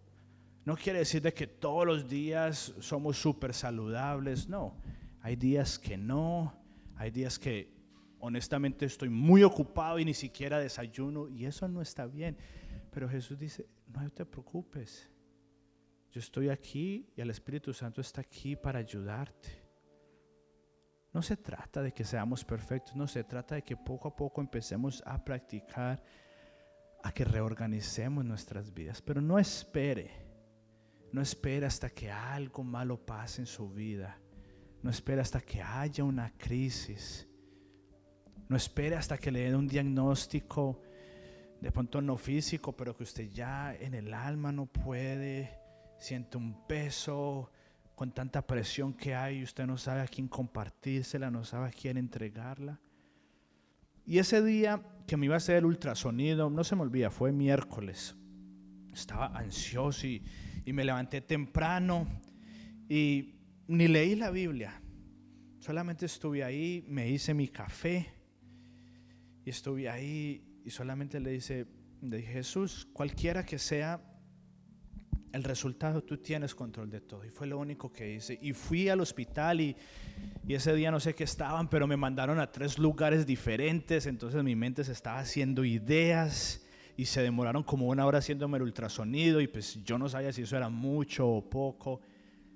No 0.66 0.76
quiere 0.76 0.99
decir 0.99 1.22
de 1.22 1.34
que 1.34 1.47
todos 1.47 1.86
los 1.86 2.07
días 2.07 2.74
somos 2.80 3.18
súper 3.18 3.53
saludables, 3.53 4.47
no. 4.47 4.76
Hay 5.22 5.36
días 5.36 5.80
que 5.80 5.97
no, 5.97 6.53
hay 6.95 7.12
días 7.12 7.39
que 7.39 7.74
honestamente 8.20 8.86
estoy 8.86 9.10
muy 9.10 9.43
ocupado 9.43 9.99
y 9.99 10.05
ni 10.05 10.14
siquiera 10.14 10.60
desayuno 10.60 11.28
y 11.28 11.45
eso 11.45 11.68
no 11.68 11.82
está 11.82 12.05
bien. 12.05 12.38
Pero 12.91 13.10
Jesús 13.10 13.39
dice, 13.39 13.68
no 13.88 14.10
te 14.12 14.26
preocupes, 14.26 15.10
yo 16.12 16.20
estoy 16.20 16.49
aquí 16.49 17.07
y 17.16 17.22
el 17.22 17.30
Espíritu 17.30 17.74
Santo 17.74 18.01
está 18.01 18.22
aquí 18.22 18.55
para 18.55 18.80
ayudarte. 18.80 19.49
No 21.14 21.22
se 21.22 21.38
trata 21.38 21.82
de 21.82 21.91
que 21.91 22.03
seamos 22.03 22.45
perfectos, 22.45 22.95
no 22.95 23.07
se 23.07 23.24
trata 23.24 23.55
de 23.55 23.64
que 23.64 23.76
poco 23.76 24.10
a 24.10 24.16
poco 24.16 24.41
empecemos 24.41 25.01
a 25.05 25.24
practicar, 25.24 26.03
a 27.03 27.12
que 27.12 27.26
reorganicemos 27.26 28.26
nuestras 28.26 28.74
vidas. 28.74 29.01
Pero 29.01 29.22
no 29.22 29.39
espere, 29.39 30.28
no 31.12 31.22
espere 31.22 31.66
hasta 31.66 31.89
que 31.89 32.12
algo 32.12 32.64
malo 32.64 33.05
pase 33.05 33.41
en 33.41 33.47
su 33.47 33.70
vida. 33.70 34.20
No 34.82 34.89
espere 34.89 35.22
hasta 35.22 35.41
que 35.41 35.62
haya 35.62 36.03
una 36.03 36.32
crisis. 36.38 37.28
No 38.47 38.55
espere 38.55 38.95
hasta 38.95 39.18
que 39.18 39.32
le 39.32 39.41
den 39.41 39.55
un 39.55 39.68
diagnóstico, 39.68 40.82
de 41.62 41.72
pronto 41.72 42.01
no 42.01 42.18
físico, 42.18 42.76
pero 42.76 42.95
que 42.95 43.03
usted 43.03 43.30
ya 43.30 43.76
en 43.76 43.93
el 43.93 44.14
alma 44.14 44.51
no 44.51 44.66
puede 44.66 45.60
siente 45.99 46.38
un 46.38 46.66
peso 46.66 47.51
con 47.95 48.14
tanta 48.14 48.47
presión 48.47 48.93
que 48.93 49.14
hay, 49.14 49.43
usted 49.43 49.68
no 49.68 49.78
sabe 49.78 50.01
a 50.01 50.07
quién 50.07 50.30
compartírsela, 50.30 51.30
no 51.30 51.43
sabe 51.43 51.68
a 51.68 51.72
quién 51.72 51.97
entregarla. 51.97 52.80
Y 54.05 54.20
ese 54.20 54.41
día 54.41 54.82
que 55.05 55.18
me 55.18 55.26
iba 55.26 55.36
a 55.36 55.38
hacer 55.38 55.57
el 55.57 55.66
ultrasonido, 55.66 56.49
no 56.49 56.64
se 56.64 56.78
me 56.78 56.84
olvida, 56.84 57.12
fue 57.12 57.34
miércoles. 57.34 58.16
Estaba 58.93 59.28
ansioso 59.38 60.07
y, 60.07 60.24
y 60.66 60.74
me 60.74 60.84
levanté 60.84 61.22
temprano 61.22 62.07
y 62.88 63.36
ni 63.68 63.88
leí 63.88 64.16
la 64.16 64.32
Biblia. 64.32 64.82
Solamente 65.60 66.05
estuve 66.05 66.43
ahí, 66.43 66.86
me 66.88 67.10
hice 67.10 67.34
mi 67.34 67.47
café 67.47 68.07
y 69.45 69.49
estuve 69.49 69.89
ahí 69.89 70.62
y 70.64 70.70
solamente 70.70 71.20
le 71.20 71.32
dice, 71.32 71.68
le 72.01 72.18
dije, 72.18 72.34
Jesús, 72.34 72.88
cualquiera 72.93 73.45
que 73.45 73.60
sea 73.60 74.01
el 75.32 75.43
resultado, 75.43 76.03
tú 76.03 76.18
tienes 76.18 76.55
control 76.55 76.89
de 76.89 77.01
todo. 77.01 77.24
Y 77.26 77.30
fue 77.30 77.47
lo 77.47 77.60
único 77.60 77.91
que 77.91 78.16
hice. 78.16 78.38
Y 78.41 78.53
fui 78.53 78.89
al 78.89 78.99
hospital 78.99 79.62
y, 79.62 79.76
ese 80.47 80.74
día 80.74 80.89
no 80.89 80.99
sé 80.99 81.14
qué 81.14 81.24
estaban, 81.24 81.70
pero 81.70 81.86
me 81.86 81.95
mandaron 81.95 82.39
a 82.39 82.51
tres 82.51 82.80
lugares 82.80 83.28
diferentes. 83.28 84.07
Entonces 84.07 84.43
mi 84.43 84.55
mente 84.55 84.84
se 84.84 84.91
estaba 84.91 85.20
haciendo 85.20 85.64
ideas 85.64 86.66
y 87.00 87.06
se 87.06 87.22
demoraron 87.22 87.64
como 87.64 87.88
una 87.88 88.06
hora 88.06 88.18
haciéndome 88.18 88.58
el 88.58 88.64
ultrasonido 88.64 89.39
y 89.39 89.47
pues 89.47 89.82
yo 89.86 89.97
no 89.97 90.10
sabía 90.10 90.34
si 90.34 90.41
eso 90.41 90.58
era 90.58 90.68
mucho 90.68 91.30
o 91.30 91.50
poco. 91.50 92.02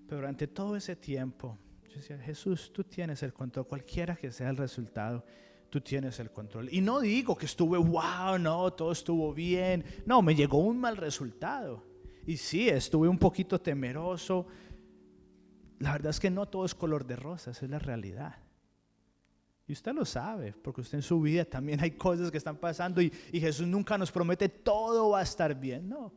Pero 0.06 0.18
durante 0.18 0.48
todo 0.48 0.76
ese 0.76 0.98
tiempo, 0.98 1.58
yo 1.88 1.96
decía, 1.96 2.18
Jesús, 2.18 2.74
tú 2.74 2.84
tienes 2.84 3.24
el 3.24 3.32
control, 3.32 3.66
cualquiera 3.66 4.18
que 4.18 4.34
sea 4.34 4.50
el 4.50 4.58
resultado. 4.58 5.24
Tú 5.70 5.80
tienes 5.80 6.20
el 6.20 6.30
control. 6.30 6.68
Y 6.74 6.82
no 6.82 7.00
digo 7.00 7.38
que 7.38 7.46
estuve, 7.46 7.78
wow, 7.78 8.38
no, 8.38 8.74
todo 8.74 8.92
estuvo 8.92 9.34
bien. 9.34 9.86
No, 10.06 10.22
me 10.22 10.36
llegó 10.36 10.58
un 10.58 10.78
mal 10.78 10.98
resultado 10.98 11.82
y 12.28 12.36
sí, 12.36 12.68
estuve 12.68 13.08
un 13.08 13.18
poquito 13.18 13.62
temeroso. 13.62 14.46
La 15.80 15.94
verdad 15.94 16.10
es 16.10 16.20
que 16.20 16.30
no 16.30 16.50
todo 16.50 16.66
es 16.66 16.76
color 16.76 17.06
de 17.06 17.16
rosas, 17.16 17.64
es 17.64 17.70
la 17.70 17.80
realidad. 17.80 18.43
Y 19.68 19.74
usted 19.74 19.94
lo 19.94 20.04
sabe, 20.04 20.54
porque 20.54 20.82
usted 20.82 20.98
en 20.98 21.02
su 21.02 21.22
vida 21.22 21.46
también 21.50 21.80
hay 21.82 21.92
cosas 21.92 22.32
que 22.32 22.38
están 22.38 22.58
pasando 22.58 23.02
y, 23.02 23.10
Jesús 23.32 23.68
nunca 23.68 23.98
nos 23.98 24.12
promete 24.12 24.50
todo 24.50 25.12
va 25.12 25.20
a 25.20 25.24
estar 25.24 25.60
bien. 25.60 25.90
No. 25.90 26.14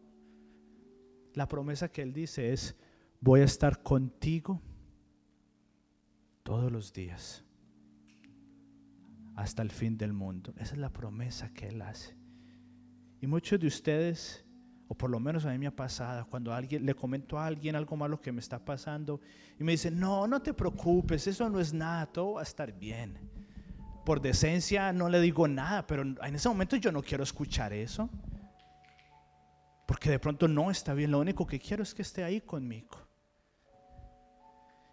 La 1.34 1.46
promesa 1.46 1.88
que 1.88 2.02
Él 2.02 2.12
dice 2.12 2.52
es, 2.52 2.76
voy 3.20 3.40
a 3.40 3.44
estar 3.44 3.82
contigo 3.82 4.60
todos 6.42 6.70
los 6.70 6.92
días, 6.92 7.44
hasta 9.34 9.62
el 9.62 9.70
fin 9.70 9.98
del 9.98 10.12
mundo. 10.12 10.54
Esa 10.56 10.74
es 10.74 10.78
la 10.78 10.92
promesa 10.92 11.52
que 11.52 11.68
Él 11.68 11.82
hace. 11.82 12.16
Y 13.20 13.26
muchos 13.26 13.58
de 13.60 13.66
ustedes 13.66 14.46
o 14.88 14.94
por 14.94 15.10
lo 15.10 15.18
menos 15.18 15.44
a 15.44 15.50
mí 15.50 15.58
me 15.58 15.66
ha 15.66 15.74
pasado, 15.74 16.26
cuando 16.28 16.52
alguien, 16.52 16.86
le 16.86 16.94
comento 16.94 17.38
a 17.38 17.46
alguien 17.46 17.74
algo 17.74 17.96
malo 17.96 18.20
que 18.20 18.30
me 18.30 18.40
está 18.40 18.64
pasando 18.64 19.20
y 19.58 19.64
me 19.64 19.72
dice, 19.72 19.90
no, 19.90 20.26
no 20.28 20.40
te 20.40 20.54
preocupes, 20.54 21.26
eso 21.26 21.48
no 21.50 21.58
es 21.58 21.72
nada, 21.74 22.06
todo 22.06 22.34
va 22.34 22.40
a 22.40 22.44
estar 22.44 22.72
bien. 22.72 23.18
Por 24.06 24.20
decencia 24.20 24.92
no 24.92 25.08
le 25.08 25.20
digo 25.20 25.48
nada, 25.48 25.84
pero 25.84 26.02
en 26.02 26.34
ese 26.36 26.48
momento 26.48 26.76
yo 26.76 26.92
no 26.92 27.02
quiero 27.02 27.24
escuchar 27.24 27.72
eso. 27.72 28.08
Porque 29.84 30.10
de 30.10 30.20
pronto 30.20 30.46
no 30.46 30.70
está 30.70 30.94
bien, 30.94 31.10
lo 31.10 31.18
único 31.18 31.44
que 31.44 31.58
quiero 31.58 31.82
es 31.82 31.92
que 31.92 32.02
esté 32.02 32.22
ahí 32.22 32.40
conmigo. 32.40 32.96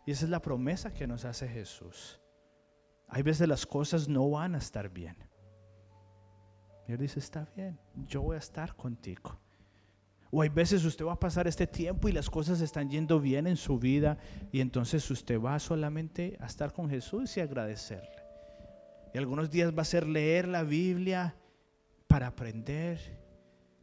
Y 0.08 0.12
esa 0.14 0.26
es 0.26 0.32
la 0.32 0.42
promesa 0.42 0.92
que 0.92 1.06
nos 1.06 1.26
hace 1.26 1.48
Jesús. 1.48 2.20
Hay 3.08 3.22
veces 3.22 3.48
las 3.48 3.68
cosas 3.68 4.10
no 4.10 4.32
van 4.32 4.56
a 4.56 4.58
estar 4.58 4.90
bien. 4.90 5.16
Y 6.88 6.94
Él 6.94 6.98
dice, 6.98 7.20
está 7.20 7.48
bien, 7.56 7.80
yo 8.08 8.24
voy 8.24 8.36
a 8.36 8.40
estar 8.40 8.76
contigo. 8.76 9.40
O 10.32 10.42
hay 10.42 10.50
veces 10.50 10.84
usted 10.86 11.06
va 11.06 11.14
a 11.14 11.20
pasar 11.20 11.48
este 11.48 11.68
tiempo 11.68 12.10
y 12.10 12.14
las 12.14 12.32
cosas 12.32 12.62
están 12.62 12.90
yendo 12.90 13.20
bien 13.20 13.46
en 13.46 13.58
su 13.58 13.78
vida 13.78 14.18
y 14.52 14.60
entonces 14.60 15.12
usted 15.12 15.40
va 15.40 15.60
solamente 15.60 16.36
a 16.40 16.48
estar 16.48 16.74
con 16.74 16.90
Jesús 16.90 17.38
y 17.38 17.42
agradecerle. 17.42 18.23
Y 19.14 19.18
algunos 19.18 19.52
días 19.52 19.72
va 19.78 19.84
a 19.84 19.86
ser 19.86 20.08
leer 20.08 20.48
la 20.48 20.64
Biblia 20.64 21.36
para 22.08 22.28
aprender. 22.28 23.00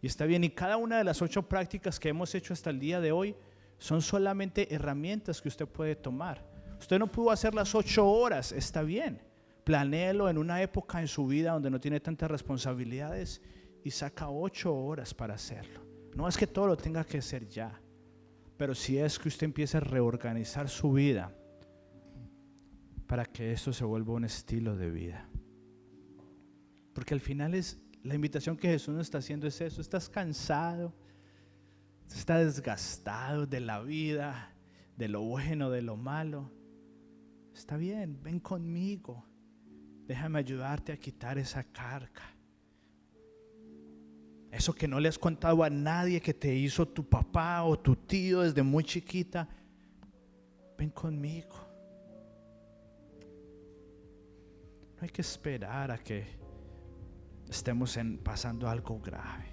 Y 0.02 0.06
está 0.06 0.24
bien, 0.24 0.42
y 0.42 0.50
cada 0.50 0.76
una 0.76 0.98
de 0.98 1.04
las 1.04 1.22
ocho 1.22 1.48
prácticas 1.48 2.00
que 2.00 2.08
hemos 2.08 2.34
hecho 2.34 2.52
hasta 2.52 2.70
el 2.70 2.80
día 2.80 3.00
de 3.00 3.12
hoy 3.12 3.36
son 3.78 4.02
solamente 4.02 4.74
herramientas 4.74 5.40
que 5.40 5.48
usted 5.48 5.66
puede 5.66 5.94
tomar. 5.94 6.44
Usted 6.78 6.98
no 6.98 7.06
pudo 7.06 7.30
hacer 7.30 7.54
las 7.54 7.74
ocho 7.74 8.08
horas, 8.08 8.52
está 8.52 8.82
bien. 8.82 9.22
Planéelo 9.64 10.28
en 10.28 10.38
una 10.38 10.62
época 10.62 11.00
en 11.00 11.08
su 11.08 11.26
vida 11.26 11.52
donde 11.52 11.70
no 11.70 11.78
tiene 11.78 12.00
tantas 12.00 12.30
responsabilidades 12.30 13.40
y 13.84 13.90
saca 13.90 14.28
ocho 14.30 14.74
horas 14.74 15.14
para 15.14 15.34
hacerlo. 15.34 15.80
No 16.14 16.26
es 16.26 16.36
que 16.36 16.46
todo 16.46 16.66
lo 16.66 16.76
tenga 16.76 17.04
que 17.04 17.22
ser 17.22 17.46
ya, 17.46 17.80
pero 18.56 18.74
si 18.74 18.98
es 18.98 19.18
que 19.18 19.28
usted 19.28 19.44
empieza 19.44 19.78
a 19.78 19.82
reorganizar 19.82 20.68
su 20.68 20.92
vida 20.92 21.32
para 23.11 23.24
que 23.24 23.50
esto 23.50 23.72
se 23.72 23.84
vuelva 23.84 24.12
un 24.12 24.24
estilo 24.24 24.76
de 24.76 24.88
vida. 24.88 25.28
Porque 26.92 27.12
al 27.12 27.18
final 27.18 27.56
es 27.56 27.76
la 28.04 28.14
invitación 28.14 28.56
que 28.56 28.68
Jesús 28.68 28.94
nos 28.94 29.08
está 29.08 29.18
haciendo 29.18 29.48
es 29.48 29.61
eso, 29.61 29.80
estás 29.80 30.08
cansado, 30.08 30.94
estás 32.08 32.54
desgastado 32.54 33.48
de 33.48 33.58
la 33.58 33.80
vida, 33.80 34.54
de 34.96 35.08
lo 35.08 35.22
bueno, 35.22 35.70
de 35.70 35.82
lo 35.82 35.96
malo. 35.96 36.52
Está 37.52 37.76
bien, 37.76 38.22
ven 38.22 38.38
conmigo. 38.38 39.26
Déjame 40.06 40.38
ayudarte 40.38 40.92
a 40.92 40.96
quitar 40.96 41.36
esa 41.36 41.64
carga. 41.64 42.36
Eso 44.52 44.72
que 44.72 44.86
no 44.86 45.00
le 45.00 45.08
has 45.08 45.18
contado 45.18 45.64
a 45.64 45.68
nadie 45.68 46.20
que 46.20 46.32
te 46.32 46.54
hizo 46.54 46.86
tu 46.86 47.08
papá 47.08 47.64
o 47.64 47.76
tu 47.76 47.96
tío 47.96 48.42
desde 48.42 48.62
muy 48.62 48.84
chiquita. 48.84 49.48
Ven 50.78 50.90
conmigo. 50.90 51.69
No 55.01 55.07
hay 55.07 55.11
que 55.11 55.22
esperar 55.22 55.90
a 55.90 55.96
que 55.96 56.26
estemos 57.48 57.98
pasando 58.22 58.68
algo 58.68 59.01
grave. 59.01 59.49